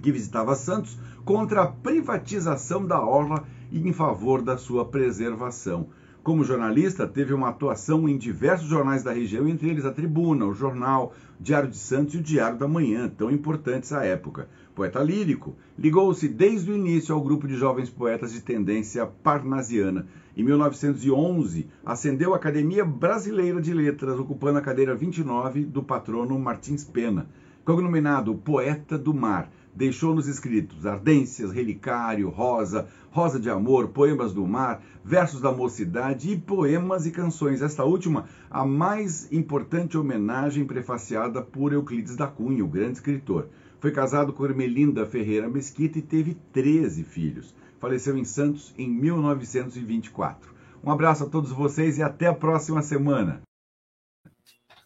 que 0.00 0.10
visitava 0.12 0.54
Santos, 0.54 0.98
contra 1.24 1.62
a 1.62 1.66
privatização 1.66 2.86
da 2.86 3.00
orla 3.00 3.44
e 3.70 3.86
em 3.86 3.92
favor 3.92 4.40
da 4.40 4.56
sua 4.56 4.84
preservação. 4.86 5.88
Como 6.22 6.44
jornalista, 6.44 7.06
teve 7.06 7.32
uma 7.32 7.48
atuação 7.48 8.08
em 8.08 8.18
diversos 8.18 8.68
jornais 8.68 9.02
da 9.02 9.12
região, 9.12 9.48
entre 9.48 9.68
eles 9.70 9.84
a 9.84 9.92
Tribuna, 9.92 10.44
o 10.44 10.54
Jornal, 10.54 11.14
o 11.38 11.42
Diário 11.42 11.70
de 11.70 11.76
Santos 11.76 12.14
e 12.14 12.18
o 12.18 12.22
Diário 12.22 12.58
da 12.58 12.68
Manhã, 12.68 13.08
tão 13.08 13.30
importantes 13.30 13.92
à 13.92 14.04
época. 14.04 14.48
Poeta 14.74 15.02
lírico, 15.02 15.56
ligou-se 15.78 16.28
desde 16.28 16.70
o 16.70 16.76
início 16.76 17.14
ao 17.14 17.22
grupo 17.22 17.48
de 17.48 17.56
jovens 17.56 17.88
poetas 17.88 18.32
de 18.32 18.40
tendência 18.42 19.06
parnasiana. 19.06 20.06
Em 20.38 20.44
1911, 20.44 21.66
ascendeu 21.84 22.32
a 22.32 22.36
Academia 22.36 22.84
Brasileira 22.84 23.60
de 23.60 23.74
Letras, 23.74 24.20
ocupando 24.20 24.60
a 24.60 24.62
cadeira 24.62 24.94
29 24.94 25.64
do 25.64 25.82
patrono 25.82 26.38
Martins 26.38 26.84
Pena. 26.84 27.28
Cognominado 27.64 28.32
Poeta 28.36 28.96
do 28.96 29.12
Mar, 29.12 29.50
deixou 29.74 30.14
nos 30.14 30.28
escritos 30.28 30.86
Ardências, 30.86 31.50
Relicário, 31.50 32.28
Rosa, 32.28 32.86
Rosa 33.10 33.40
de 33.40 33.50
Amor, 33.50 33.88
Poemas 33.88 34.32
do 34.32 34.46
Mar, 34.46 34.80
Versos 35.04 35.40
da 35.40 35.50
Mocidade 35.50 36.30
e 36.30 36.38
Poemas 36.38 37.04
e 37.04 37.10
Canções. 37.10 37.60
Esta 37.60 37.82
última, 37.82 38.26
a 38.48 38.64
mais 38.64 39.32
importante 39.32 39.98
homenagem 39.98 40.64
prefaciada 40.64 41.42
por 41.42 41.72
Euclides 41.72 42.14
da 42.14 42.28
Cunha, 42.28 42.64
o 42.64 42.68
grande 42.68 42.92
escritor. 42.92 43.48
Foi 43.80 43.90
casado 43.90 44.32
com 44.32 44.44
Ermelinda 44.44 45.04
Ferreira 45.04 45.48
Mesquita 45.48 45.98
e 45.98 46.02
teve 46.02 46.36
13 46.52 47.02
filhos. 47.02 47.52
Faleceu 47.78 48.16
em 48.16 48.24
Santos 48.24 48.74
em 48.76 48.88
1924. 48.88 50.52
Um 50.82 50.90
abraço 50.90 51.24
a 51.24 51.28
todos 51.28 51.50
vocês 51.50 51.98
e 51.98 52.02
até 52.02 52.26
a 52.26 52.34
próxima 52.34 52.82
semana. 52.82 53.42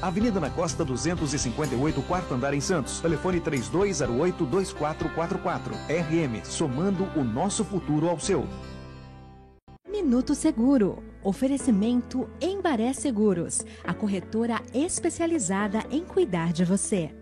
Avenida 0.00 0.38
na 0.40 0.50
Costa 0.50 0.84
258, 0.84 2.02
quarto 2.02 2.34
andar 2.34 2.52
em 2.54 2.60
Santos. 2.60 3.00
Telefone 3.00 3.40
3208-2444. 3.40 5.72
RM, 5.88 6.44
somando 6.44 7.08
o 7.16 7.24
nosso 7.24 7.64
futuro 7.64 8.08
ao 8.08 8.18
seu. 8.18 8.46
Minuto 9.88 10.34
Seguro. 10.34 11.02
Oferecimento 11.24 12.28
Embaré 12.40 12.92
Seguros, 12.92 13.64
a 13.84 13.94
corretora 13.94 14.60
especializada 14.74 15.84
em 15.88 16.04
cuidar 16.04 16.52
de 16.52 16.64
você. 16.64 17.12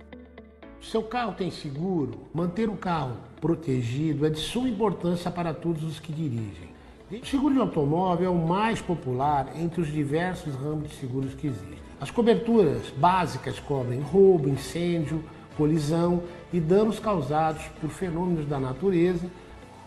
Seu 0.81 1.03
carro 1.03 1.35
tem 1.35 1.51
seguro? 1.51 2.23
Manter 2.33 2.71
o 2.71 2.77
carro 2.77 3.18
protegido 3.39 4.25
é 4.25 4.31
de 4.31 4.41
suma 4.41 4.71
importância 4.71 5.31
para 5.31 5.53
todos 5.53 5.85
os 5.85 6.01
que 6.01 6.11
dirigem. 6.11 6.71
O 7.11 7.27
seguro 7.27 7.55
de 7.55 7.61
automóvel 7.61 8.27
é 8.27 8.31
o 8.31 8.47
mais 8.47 8.81
popular 8.81 9.51
entre 9.57 9.83
os 9.83 9.93
diversos 9.93 10.55
ramos 10.55 10.89
de 10.89 10.95
seguros 10.95 11.35
que 11.35 11.49
existem. 11.49 11.80
As 12.01 12.11
coberturas 12.11 12.88
básicas 12.96 13.61
cobrem 13.61 14.01
roubo, 14.01 14.48
incêndio, 14.48 15.22
colisão 15.55 16.22
e 16.51 16.59
danos 16.59 16.98
causados 16.98 17.62
por 17.78 17.90
fenômenos 17.90 18.48
da 18.48 18.59
natureza. 18.59 19.26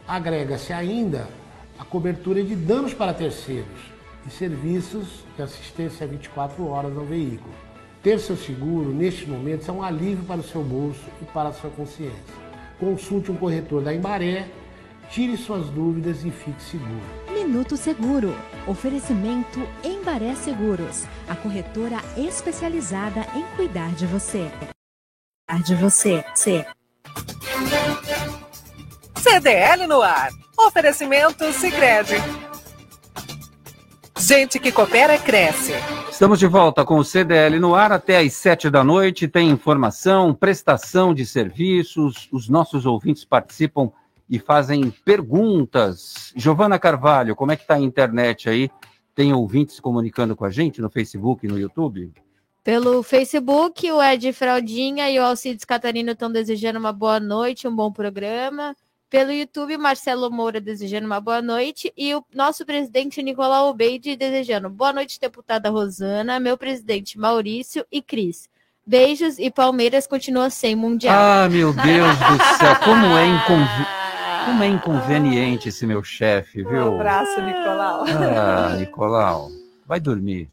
Agrega-se 0.08 0.72
ainda 0.72 1.28
a 1.80 1.84
cobertura 1.84 2.44
de 2.44 2.56
danos 2.56 2.94
para 2.94 3.16
terceiros 3.16 3.92
e 4.28 4.30
serviços 4.30 5.24
de 5.36 5.42
assistência 5.42 6.06
24 6.06 6.68
horas 6.68 6.96
ao 6.96 7.04
veículo. 7.04 7.54
Ter 8.04 8.20
seu 8.20 8.38
seguro, 8.38 8.94
neste 8.94 9.28
momento, 9.28 9.68
é 9.68 9.74
um 9.74 9.82
alívio 9.82 10.24
para 10.26 10.40
o 10.40 10.44
seu 10.44 10.62
bolso 10.62 11.06
e 11.20 11.26
para 11.26 11.50
a 11.50 11.54
sua 11.54 11.72
consciência. 11.72 12.44
Consulte 12.80 13.32
um 13.32 13.36
corretor 13.36 13.82
da 13.82 13.92
Embaré, 13.92 14.50
tire 15.14 15.38
suas 15.38 15.70
dúvidas 15.70 16.26
e 16.26 16.32
fique 16.32 16.62
seguro. 16.64 17.02
Minuto 17.32 17.78
Seguro. 17.78 18.34
Oferecimento 18.66 19.60
Embaré 19.84 20.34
Seguros, 20.34 21.06
a 21.30 21.36
corretora 21.36 21.98
especializada 22.18 23.22
em 23.36 23.44
cuidar 23.56 23.94
de 23.94 24.08
você. 24.08 24.52
Cuidar 25.48 25.64
de 25.64 25.76
você. 25.76 26.26
C. 26.34 26.66
CDL 29.18 29.86
no 29.86 30.02
ar. 30.02 30.32
Oferecimento 30.58 31.52
Sicredi. 31.54 32.16
Gente 34.18 34.58
que 34.58 34.72
coopera 34.72 35.20
cresce. 35.20 35.74
Estamos 36.10 36.40
de 36.40 36.48
volta 36.48 36.84
com 36.84 36.98
o 36.98 37.04
CDL 37.04 37.60
no 37.60 37.76
ar 37.76 37.92
até 37.92 38.18
às 38.18 38.34
sete 38.34 38.68
da 38.68 38.84
noite. 38.84 39.28
Tem 39.28 39.50
informação, 39.50 40.34
prestação 40.34 41.14
de 41.14 41.24
serviços. 41.24 42.28
Os 42.32 42.50
nossos 42.50 42.86
ouvintes 42.88 43.24
participam 43.24 43.92
e 44.30 44.40
fazem 44.40 44.90
perguntas. 45.04 46.34
Giovana 46.36 46.80
Carvalho, 46.80 47.36
como 47.36 47.52
é 47.52 47.56
que 47.56 47.64
está 47.64 47.76
a 47.76 47.80
internet 47.80 48.50
aí? 48.50 48.70
Tem 49.16 49.34
ouvintes 49.34 49.80
comunicando 49.80 50.36
com 50.36 50.46
a 50.46 50.50
gente 50.50 50.82
no 50.82 50.90
Facebook 50.90 51.46
e 51.46 51.50
no 51.50 51.60
YouTube? 51.60 52.12
Pelo 52.64 53.04
Facebook, 53.04 53.92
o 53.92 54.02
Ed 54.02 54.32
Fraldinha 54.32 55.10
e 55.10 55.20
o 55.20 55.24
Alcides 55.24 55.66
Catarino 55.66 56.12
estão 56.12 56.32
desejando 56.32 56.80
uma 56.80 56.94
boa 56.94 57.20
noite, 57.20 57.68
um 57.68 57.76
bom 57.76 57.92
programa. 57.92 58.76
Pelo 59.10 59.32
YouTube, 59.32 59.78
Marcelo 59.78 60.32
Moura 60.32 60.60
desejando 60.60 61.06
uma 61.06 61.20
boa 61.20 61.42
noite. 61.42 61.94
E 61.96 62.16
o 62.16 62.24
nosso 62.34 62.66
presidente 62.66 63.22
Nicolau 63.22 63.70
Obeide 63.70 64.16
desejando 64.16 64.70
boa 64.70 64.92
noite, 64.94 65.20
deputada 65.20 65.70
Rosana, 65.70 66.40
meu 66.40 66.58
presidente 66.58 67.20
Maurício 67.20 67.86
e 67.92 68.02
Cris. 68.02 68.50
Beijos 68.88 69.38
e 69.38 69.52
Palmeiras 69.52 70.08
continua 70.08 70.50
sem 70.50 70.76
Mundial. 70.76 71.16
Ah, 71.16 71.50
meu 71.50 71.74
Deus 71.74 72.18
do 72.18 72.58
céu, 72.58 72.76
como 72.84 73.06
é, 73.18 73.28
inconvi... 73.28 73.93
como 74.46 74.64
é 74.64 74.68
inconveniente 74.68 75.70
esse 75.70 75.86
meu 75.86 76.04
chefe, 76.04 76.64
viu? 76.64 76.92
Um 76.92 76.96
abraço, 76.96 77.42
Nicolau. 77.42 78.04
Ah, 78.08 78.76
Nicolau, 78.78 79.50
vai 79.86 80.00
dormir. 80.00 80.50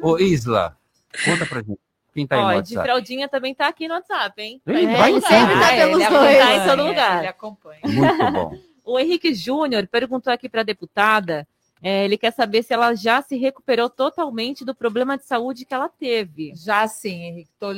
Ô, 0.00 0.18
Isla, 0.18 0.76
conta 1.24 1.46
pra 1.46 1.60
gente. 1.62 1.78
Quem 2.14 2.26
tá 2.26 2.36
aí 2.36 2.42
Ó, 2.42 2.44
no 2.46 2.50
de 2.62 2.74
WhatsApp? 2.74 2.88
Fraldinha 2.88 3.28
também 3.28 3.54
tá 3.54 3.68
aqui 3.68 3.86
no 3.86 3.94
WhatsApp, 3.94 4.42
hein? 4.42 4.60
Ih, 4.66 4.86
Tá 4.86 4.96
vai 4.96 5.10
em 5.12 5.16
em 5.16 5.20
todo 5.20 5.92
lugar. 5.92 6.08
tudo. 6.08 6.24
É, 6.24 6.32
Ele 6.32 6.32
ele 6.32 6.38
tá 6.38 6.54
em 6.54 6.58
todo 6.58 6.80
acompanha, 6.80 6.88
lugar. 6.88 7.18
Ele 7.18 7.26
acompanha. 7.28 7.80
Muito 7.84 8.32
bom. 8.32 8.58
O 8.84 8.98
Henrique 8.98 9.34
Júnior 9.34 9.86
perguntou 9.86 10.32
aqui 10.32 10.48
para 10.48 10.62
a 10.62 10.64
deputada, 10.64 11.46
é, 11.82 12.04
ele 12.06 12.16
quer 12.16 12.32
saber 12.32 12.62
se 12.62 12.72
ela 12.72 12.94
já 12.94 13.20
se 13.22 13.36
recuperou 13.36 13.88
totalmente 13.90 14.64
do 14.64 14.74
problema 14.74 15.16
de 15.18 15.26
saúde 15.26 15.64
que 15.64 15.74
ela 15.74 15.88
teve. 15.88 16.52
Já 16.56 16.88
sim, 16.88 17.22
Henrique, 17.22 17.50
estou 17.52 17.72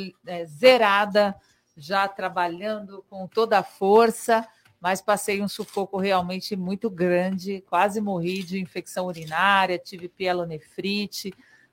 zerada, 0.47 1.35
já 1.77 2.07
trabalhando 2.09 3.05
com 3.11 3.27
toda 3.27 3.59
a 3.59 3.63
força, 3.63 4.47
mas 4.81 5.01
passei 5.03 5.43
um 5.43 5.49
sufoco 5.49 5.99
realmente 5.99 6.57
muito 6.57 6.89
grande, 6.89 7.63
quase 7.69 8.01
morri 8.01 8.43
de 8.43 8.61
infecção 8.61 9.07
urinária, 9.07 9.79
tive 9.79 10.09
pielonefrite, 10.09 11.33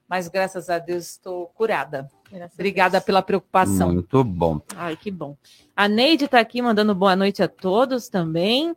mas 0.10 0.28
graças 0.28 0.70
a 0.70 0.78
Deus 0.80 1.06
estou 1.12 1.48
curada. 1.48 2.10
Obrigada 2.54 3.00
pela 3.00 3.22
preocupação. 3.22 3.94
Muito 3.94 4.24
bom. 4.24 4.60
Ai, 4.76 4.98
que 4.98 5.10
bom. 5.10 5.38
A 5.76 5.88
Neide 5.88 6.26
está 6.26 6.40
aqui 6.40 6.62
mandando 6.62 6.94
boa 6.94 7.16
noite 7.16 7.42
a 7.42 7.48
todos 7.48 8.10
também. 8.10 8.76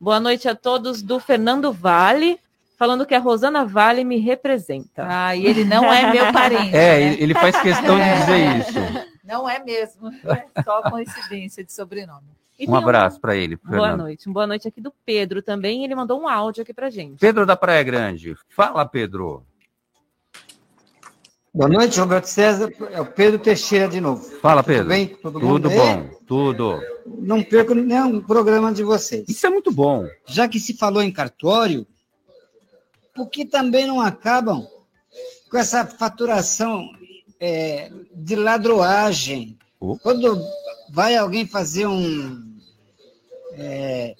Boa 0.00 0.20
noite 0.20 0.48
a 0.48 0.54
todos 0.54 1.02
do 1.02 1.18
Fernando 1.20 1.72
Vale, 1.72 2.38
falando 2.78 3.06
que 3.06 3.14
a 3.14 3.18
Rosana 3.18 3.64
Vale 3.64 4.04
me 4.04 4.18
representa. 4.18 5.06
Ah, 5.08 5.34
e 5.36 5.46
ele 5.46 5.64
não 5.64 5.90
é 5.92 6.10
meu 6.12 6.30
parente. 6.32 6.74
É, 6.76 6.98
né? 6.98 7.02
ele- 7.12 7.22
ele 7.22 7.34
faz 7.34 7.60
questão 7.60 7.96
de 7.98 8.04
dizer 8.20 8.58
isso. 8.58 9.06
Não 9.24 9.48
é 9.48 9.58
mesmo, 9.58 10.08
é 10.24 10.62
só 10.62 10.82
coincidência 10.90 11.64
de 11.64 11.72
sobrenome. 11.72 12.35
E 12.58 12.68
Um 12.68 12.74
abraço 12.74 13.20
para 13.20 13.36
ele. 13.36 13.56
Boa 13.56 13.70
Fernando. 13.80 13.98
noite. 14.00 14.28
Boa 14.30 14.46
noite 14.46 14.66
aqui 14.68 14.80
do 14.80 14.92
Pedro 15.04 15.42
também. 15.42 15.84
Ele 15.84 15.94
mandou 15.94 16.20
um 16.20 16.26
áudio 16.28 16.62
aqui 16.62 16.72
pra 16.72 16.88
gente. 16.90 17.18
Pedro 17.20 17.44
da 17.44 17.56
Praia 17.56 17.82
Grande. 17.82 18.34
Fala, 18.48 18.86
Pedro. 18.86 19.44
Boa 21.52 21.68
noite, 21.70 21.98
Roberto 21.98 22.26
César. 22.26 22.70
É 22.90 23.00
o 23.00 23.06
Pedro 23.06 23.38
Teixeira 23.38 23.88
de 23.88 24.00
novo. 24.00 24.22
Fala, 24.40 24.62
Tudo 24.62 24.72
Pedro. 24.72 24.88
bem? 24.88 25.06
Todo 25.08 25.40
mundo 25.40 25.52
Tudo 25.54 25.68
bem? 25.70 25.78
bom, 25.78 26.10
tudo. 26.26 26.80
Não 27.06 27.42
perco 27.42 27.74
nenhum 27.74 28.20
programa 28.20 28.72
de 28.72 28.82
vocês. 28.82 29.24
Isso 29.28 29.46
é 29.46 29.50
muito 29.50 29.72
bom. 29.72 30.06
Já 30.26 30.46
que 30.48 30.60
se 30.60 30.74
falou 30.74 31.02
em 31.02 31.10
cartório, 31.10 31.86
por 33.14 33.28
que 33.30 33.44
também 33.46 33.86
não 33.86 34.00
acabam 34.00 34.66
com 35.50 35.56
essa 35.56 35.86
faturação 35.86 36.86
é, 37.40 37.90
de 38.14 38.36
ladroagem? 38.36 39.58
Quando 40.02 40.38
vai 40.90 41.16
alguém 41.16 41.46
fazer 41.46 41.86
um. 41.86 42.56
é, 43.52 44.14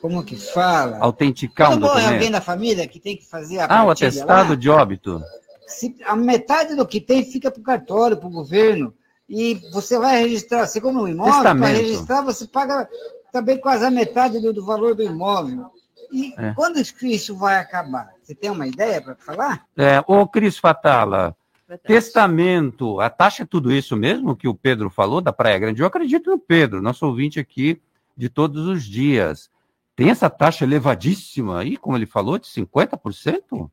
como 0.00 0.22
que 0.22 0.36
fala? 0.36 0.98
Autenticar 1.00 1.68
um 1.70 1.72
Quando 1.72 1.86
alguém 1.86 2.02
documento. 2.02 2.32
da 2.32 2.40
família 2.40 2.86
que 2.86 3.00
tem 3.00 3.16
que 3.16 3.26
fazer 3.26 3.58
a 3.60 3.66
Ah, 3.68 3.84
o 3.84 3.90
atestado 3.90 4.50
lá, 4.50 4.54
de 4.54 4.70
óbito. 4.70 5.20
se 5.66 5.96
a 6.04 6.14
metade 6.14 6.74
do 6.74 6.86
que 6.86 7.00
tem 7.00 7.24
fica 7.24 7.50
para 7.50 7.60
o 7.60 7.64
cartório, 7.64 8.16
para 8.16 8.28
o 8.28 8.30
governo, 8.30 8.94
e 9.28 9.54
você 9.72 9.98
vai 9.98 10.20
registrar, 10.22 10.66
você 10.66 10.80
como 10.80 11.02
um 11.02 11.08
imóvel, 11.08 11.56
para 11.56 11.66
registrar 11.66 12.22
você 12.22 12.46
paga 12.46 12.88
também 13.32 13.58
quase 13.58 13.84
a 13.84 13.90
metade 13.90 14.40
do, 14.40 14.52
do 14.52 14.64
valor 14.64 14.94
do 14.94 15.02
imóvel. 15.02 15.66
E 16.10 16.32
É. 16.38 16.54
quando 16.54 16.80
isso 17.02 17.36
vai 17.36 17.56
acabar? 17.56 18.14
Você 18.22 18.34
tem 18.34 18.50
uma 18.50 18.66
ideia 18.66 19.02
para 19.02 19.14
falar? 19.16 19.66
É, 19.76 20.02
ô, 20.06 20.26
Cris 20.26 20.56
Fatala, 20.56 21.36
testamento, 21.76 23.00
a 23.00 23.10
taxa 23.10 23.42
é 23.42 23.46
tudo 23.46 23.70
isso 23.70 23.96
mesmo 23.96 24.36
que 24.36 24.48
o 24.48 24.54
Pedro 24.54 24.88
falou 24.88 25.20
da 25.20 25.32
Praia 25.32 25.58
Grande? 25.58 25.82
Eu 25.82 25.86
acredito 25.86 26.30
no 26.30 26.38
Pedro, 26.38 26.80
nosso 26.80 27.04
ouvinte 27.04 27.38
aqui 27.38 27.80
de 28.16 28.28
todos 28.28 28.66
os 28.66 28.84
dias. 28.84 29.50
Tem 29.94 30.10
essa 30.10 30.30
taxa 30.30 30.64
elevadíssima 30.64 31.58
aí, 31.60 31.76
como 31.76 31.96
ele 31.96 32.06
falou, 32.06 32.38
de 32.38 32.46
50%? 32.46 33.70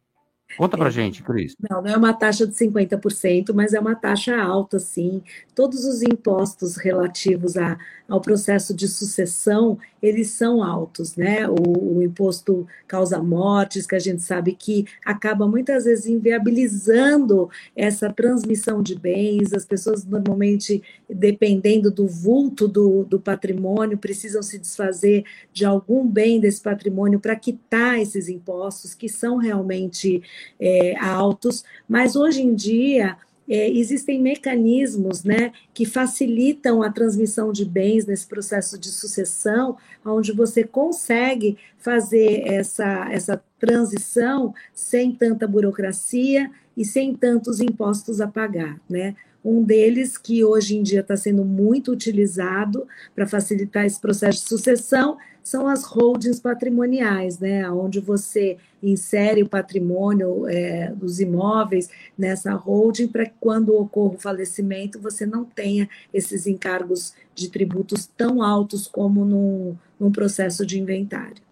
Conta 0.58 0.78
pra 0.78 0.90
gente, 0.90 1.22
Cris. 1.22 1.56
Não, 1.70 1.82
não 1.82 1.92
é 1.92 1.98
uma 1.98 2.14
taxa 2.14 2.48
de 2.48 2.54
50%, 2.54 3.54
mas 3.54 3.74
é 3.74 3.80
uma 3.80 3.96
taxa 3.96 4.36
alta, 4.38 4.80
sim. 4.80 5.22
Todos 5.54 5.86
os 5.86 6.02
impostos 6.02 6.78
relativos 6.78 7.58
a, 7.58 7.78
ao 8.08 8.22
processo 8.22 8.74
de 8.74 8.88
sucessão, 8.88 9.78
eles 10.02 10.30
são 10.30 10.64
altos, 10.64 11.16
né? 11.16 11.48
O, 11.50 11.98
o, 11.98 12.04
imposto 12.04 12.68
causa 12.88 13.22
mortes, 13.22 13.88
que 13.88 13.96
a 13.96 14.00
gente 14.00 14.22
sabe 14.22 14.54
que 14.54 14.86
acaba 15.04 15.48
muitas 15.48 15.86
vezes 15.86 16.06
inviabilizando 16.06 17.50
essa 17.76 18.12
transmissão 18.12 18.82
de 18.82 18.96
bens. 18.98 19.52
As 19.54 19.66
pessoas 19.66 20.06
normalmente, 20.06 20.84
dependendo 21.10 21.90
do 21.90 22.08
vulto 22.08 22.68
do, 22.68 23.04
do 23.04 23.20
patrimônio, 23.20 23.98
precisam 23.98 24.44
se 24.44 24.60
desfazer 24.60 25.24
de 25.52 25.66
algum 25.66 26.08
bem 26.08 26.40
desse 26.40 26.62
patrimônio 26.62 27.20
para 27.20 27.36
quitar 27.36 28.00
esses 28.00 28.30
impostos, 28.30 28.94
que 28.94 29.10
são 29.10 29.38
realmente 29.38 30.22
é, 30.60 30.98
altos, 30.98 31.64
mas 31.88 32.16
hoje 32.16 32.42
em 32.42 32.54
dia 32.54 33.18
é, 33.48 33.70
existem 33.70 34.20
mecanismos 34.22 35.24
né, 35.24 35.52
que 35.74 35.86
facilitam 35.86 36.82
a 36.82 36.92
transmissão 36.92 37.52
de 37.52 37.64
bens 37.64 38.06
nesse 38.06 38.26
processo 38.26 38.78
de 38.78 38.90
sucessão, 38.90 39.78
onde 40.04 40.32
você 40.32 40.64
consegue 40.64 41.58
fazer 41.78 42.42
essa, 42.48 43.08
essa 43.12 43.42
transição 43.60 44.54
sem 44.74 45.12
tanta 45.12 45.48
burocracia 45.48 46.50
e 46.76 46.84
sem 46.84 47.16
tantos 47.16 47.60
impostos 47.60 48.20
a 48.20 48.28
pagar. 48.28 48.80
Né? 48.90 49.16
Um 49.44 49.64
deles, 49.64 50.18
que 50.18 50.44
hoje 50.44 50.76
em 50.76 50.82
dia 50.82 51.02
está 51.02 51.16
sendo 51.16 51.46
muito 51.46 51.92
utilizado 51.92 52.88
para 53.14 53.28
facilitar 53.28 53.86
esse 53.86 54.02
processo 54.02 54.42
de 54.42 54.50
sucessão, 54.50 55.18
são 55.46 55.68
as 55.68 55.84
holdings 55.84 56.40
patrimoniais, 56.40 57.38
né? 57.38 57.70
onde 57.70 58.00
você 58.00 58.58
insere 58.82 59.44
o 59.44 59.48
patrimônio 59.48 60.48
é, 60.48 60.92
dos 60.92 61.20
imóveis 61.20 61.88
nessa 62.18 62.54
holding 62.56 63.08
para 63.08 63.28
que 63.28 63.36
quando 63.40 63.76
ocorra 63.76 64.16
o 64.16 64.20
falecimento 64.20 65.00
você 65.00 65.24
não 65.24 65.46
tenha 65.46 65.88
esses 66.12 66.48
encargos 66.48 67.14
de 67.36 67.48
tributos 67.50 68.08
tão 68.08 68.42
altos 68.42 68.88
como 68.88 69.24
num, 69.24 69.78
num 70.00 70.12
processo 70.12 70.66
de 70.66 70.80
inventário. 70.80 71.44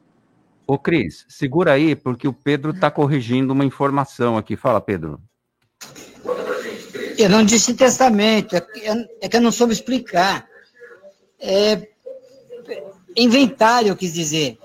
Ô 0.66 0.76
Cris, 0.80 1.24
segura 1.30 1.74
aí, 1.74 1.96
porque 1.96 2.28
o 2.28 2.34
Pedro 2.34 2.72
está 2.72 2.90
corrigindo 2.90 3.54
uma 3.54 3.66
informação 3.66 4.38
aqui. 4.38 4.56
Fala, 4.56 4.82
Pedro. 4.82 5.22
Eu 7.16 7.30
não 7.30 7.46
disse 7.46 7.76
testamento, 7.76 8.56
é 8.56 8.62
que, 8.62 8.82
é 9.22 9.30
que 9.30 9.38
eu 9.38 9.42
não 9.42 9.52
soube 9.52 9.72
explicar. 9.72 10.48
É, 11.40 11.93
inventário, 13.16 13.90
eu 13.90 13.96
quis 13.96 14.14
dizer. 14.14 14.58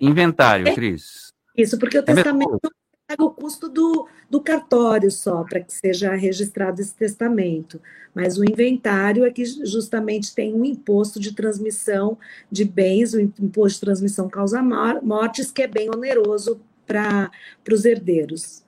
Inventário, 0.00 0.74
Cris. 0.74 1.32
Isso, 1.56 1.78
porque 1.78 1.98
o 1.98 2.00
é 2.00 2.02
testamento 2.02 2.60
pega 3.06 3.24
o 3.24 3.30
custo 3.30 3.68
do, 3.68 4.08
do 4.28 4.40
cartório 4.40 5.10
só, 5.10 5.44
para 5.44 5.60
que 5.60 5.72
seja 5.72 6.14
registrado 6.14 6.80
esse 6.80 6.94
testamento. 6.94 7.80
Mas 8.14 8.36
o 8.36 8.44
inventário 8.44 9.24
é 9.24 9.30
que 9.30 9.44
justamente 9.44 10.34
tem 10.34 10.54
um 10.54 10.64
imposto 10.64 11.20
de 11.20 11.32
transmissão 11.32 12.18
de 12.50 12.64
bens, 12.64 13.14
o 13.14 13.20
imposto 13.20 13.78
de 13.78 13.86
transmissão 13.86 14.28
causa 14.28 14.62
mortes, 14.62 15.50
que 15.50 15.62
é 15.62 15.66
bem 15.68 15.88
oneroso 15.88 16.60
para 16.86 17.30
os 17.70 17.84
herdeiros. 17.84 18.64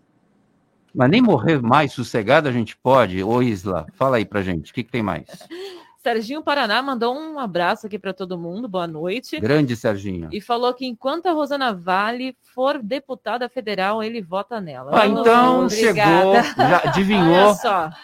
Mas 0.95 1.11
nem 1.11 1.20
morrer 1.20 1.61
mais 1.61 1.93
sossegado 1.93 2.49
a 2.49 2.53
gente 2.53 2.76
pode, 2.76 3.22
ô 3.22 3.43
Isla? 3.43 3.87
Fala 3.95 4.16
aí 4.16 4.24
pra 4.24 4.43
gente, 4.43 4.70
o 4.70 4.74
que, 4.74 4.83
que 4.83 4.91
tem 4.91 5.03
mais? 5.03 5.26
Serginho 6.01 6.42
Paraná 6.42 6.80
mandou 6.80 7.12
um 7.12 7.40
abraço 7.40 7.86
aqui 7.86 7.99
para 7.99 8.14
todo 8.14 8.38
mundo, 8.38 8.68
boa 8.68 8.86
noite. 8.86 9.40
Grande 9.40 9.74
Serginho. 9.74 10.28
E 10.32 10.40
falou 10.40 10.72
que 10.72 10.86
enquanto 10.86 11.26
a 11.26 11.32
Rosana 11.32 11.74
Vale 11.74 12.36
for 12.55 12.80
deputada 12.80 13.49
federal, 13.49 14.01
ele 14.03 14.22
vota 14.22 14.61
nela. 14.61 14.92
Ah, 14.94 15.07
então 15.09 15.64
Obrigada. 15.64 16.44
chegou, 16.44 16.68
já 16.68 16.82
adivinhou, 16.84 17.57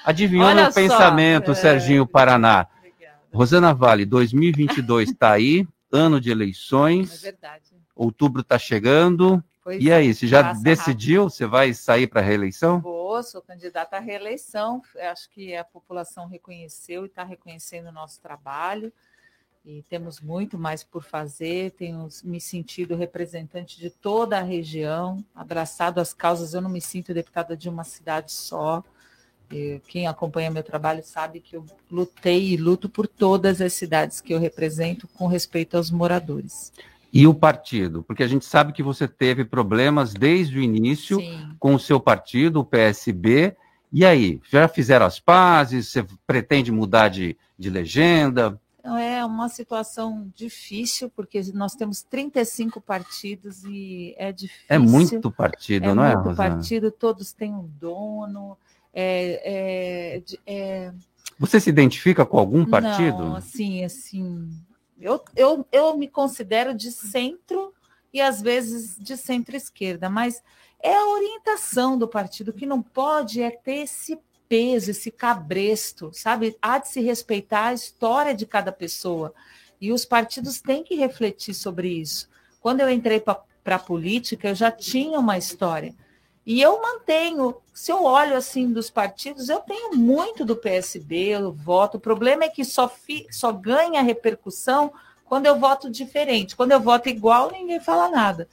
adivinhou 0.04 0.46
Olha 0.46 0.62
meu 0.62 0.72
só. 0.72 0.80
pensamento, 0.80 1.52
é... 1.52 1.54
Serginho 1.54 2.04
Paraná. 2.04 2.66
Obrigada. 2.78 3.16
Rosana 3.32 3.72
Vale, 3.72 4.04
2022 4.04 5.10
está 5.10 5.30
aí, 5.30 5.64
ano 5.92 6.20
de 6.20 6.32
eleições. 6.32 7.22
É 7.22 7.30
verdade. 7.30 7.62
Outubro 7.94 8.40
está 8.40 8.58
chegando. 8.58 9.42
Pois 9.62 9.82
e 9.82 9.90
aí, 9.90 10.12
você 10.12 10.26
já 10.26 10.52
decidiu? 10.52 11.22
Rápido. 11.22 11.34
Você 11.34 11.46
vai 11.46 11.72
sair 11.72 12.06
para 12.06 12.20
a 12.20 12.24
reeleição? 12.24 12.80
Vou, 12.80 12.93
sou 13.22 13.42
candidata 13.42 13.96
à 13.96 14.00
reeleição. 14.00 14.82
Acho 15.10 15.28
que 15.30 15.54
a 15.54 15.64
população 15.64 16.26
reconheceu 16.26 17.04
e 17.04 17.06
está 17.06 17.24
reconhecendo 17.24 17.88
o 17.88 17.92
nosso 17.92 18.20
trabalho. 18.20 18.92
E 19.64 19.82
temos 19.84 20.20
muito 20.20 20.58
mais 20.58 20.84
por 20.84 21.02
fazer. 21.02 21.70
Tenho 21.72 22.08
me 22.22 22.40
sentido 22.40 22.94
representante 22.94 23.78
de 23.78 23.88
toda 23.88 24.38
a 24.38 24.42
região, 24.42 25.24
abraçado 25.34 26.00
às 26.00 26.12
causas. 26.12 26.52
Eu 26.52 26.60
não 26.60 26.68
me 26.68 26.80
sinto 26.80 27.14
deputada 27.14 27.56
de 27.56 27.68
uma 27.68 27.84
cidade 27.84 28.30
só. 28.32 28.82
Quem 29.86 30.06
acompanha 30.06 30.50
meu 30.50 30.62
trabalho 30.62 31.02
sabe 31.04 31.40
que 31.40 31.56
eu 31.56 31.64
lutei 31.90 32.52
e 32.52 32.56
luto 32.56 32.88
por 32.88 33.06
todas 33.06 33.60
as 33.60 33.72
cidades 33.72 34.20
que 34.20 34.34
eu 34.34 34.40
represento 34.40 35.06
com 35.08 35.26
respeito 35.26 35.76
aos 35.76 35.90
moradores. 35.90 36.72
E 37.14 37.28
o 37.28 37.32
partido? 37.32 38.02
Porque 38.02 38.24
a 38.24 38.26
gente 38.26 38.44
sabe 38.44 38.72
que 38.72 38.82
você 38.82 39.06
teve 39.06 39.44
problemas 39.44 40.12
desde 40.12 40.58
o 40.58 40.60
início 40.60 41.20
Sim. 41.20 41.54
com 41.60 41.76
o 41.76 41.78
seu 41.78 42.00
partido, 42.00 42.58
o 42.58 42.64
PSB. 42.64 43.56
E 43.92 44.04
aí, 44.04 44.40
já 44.50 44.66
fizeram 44.66 45.06
as 45.06 45.20
pazes? 45.20 45.86
Você 45.86 46.04
pretende 46.26 46.72
mudar 46.72 47.08
de, 47.08 47.36
de 47.56 47.70
legenda? 47.70 48.60
É 48.84 49.24
uma 49.24 49.48
situação 49.48 50.28
difícil, 50.34 51.08
porque 51.08 51.40
nós 51.54 51.74
temos 51.74 52.02
35 52.02 52.80
partidos 52.80 53.64
e 53.64 54.12
é 54.18 54.32
difícil. 54.32 54.66
É 54.68 54.78
muito 54.78 55.30
partido, 55.30 55.90
é 55.90 55.94
não 55.94 56.04
é, 56.04 56.16
muito 56.16 56.30
É 56.30 56.34
partido, 56.34 56.90
todos 56.90 57.32
têm 57.32 57.54
um 57.54 57.70
dono. 57.80 58.58
É, 58.92 60.18
é, 60.18 60.22
é... 60.46 60.92
Você 61.38 61.60
se 61.60 61.70
identifica 61.70 62.26
com 62.26 62.38
algum 62.38 62.66
partido? 62.66 63.18
Não, 63.18 63.36
assim, 63.36 63.84
assim, 63.84 64.50
eu, 65.00 65.22
eu, 65.34 65.66
eu 65.72 65.96
me 65.96 66.08
considero 66.08 66.74
de 66.74 66.90
centro 66.90 67.72
e 68.12 68.20
às 68.20 68.40
vezes 68.40 68.96
de 68.98 69.16
centro-esquerda, 69.16 70.08
mas 70.08 70.42
é 70.80 70.94
a 70.94 71.08
orientação 71.08 71.98
do 71.98 72.06
partido 72.06 72.52
que 72.52 72.66
não 72.66 72.82
pode 72.82 73.42
é 73.42 73.50
ter 73.50 73.82
esse 73.82 74.18
peso, 74.48 74.90
esse 74.90 75.10
cabresto, 75.10 76.10
sabe? 76.12 76.56
Há 76.60 76.78
de 76.78 76.88
se 76.88 77.00
respeitar 77.00 77.68
a 77.68 77.74
história 77.74 78.34
de 78.34 78.46
cada 78.46 78.70
pessoa. 78.70 79.34
E 79.80 79.92
os 79.92 80.04
partidos 80.04 80.60
têm 80.60 80.84
que 80.84 80.94
refletir 80.94 81.54
sobre 81.54 81.88
isso. 81.88 82.28
Quando 82.60 82.80
eu 82.80 82.90
entrei 82.90 83.20
para 83.20 83.42
a 83.64 83.78
política, 83.78 84.48
eu 84.48 84.54
já 84.54 84.70
tinha 84.70 85.18
uma 85.18 85.36
história. 85.36 85.94
E 86.46 86.60
eu 86.60 86.80
mantenho, 86.80 87.56
se 87.72 87.90
eu 87.90 88.04
olho 88.04 88.36
assim 88.36 88.70
dos 88.70 88.90
partidos, 88.90 89.48
eu 89.48 89.60
tenho 89.60 89.96
muito 89.96 90.44
do 90.44 90.54
PSB, 90.54 91.28
eu 91.28 91.52
voto. 91.52 91.96
O 91.96 92.00
problema 92.00 92.44
é 92.44 92.48
que 92.48 92.64
só, 92.64 92.86
fi, 92.86 93.26
só 93.30 93.50
ganha 93.50 94.02
repercussão 94.02 94.92
quando 95.24 95.46
eu 95.46 95.58
voto 95.58 95.88
diferente. 95.88 96.54
Quando 96.54 96.72
eu 96.72 96.80
voto 96.80 97.08
igual, 97.08 97.50
ninguém 97.50 97.80
fala 97.80 98.10
nada. 98.10 98.46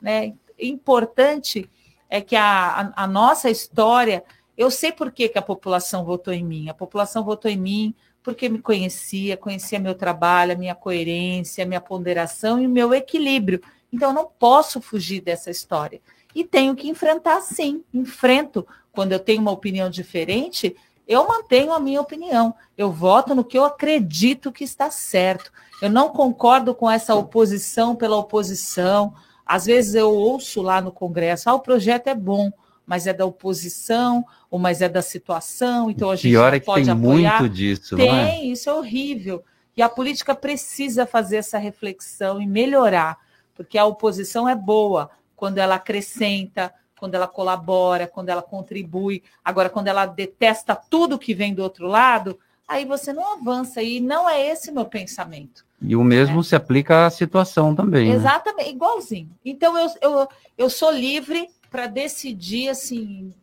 Né? 0.00 0.34
Importante 0.58 1.70
é 2.08 2.22
que 2.22 2.34
a, 2.34 2.92
a, 2.96 3.04
a 3.04 3.06
nossa 3.06 3.50
história, 3.50 4.24
eu 4.56 4.70
sei 4.70 4.90
por 4.90 5.12
que, 5.12 5.28
que 5.28 5.38
a 5.38 5.42
população 5.42 6.02
votou 6.02 6.32
em 6.32 6.44
mim. 6.44 6.70
A 6.70 6.74
população 6.74 7.22
votou 7.22 7.50
em 7.50 7.58
mim 7.58 7.94
porque 8.22 8.48
me 8.48 8.58
conhecia, 8.58 9.36
conhecia 9.36 9.78
meu 9.78 9.94
trabalho, 9.94 10.52
a 10.52 10.56
minha 10.56 10.74
coerência, 10.74 11.62
a 11.62 11.66
minha 11.66 11.80
ponderação 11.80 12.58
e 12.58 12.66
o 12.66 12.70
meu 12.70 12.94
equilíbrio. 12.94 13.60
Então, 13.92 14.08
eu 14.10 14.14
não 14.14 14.26
posso 14.26 14.80
fugir 14.80 15.20
dessa 15.20 15.50
história 15.50 16.00
e 16.34 16.44
tenho 16.44 16.74
que 16.74 16.88
enfrentar 16.88 17.40
sim. 17.40 17.82
Enfrento. 17.92 18.66
Quando 18.92 19.12
eu 19.12 19.18
tenho 19.18 19.40
uma 19.40 19.50
opinião 19.50 19.88
diferente, 19.88 20.74
eu 21.06 21.26
mantenho 21.28 21.72
a 21.72 21.80
minha 21.80 22.00
opinião. 22.00 22.54
Eu 22.76 22.90
voto 22.90 23.34
no 23.34 23.44
que 23.44 23.58
eu 23.58 23.64
acredito 23.64 24.52
que 24.52 24.64
está 24.64 24.90
certo. 24.90 25.52
Eu 25.80 25.90
não 25.90 26.08
concordo 26.08 26.74
com 26.74 26.90
essa 26.90 27.14
oposição 27.14 27.94
pela 27.94 28.16
oposição. 28.16 29.14
Às 29.44 29.66
vezes 29.66 29.94
eu 29.94 30.10
ouço 30.10 30.62
lá 30.62 30.80
no 30.80 30.90
Congresso, 30.90 31.50
ah, 31.50 31.54
o 31.54 31.60
projeto 31.60 32.06
é 32.06 32.14
bom, 32.14 32.50
mas 32.86 33.06
é 33.06 33.12
da 33.12 33.26
oposição, 33.26 34.24
ou 34.50 34.58
mas 34.58 34.80
é 34.80 34.88
da 34.88 35.02
situação, 35.02 35.90
então 35.90 36.10
a 36.10 36.16
gente 36.16 36.28
Pior 36.28 36.50
não 36.50 36.56
é 36.56 36.60
que 36.60 36.66
pode 36.66 36.84
tem 36.84 36.92
apoiar. 36.92 37.40
muito 37.40 37.54
disso, 37.54 37.96
tem, 37.96 38.08
não 38.08 38.16
é? 38.16 38.42
isso 38.44 38.70
é 38.70 38.72
horrível. 38.72 39.44
E 39.76 39.82
a 39.82 39.88
política 39.88 40.34
precisa 40.34 41.04
fazer 41.06 41.36
essa 41.36 41.58
reflexão 41.58 42.40
e 42.40 42.46
melhorar, 42.46 43.18
porque 43.54 43.76
a 43.76 43.84
oposição 43.84 44.48
é 44.48 44.54
boa, 44.54 45.10
quando 45.36 45.58
ela 45.58 45.76
acrescenta, 45.76 46.72
quando 46.98 47.14
ela 47.14 47.28
colabora, 47.28 48.06
quando 48.06 48.28
ela 48.28 48.42
contribui. 48.42 49.22
Agora, 49.44 49.68
quando 49.68 49.88
ela 49.88 50.06
detesta 50.06 50.74
tudo 50.74 51.18
que 51.18 51.34
vem 51.34 51.54
do 51.54 51.62
outro 51.62 51.86
lado, 51.86 52.38
aí 52.66 52.84
você 52.84 53.12
não 53.12 53.34
avança. 53.34 53.82
E 53.82 54.00
não 54.00 54.28
é 54.28 54.48
esse 54.48 54.72
meu 54.72 54.86
pensamento. 54.86 55.64
E 55.80 55.94
o 55.94 56.02
mesmo 56.02 56.38
né? 56.38 56.42
se 56.42 56.56
aplica 56.56 57.06
à 57.06 57.10
situação 57.10 57.74
também. 57.74 58.08
Né? 58.08 58.14
Exatamente, 58.14 58.68
né? 58.68 58.72
igualzinho. 58.72 59.30
Então, 59.44 59.76
eu, 59.76 59.90
eu, 60.00 60.28
eu 60.56 60.70
sou 60.70 60.90
livre 60.90 61.48
para 61.70 61.86
decidir, 61.86 62.68
assim, 62.68 63.34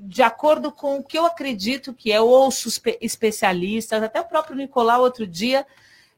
de 0.00 0.22
acordo 0.22 0.70
com 0.70 0.98
o 0.98 1.02
que 1.02 1.18
eu 1.18 1.26
acredito 1.26 1.92
que 1.92 2.12
é. 2.12 2.18
Eu 2.18 2.28
ouço 2.28 2.68
especialistas, 3.00 4.02
até 4.02 4.20
o 4.20 4.24
próprio 4.26 4.56
Nicolau, 4.56 5.02
outro 5.02 5.26
dia, 5.26 5.66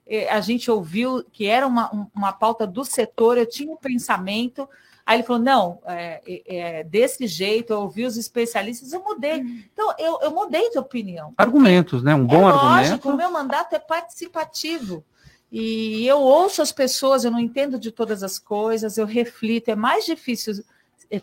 eh, 0.07 0.29
a 0.29 0.41
gente 0.41 0.71
ouviu 0.71 1.25
que 1.33 1.47
era 1.47 1.67
uma, 1.67 2.11
uma 2.15 2.33
pauta 2.33 2.67
do 2.67 2.85
setor, 2.85 3.39
eu 3.39 3.47
tinha 3.47 3.73
um 3.73 3.77
pensamento 3.77 4.69
Aí 5.11 5.17
ele 5.17 5.23
falou: 5.25 5.43
não, 5.43 5.81
é, 5.87 6.23
é, 6.25 6.79
é 6.79 6.85
desse 6.85 7.27
jeito, 7.27 7.73
eu 7.73 7.81
ouvi 7.81 8.05
os 8.05 8.17
especialistas, 8.17 8.93
eu 8.93 9.03
mudei. 9.03 9.41
Então, 9.73 9.93
eu, 9.99 10.21
eu 10.23 10.31
mudei 10.31 10.71
de 10.71 10.79
opinião. 10.79 11.35
Argumentos, 11.37 12.01
né? 12.01 12.15
Um 12.15 12.25
bom 12.25 12.49
é 12.49 12.53
argumento. 12.53 12.91
Lógico, 12.91 13.11
o 13.11 13.17
meu 13.17 13.29
mandato 13.29 13.75
é 13.75 13.81
participativo. 13.81 15.05
E 15.51 16.07
eu 16.07 16.21
ouço 16.21 16.63
as 16.63 16.71
pessoas, 16.71 17.25
eu 17.25 17.31
não 17.33 17.41
entendo 17.41 17.77
de 17.77 17.91
todas 17.91 18.23
as 18.23 18.39
coisas, 18.39 18.99
eu 18.99 19.05
reflito. 19.05 19.69
É 19.69 19.75
mais 19.75 20.07
difícil 20.07 20.63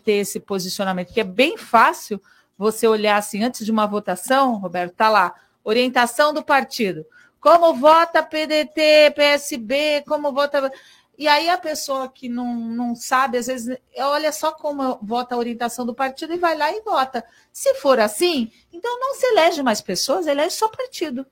ter 0.04 0.12
esse 0.12 0.38
posicionamento, 0.38 1.06
porque 1.06 1.22
é 1.22 1.24
bem 1.24 1.56
fácil 1.56 2.20
você 2.58 2.86
olhar 2.86 3.16
assim, 3.16 3.42
antes 3.42 3.64
de 3.64 3.72
uma 3.72 3.86
votação, 3.86 4.56
Roberto, 4.56 4.92
tá 4.96 5.08
lá, 5.08 5.34
orientação 5.64 6.34
do 6.34 6.42
partido. 6.42 7.06
Como 7.40 7.72
vota 7.72 8.22
PDT, 8.22 9.14
PSB, 9.16 10.04
como 10.06 10.30
vota. 10.30 10.70
E 11.18 11.26
aí 11.26 11.48
a 11.48 11.58
pessoa 11.58 12.08
que 12.08 12.28
não, 12.28 12.54
não 12.54 12.94
sabe, 12.94 13.38
às 13.38 13.48
vezes, 13.48 13.76
olha 13.98 14.30
só 14.30 14.52
como 14.52 15.00
vota 15.02 15.34
a 15.34 15.38
orientação 15.38 15.84
do 15.84 15.92
partido 15.92 16.32
e 16.32 16.38
vai 16.38 16.56
lá 16.56 16.70
e 16.70 16.80
vota. 16.82 17.24
Se 17.52 17.74
for 17.74 17.98
assim, 17.98 18.52
então 18.72 19.00
não 19.00 19.16
se 19.16 19.26
elege 19.26 19.60
mais 19.60 19.80
pessoas, 19.80 20.28
elege 20.28 20.54
só 20.54 20.68
partido. 20.68 21.26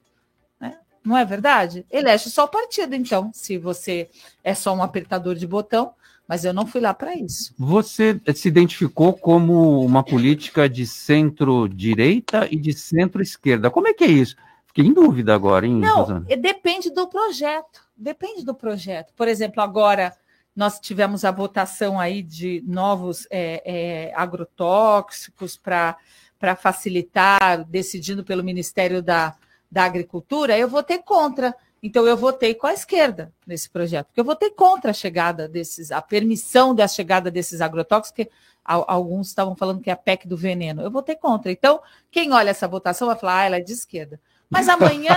Né? 0.61 0.77
Não 1.05 1.17
é 1.17 1.25
verdade? 1.25 1.87
Elege 1.89 2.29
só 2.31 2.49
partido, 2.49 2.97
então, 2.97 3.31
se 3.33 3.57
você 3.59 4.11
é 4.43 4.57
só 4.57 4.75
um 4.75 4.83
apertador 4.83 5.37
de 5.37 5.47
botão, 5.47 5.95
mas 6.27 6.45
eu 6.45 6.53
não 6.53 6.67
fui 6.67 6.81
lá 6.81 6.93
para 6.93 7.15
isso. 7.15 7.55
Você 7.57 8.21
se 8.35 8.49
identificou 8.49 9.13
como 9.13 9.85
uma 9.85 10.03
política 10.03 10.69
de 10.69 10.85
centro-direita 10.85 12.49
e 12.51 12.57
de 12.57 12.73
centro-esquerda. 12.73 13.71
Como 13.71 13.87
é 13.87 13.95
que 13.95 14.03
é 14.03 14.09
isso? 14.09 14.35
Fiquei 14.67 14.85
em 14.85 14.93
dúvida 14.93 15.33
agora, 15.33 15.65
hein, 15.65 15.77
Não, 15.77 16.01
Rosana? 16.01 16.27
depende 16.37 16.91
do 16.91 17.07
projeto. 17.07 17.86
Depende 17.97 18.45
do 18.45 18.55
projeto. 18.55 19.13
Por 19.15 19.27
exemplo, 19.27 19.63
agora 19.63 20.15
nós 20.55 20.79
tivemos 20.81 21.25
a 21.25 21.31
votação 21.31 22.01
aí 22.01 22.23
de 22.23 22.63
novos 22.67 23.27
é, 23.31 23.63
é, 23.65 24.13
agrotóxicos 24.15 25.57
para 25.57 26.57
facilitar, 26.57 27.65
decidindo 27.65 28.25
pelo 28.25 28.43
Ministério 28.45 29.03
da, 29.03 29.37
da 29.71 29.85
Agricultura, 29.85 30.57
eu 30.57 30.69
votei 30.69 30.99
contra. 30.99 31.55
Então, 31.83 32.07
eu 32.07 32.17
votei 32.17 32.55
com 32.55 32.67
a 32.67 32.73
esquerda 32.73 33.33
nesse 33.47 33.69
projeto, 33.69 34.07
porque 34.07 34.21
eu 34.21 34.25
votei 34.25 34.51
contra 34.51 34.91
a 34.91 34.95
chegada 34.95 35.47
desses, 35.47 35.93
a 35.93 36.01
permissão 36.01 36.75
da 36.75 36.89
chegada 36.89 37.31
desses 37.31 37.61
agrotóxicos, 37.61 38.25
que 38.25 38.31
alguns 38.65 39.29
estavam 39.29 39.55
falando 39.55 39.81
que 39.81 39.91
é 39.91 39.93
a 39.93 39.97
PEC 39.97 40.27
do 40.27 40.37
veneno. 40.37 40.83
Eu 40.83 40.91
votei 40.91 41.15
contra. 41.15 41.53
Então, 41.53 41.81
quem 42.11 42.33
olha 42.33 42.51
essa 42.51 42.67
votação 42.67 43.07
vai 43.07 43.17
falar, 43.17 43.41
ah, 43.41 43.45
ela 43.45 43.57
é 43.59 43.61
de 43.61 43.73
esquerda. 43.73 44.19
Mas 44.51 44.69
amanhã. 44.69 45.15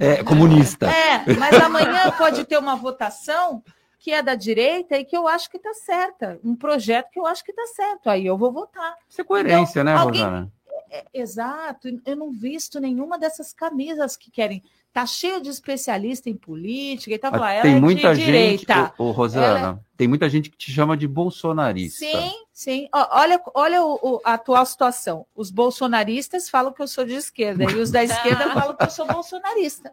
É, 0.00 0.18
é 0.20 0.24
comunista. 0.24 0.86
É, 0.86 1.34
mas 1.34 1.54
amanhã 1.62 2.10
pode 2.16 2.44
ter 2.44 2.58
uma 2.58 2.76
votação 2.76 3.62
que 3.98 4.12
é 4.12 4.22
da 4.22 4.34
direita 4.34 4.96
e 4.96 5.04
que 5.04 5.16
eu 5.16 5.26
acho 5.26 5.50
que 5.50 5.56
está 5.56 5.74
certa. 5.74 6.38
Um 6.44 6.54
projeto 6.54 7.10
que 7.10 7.18
eu 7.18 7.26
acho 7.26 7.44
que 7.44 7.50
está 7.50 7.66
certo. 7.66 8.08
Aí 8.08 8.26
eu 8.26 8.38
vou 8.38 8.52
votar. 8.52 8.94
Isso 9.08 9.20
é 9.20 9.24
coerência, 9.24 9.80
então, 9.80 9.84
né, 9.92 9.98
alguém... 9.98 10.22
Rosana? 10.22 10.52
É, 10.90 11.04
exato. 11.12 11.88
Eu 12.06 12.16
não 12.16 12.32
visto 12.32 12.80
nenhuma 12.80 13.18
dessas 13.18 13.52
camisas 13.52 14.16
que 14.16 14.30
querem 14.30 14.62
Tá 14.92 15.06
cheio 15.06 15.40
de 15.40 15.48
especialista 15.48 16.28
em 16.28 16.34
política 16.34 17.14
e 17.14 17.18
tá 17.18 17.30
lá. 17.30 17.52
Ela 17.52 17.62
tem 17.62 17.76
é 17.76 17.80
muita 17.80 18.14
de 18.14 18.16
gente, 18.16 18.26
direita. 18.26 18.94
Ô, 18.98 19.04
ô, 19.04 19.10
Rosana, 19.12 19.80
é... 19.80 19.96
tem 19.96 20.08
muita 20.08 20.28
gente 20.28 20.50
que 20.50 20.56
te 20.56 20.72
chama 20.72 20.96
de 20.96 21.06
bolsonarista. 21.06 21.98
Sim, 21.98 22.32
sim. 22.52 22.88
Ó, 22.92 23.20
olha, 23.20 23.40
olha 23.54 23.82
o, 23.82 23.98
o, 24.02 24.20
a 24.24 24.34
atual 24.34 24.64
situação. 24.66 25.26
Os 25.36 25.50
bolsonaristas 25.50 26.50
falam 26.50 26.72
que 26.72 26.82
eu 26.82 26.88
sou 26.88 27.04
de 27.04 27.14
esquerda 27.14 27.64
e 27.64 27.76
os 27.76 27.90
da 27.90 28.02
esquerda 28.04 28.50
falam 28.52 28.74
que 28.74 28.84
eu 28.84 28.90
sou 28.90 29.06
bolsonarista. 29.06 29.92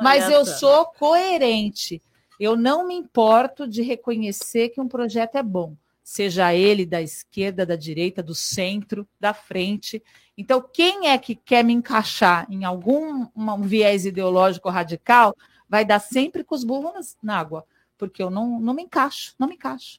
Mas 0.00 0.30
eu 0.30 0.46
sou 0.46 0.86
coerente. 0.98 2.00
Eu 2.38 2.56
não 2.56 2.86
me 2.86 2.94
importo 2.94 3.66
de 3.66 3.82
reconhecer 3.82 4.68
que 4.68 4.80
um 4.80 4.88
projeto 4.88 5.36
é 5.36 5.42
bom, 5.42 5.74
seja 6.04 6.54
ele 6.54 6.84
da 6.84 7.00
esquerda, 7.00 7.64
da 7.64 7.76
direita, 7.76 8.22
do 8.22 8.34
centro, 8.34 9.08
da 9.18 9.32
frente. 9.32 10.02
Então, 10.36 10.60
quem 10.60 11.08
é 11.08 11.16
que 11.16 11.34
quer 11.34 11.64
me 11.64 11.72
encaixar 11.72 12.46
em 12.50 12.64
algum 12.64 13.26
um 13.34 13.62
viés 13.62 14.04
ideológico 14.04 14.68
radical 14.68 15.34
vai 15.68 15.84
dar 15.84 15.98
sempre 15.98 16.44
com 16.44 16.54
os 16.54 16.62
burros 16.62 17.16
na 17.22 17.38
água, 17.38 17.64
porque 17.96 18.22
eu 18.22 18.30
não, 18.30 18.60
não 18.60 18.74
me 18.74 18.82
encaixo, 18.82 19.34
não 19.38 19.48
me 19.48 19.54
encaixo. 19.54 19.98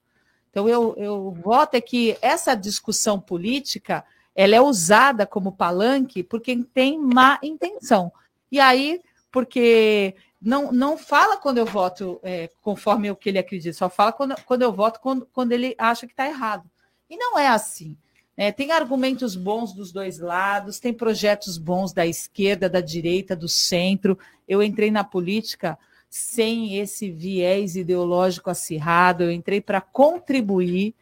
Então, 0.49 0.69
eu, 0.69 0.95
eu 0.97 1.31
voto 1.31 1.75
é 1.75 1.81
que 1.81 2.17
essa 2.21 2.55
discussão 2.55 3.19
política 3.19 4.05
ela 4.35 4.55
é 4.55 4.61
usada 4.61 5.25
como 5.25 5.51
palanque 5.51 6.21
por 6.21 6.39
quem 6.39 6.61
tem 6.61 6.99
má 6.99 7.39
intenção. 7.41 8.11
E 8.51 8.59
aí, 8.59 9.01
porque 9.31 10.15
não, 10.39 10.71
não 10.71 10.97
fala 10.97 11.37
quando 11.37 11.57
eu 11.57 11.65
voto 11.65 12.19
é, 12.21 12.49
conforme 12.61 13.09
o 13.09 13.15
que 13.15 13.29
ele 13.29 13.39
acredita, 13.39 13.75
só 13.75 13.89
fala 13.89 14.11
quando, 14.11 14.35
quando 14.45 14.61
eu 14.61 14.71
voto 14.71 14.99
quando, 14.99 15.27
quando 15.33 15.51
ele 15.51 15.75
acha 15.77 16.05
que 16.05 16.13
está 16.13 16.27
errado. 16.27 16.69
E 17.09 17.17
não 17.17 17.37
é 17.37 17.47
assim. 17.47 17.97
É, 18.37 18.51
tem 18.51 18.71
argumentos 18.71 19.35
bons 19.35 19.73
dos 19.73 19.91
dois 19.91 20.19
lados, 20.19 20.79
tem 20.79 20.93
projetos 20.93 21.57
bons 21.57 21.91
da 21.91 22.05
esquerda, 22.05 22.69
da 22.69 22.79
direita, 22.79 23.35
do 23.35 23.49
centro. 23.49 24.17
Eu 24.47 24.61
entrei 24.61 24.91
na 24.91 25.03
política 25.03 25.75
sem 26.07 26.77
esse 26.77 27.09
viés 27.09 27.75
ideológico 27.75 28.51
acirrado, 28.51 29.23
eu 29.23 29.31
entrei 29.31 29.59
para 29.59 29.81
contribuir 29.81 30.93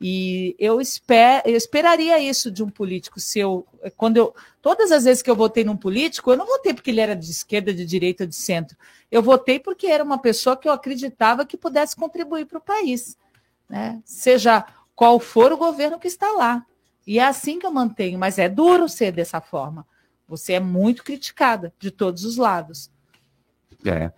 e 0.00 0.56
eu, 0.58 0.80
esper, 0.80 1.42
eu 1.44 1.56
esperaria 1.56 2.18
isso 2.18 2.50
de 2.50 2.62
um 2.62 2.68
político. 2.68 3.20
Se 3.20 3.38
eu, 3.38 3.66
quando 3.96 4.16
eu, 4.16 4.34
todas 4.60 4.90
as 4.90 5.04
vezes 5.04 5.22
que 5.22 5.30
eu 5.30 5.36
votei 5.36 5.62
num 5.62 5.76
político, 5.76 6.32
eu 6.32 6.36
não 6.36 6.46
votei 6.46 6.74
porque 6.74 6.90
ele 6.90 7.00
era 7.00 7.14
de 7.14 7.30
esquerda, 7.30 7.72
de 7.72 7.84
direita, 7.84 8.26
de 8.26 8.34
centro. 8.34 8.76
Eu 9.10 9.22
votei 9.22 9.60
porque 9.60 9.86
era 9.86 10.02
uma 10.02 10.18
pessoa 10.18 10.56
que 10.56 10.68
eu 10.68 10.72
acreditava 10.72 11.46
que 11.46 11.56
pudesse 11.56 11.94
contribuir 11.94 12.46
para 12.46 12.58
o 12.58 12.62
país, 12.62 13.16
né? 13.68 14.00
seja 14.04 14.64
qual 14.96 15.20
for 15.20 15.52
o 15.52 15.58
governo 15.58 15.98
que 15.98 16.08
está 16.08 16.32
lá. 16.32 16.66
E 17.06 17.18
é 17.18 17.26
assim 17.26 17.58
que 17.58 17.66
eu 17.66 17.72
mantenho, 17.72 18.18
mas 18.18 18.38
é 18.38 18.48
duro 18.48 18.88
ser 18.88 19.12
dessa 19.12 19.40
forma. 19.40 19.86
Você 20.28 20.52
é 20.54 20.60
muito 20.60 21.02
criticada 21.02 21.72
de 21.78 21.90
todos 21.90 22.24
os 22.24 22.36
lados. 22.36 22.90
É. 23.84 24.12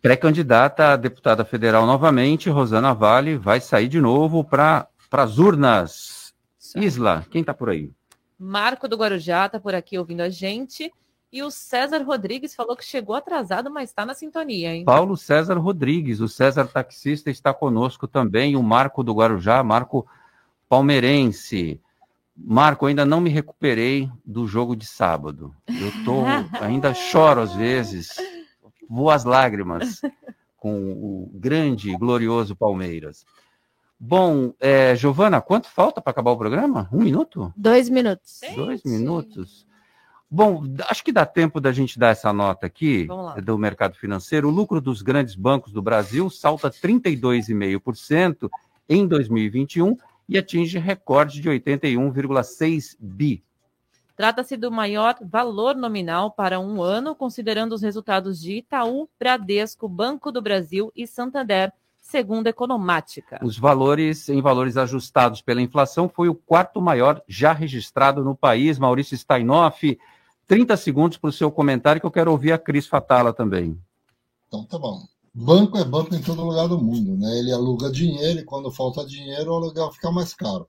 Pré-candidata 0.00 0.92
a 0.92 0.96
deputada 0.96 1.44
federal 1.44 1.84
novamente, 1.84 2.48
Rosana 2.48 2.94
Vale 2.94 3.36
vai 3.36 3.60
sair 3.60 3.88
de 3.88 4.00
novo 4.00 4.44
para 4.44 4.88
as 5.10 5.38
urnas. 5.38 6.32
Isla, 6.76 7.26
quem 7.30 7.40
está 7.40 7.52
por 7.52 7.70
aí? 7.70 7.90
Marco 8.38 8.86
do 8.86 8.96
Guarujá 8.96 9.46
está 9.46 9.58
por 9.58 9.74
aqui 9.74 9.98
ouvindo 9.98 10.20
a 10.20 10.28
gente. 10.28 10.92
E 11.32 11.42
o 11.42 11.50
César 11.50 12.02
Rodrigues 12.02 12.54
falou 12.54 12.76
que 12.76 12.84
chegou 12.84 13.16
atrasado, 13.16 13.70
mas 13.70 13.90
está 13.90 14.06
na 14.06 14.14
sintonia, 14.14 14.74
hein? 14.74 14.84
Paulo 14.84 15.16
César 15.16 15.58
Rodrigues, 15.58 16.20
o 16.20 16.28
César 16.28 16.66
taxista 16.68 17.30
está 17.30 17.52
conosco 17.52 18.06
também. 18.06 18.54
O 18.54 18.62
Marco 18.62 19.02
do 19.02 19.12
Guarujá, 19.12 19.62
Marco 19.64 20.06
palmeirense. 20.68 21.80
Marco, 22.36 22.86
ainda 22.86 23.06
não 23.06 23.20
me 23.20 23.30
recuperei 23.30 24.10
do 24.24 24.46
jogo 24.46 24.76
de 24.76 24.84
sábado. 24.84 25.54
Eu 25.66 26.04
tô, 26.04 26.22
ainda 26.60 26.92
choro 26.92 27.40
às 27.40 27.54
vezes, 27.54 28.16
vou 28.88 29.10
às 29.10 29.24
lágrimas 29.24 30.00
com 30.56 30.92
o 30.92 31.30
grande 31.34 31.90
e 31.90 31.96
glorioso 31.96 32.54
Palmeiras. 32.54 33.24
Bom, 33.98 34.52
é, 34.60 34.94
Giovana, 34.94 35.40
quanto 35.40 35.68
falta 35.68 36.02
para 36.02 36.10
acabar 36.10 36.32
o 36.32 36.36
programa? 36.36 36.88
Um 36.92 37.02
minuto? 37.02 37.52
Dois 37.56 37.88
minutos. 37.88 38.40
Dois 38.54 38.82
minutos. 38.84 39.66
Bom, 40.30 40.64
acho 40.88 41.02
que 41.04 41.12
dá 41.12 41.24
tempo 41.24 41.60
da 41.60 41.72
gente 41.72 41.98
dar 41.98 42.08
essa 42.08 42.32
nota 42.32 42.66
aqui 42.66 43.08
do 43.42 43.56
mercado 43.56 43.96
financeiro. 43.96 44.48
O 44.48 44.50
lucro 44.50 44.80
dos 44.80 45.00
grandes 45.00 45.34
bancos 45.34 45.72
do 45.72 45.80
Brasil 45.80 46.28
salta 46.28 46.68
32,5% 46.68 48.50
em 48.88 49.06
2021 49.06 49.96
e 50.28 50.36
atinge 50.36 50.78
recorde 50.78 51.40
de 51.40 51.48
81,6 51.48 52.96
bi. 52.98 53.42
Trata-se 54.16 54.56
do 54.56 54.72
maior 54.72 55.16
valor 55.20 55.76
nominal 55.76 56.30
para 56.30 56.58
um 56.58 56.82
ano, 56.82 57.14
considerando 57.14 57.74
os 57.74 57.82
resultados 57.82 58.40
de 58.40 58.54
Itaú, 58.54 59.08
Bradesco, 59.18 59.86
Banco 59.86 60.32
do 60.32 60.40
Brasil 60.40 60.90
e 60.96 61.06
Santander, 61.06 61.70
segundo 62.00 62.46
a 62.46 62.50
Economática. 62.50 63.38
Os 63.42 63.58
valores, 63.58 64.30
em 64.30 64.40
valores 64.40 64.78
ajustados 64.78 65.42
pela 65.42 65.60
inflação, 65.60 66.08
foi 66.08 66.30
o 66.30 66.34
quarto 66.34 66.80
maior 66.80 67.22
já 67.28 67.52
registrado 67.52 68.24
no 68.24 68.34
país. 68.34 68.78
Maurício 68.78 69.18
Steinoff, 69.18 69.98
30 70.46 70.76
segundos 70.78 71.18
para 71.18 71.28
o 71.28 71.32
seu 71.32 71.50
comentário, 71.50 72.00
que 72.00 72.06
eu 72.06 72.10
quero 72.10 72.30
ouvir 72.30 72.52
a 72.52 72.58
Cris 72.58 72.86
Fatala 72.86 73.34
também. 73.34 73.78
Então 74.48 74.64
tá 74.64 74.78
bom. 74.78 75.02
Banco 75.38 75.76
é 75.76 75.84
banco 75.84 76.14
em 76.14 76.22
todo 76.22 76.42
lugar 76.42 76.66
do 76.66 76.82
mundo, 76.82 77.14
né? 77.14 77.38
Ele 77.38 77.52
aluga 77.52 77.92
dinheiro 77.92 78.40
e 78.40 78.44
quando 78.44 78.72
falta 78.72 79.04
dinheiro, 79.04 79.52
o 79.52 79.56
aluguel 79.56 79.92
fica 79.92 80.10
mais 80.10 80.32
caro. 80.32 80.66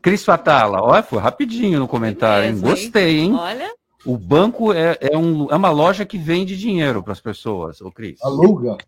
Cris 0.00 0.24
Fatala, 0.24 0.80
olha, 0.80 1.02
foi 1.02 1.18
rapidinho 1.18 1.80
no 1.80 1.88
comentário, 1.88 2.48
hein? 2.48 2.60
Gostei, 2.60 3.18
hein? 3.18 3.34
Olha. 3.34 3.74
O 4.06 4.16
banco 4.16 4.72
é, 4.72 4.96
é, 5.00 5.18
um, 5.18 5.50
é 5.50 5.56
uma 5.56 5.70
loja 5.70 6.06
que 6.06 6.16
vende 6.16 6.56
dinheiro 6.56 7.02
para 7.02 7.14
as 7.14 7.20
pessoas, 7.20 7.80
o 7.80 7.90
Cris. 7.90 8.22
Aluga. 8.22 8.78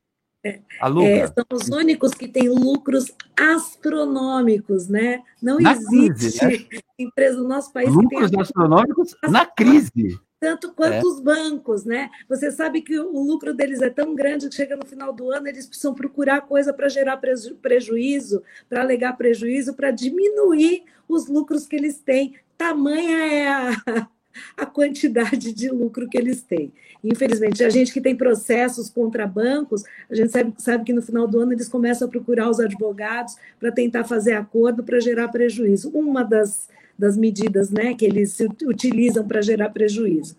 É, 0.45 0.61
Aluga. 0.81 1.09
É, 1.09 1.27
são 1.27 1.45
os 1.53 1.69
únicos 1.71 2.13
que 2.13 2.29
têm 2.29 2.49
lucros 2.49 3.07
astronômicos, 3.37 4.87
né? 4.87 5.21
Não 5.43 5.59
na 5.59 5.73
existe 5.73 6.39
crise, 6.39 6.71
né? 6.71 6.81
empresa 6.97 7.39
no 7.39 7.49
nosso 7.49 7.73
país 7.73 7.89
lucros 7.89 8.27
que 8.27 8.31
tenha 8.31 8.43
astronômicos 8.43 9.17
na 9.29 9.45
crise. 9.47 10.21
Tanto 10.45 10.73
quanto 10.75 10.93
É. 10.93 11.01
os 11.03 11.21
bancos, 11.21 11.87
né? 11.87 12.11
Você 12.29 12.51
sabe 12.51 12.83
que 12.83 12.99
o 12.99 13.19
lucro 13.25 13.55
deles 13.55 13.81
é 13.81 13.89
tão 13.89 14.15
grande 14.15 14.47
que 14.51 14.55
chega 14.55 14.77
no 14.77 14.85
final 14.85 15.11
do 15.11 15.31
ano, 15.31 15.49
eles 15.49 15.67
precisam 15.67 15.95
procurar 15.95 16.43
coisa 16.43 16.71
para 16.71 16.87
gerar 16.87 17.17
preju- 17.17 17.55
prejuízo, 17.63 18.43
para 18.69 18.83
alegar 18.83 19.17
prejuízo, 19.17 19.73
para 19.73 19.91
diminuir 19.91 20.83
os 21.09 21.29
lucros 21.29 21.67
que 21.67 21.75
eles 21.77 21.97
têm. 21.97 22.35
Tamanha 22.59 23.17
é 23.33 23.49
a, 23.49 23.71
a 24.55 24.67
quantidade 24.67 25.51
de 25.55 25.71
lucro 25.71 26.07
que 26.11 26.19
eles 26.19 26.43
têm. 26.43 26.71
Infelizmente, 27.03 27.65
a 27.65 27.71
gente 27.71 27.91
que 27.91 28.01
tem 28.03 28.15
processos 28.15 28.91
contra 28.91 29.27
bancos, 29.27 29.83
a 30.11 30.15
gente 30.15 30.31
sabe, 30.31 30.53
sabe 30.59 30.85
que 30.85 30.93
no 30.93 31.01
final 31.01 31.27
do 31.27 31.41
ano 31.41 31.53
eles 31.55 31.69
começam 31.71 32.07
a 32.07 32.11
procurar 32.11 32.51
os 32.51 32.61
advogados 32.61 33.35
para 33.59 33.73
tentar 33.73 34.05
fazer 34.05 34.35
acordo 34.35 34.83
para 34.85 35.01
gerar 35.01 35.29
prejuízo. 35.29 35.89
Uma 35.91 36.23
das, 36.23 36.69
das 36.99 37.17
medidas 37.17 37.71
né, 37.71 37.95
que 37.95 38.05
eles 38.05 38.39
utilizam 38.65 39.27
para 39.27 39.43
gerar 39.43 39.71
prejuízo, 39.71 40.37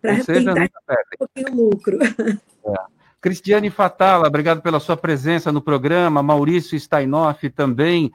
para 0.00 0.16
tentar 0.24 0.54
perdem. 0.54 0.68
um 1.14 1.18
pouquinho 1.18 1.52
o 1.52 1.70
lucro. 1.70 1.98
É. 2.02 2.96
Cristiane 3.20 3.70
Fatala, 3.70 4.28
obrigado 4.28 4.62
pela 4.62 4.78
sua 4.78 4.96
presença 4.96 5.50
no 5.50 5.60
programa. 5.60 6.22
Maurício 6.22 6.78
Steinoff 6.78 7.48
também. 7.50 8.12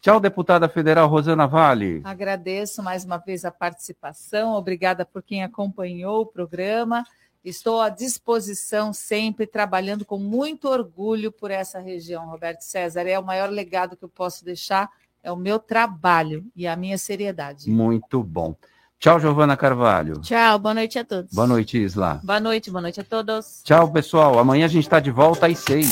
Tchau, 0.00 0.20
deputada 0.20 0.68
federal 0.68 1.08
Rosana 1.08 1.46
Vale. 1.46 2.00
Agradeço 2.04 2.82
mais 2.82 3.04
uma 3.04 3.18
vez 3.18 3.44
a 3.44 3.50
participação, 3.50 4.54
obrigada 4.54 5.04
por 5.04 5.22
quem 5.22 5.42
acompanhou 5.42 6.22
o 6.22 6.26
programa. 6.26 7.04
Estou 7.44 7.80
à 7.80 7.88
disposição 7.88 8.92
sempre, 8.92 9.48
trabalhando 9.48 10.04
com 10.04 10.18
muito 10.18 10.68
orgulho 10.68 11.32
por 11.32 11.50
essa 11.50 11.80
região, 11.80 12.28
Roberto 12.28 12.60
César. 12.60 13.08
É 13.08 13.18
o 13.18 13.24
maior 13.24 13.50
legado 13.50 13.96
que 13.96 14.04
eu 14.04 14.08
posso 14.08 14.44
deixar, 14.44 14.88
é 15.22 15.30
o 15.30 15.36
meu 15.36 15.58
trabalho 15.58 16.44
e 16.54 16.66
a 16.66 16.76
minha 16.76 16.98
seriedade. 16.98 17.70
Muito 17.70 18.22
bom. 18.22 18.54
Tchau, 18.98 19.18
Giovana 19.18 19.56
Carvalho. 19.56 20.20
Tchau, 20.20 20.58
boa 20.58 20.74
noite 20.74 20.98
a 20.98 21.04
todos. 21.04 21.32
Boa 21.32 21.46
noite, 21.46 21.76
Isla. 21.76 22.20
Boa 22.22 22.38
noite, 22.38 22.70
boa 22.70 22.82
noite 22.82 23.00
a 23.00 23.04
todos. 23.04 23.60
Tchau, 23.64 23.90
pessoal. 23.90 24.38
Amanhã 24.38 24.66
a 24.66 24.68
gente 24.68 24.84
está 24.84 25.00
de 25.00 25.10
volta 25.10 25.46
às 25.46 25.58
seis. 25.58 25.90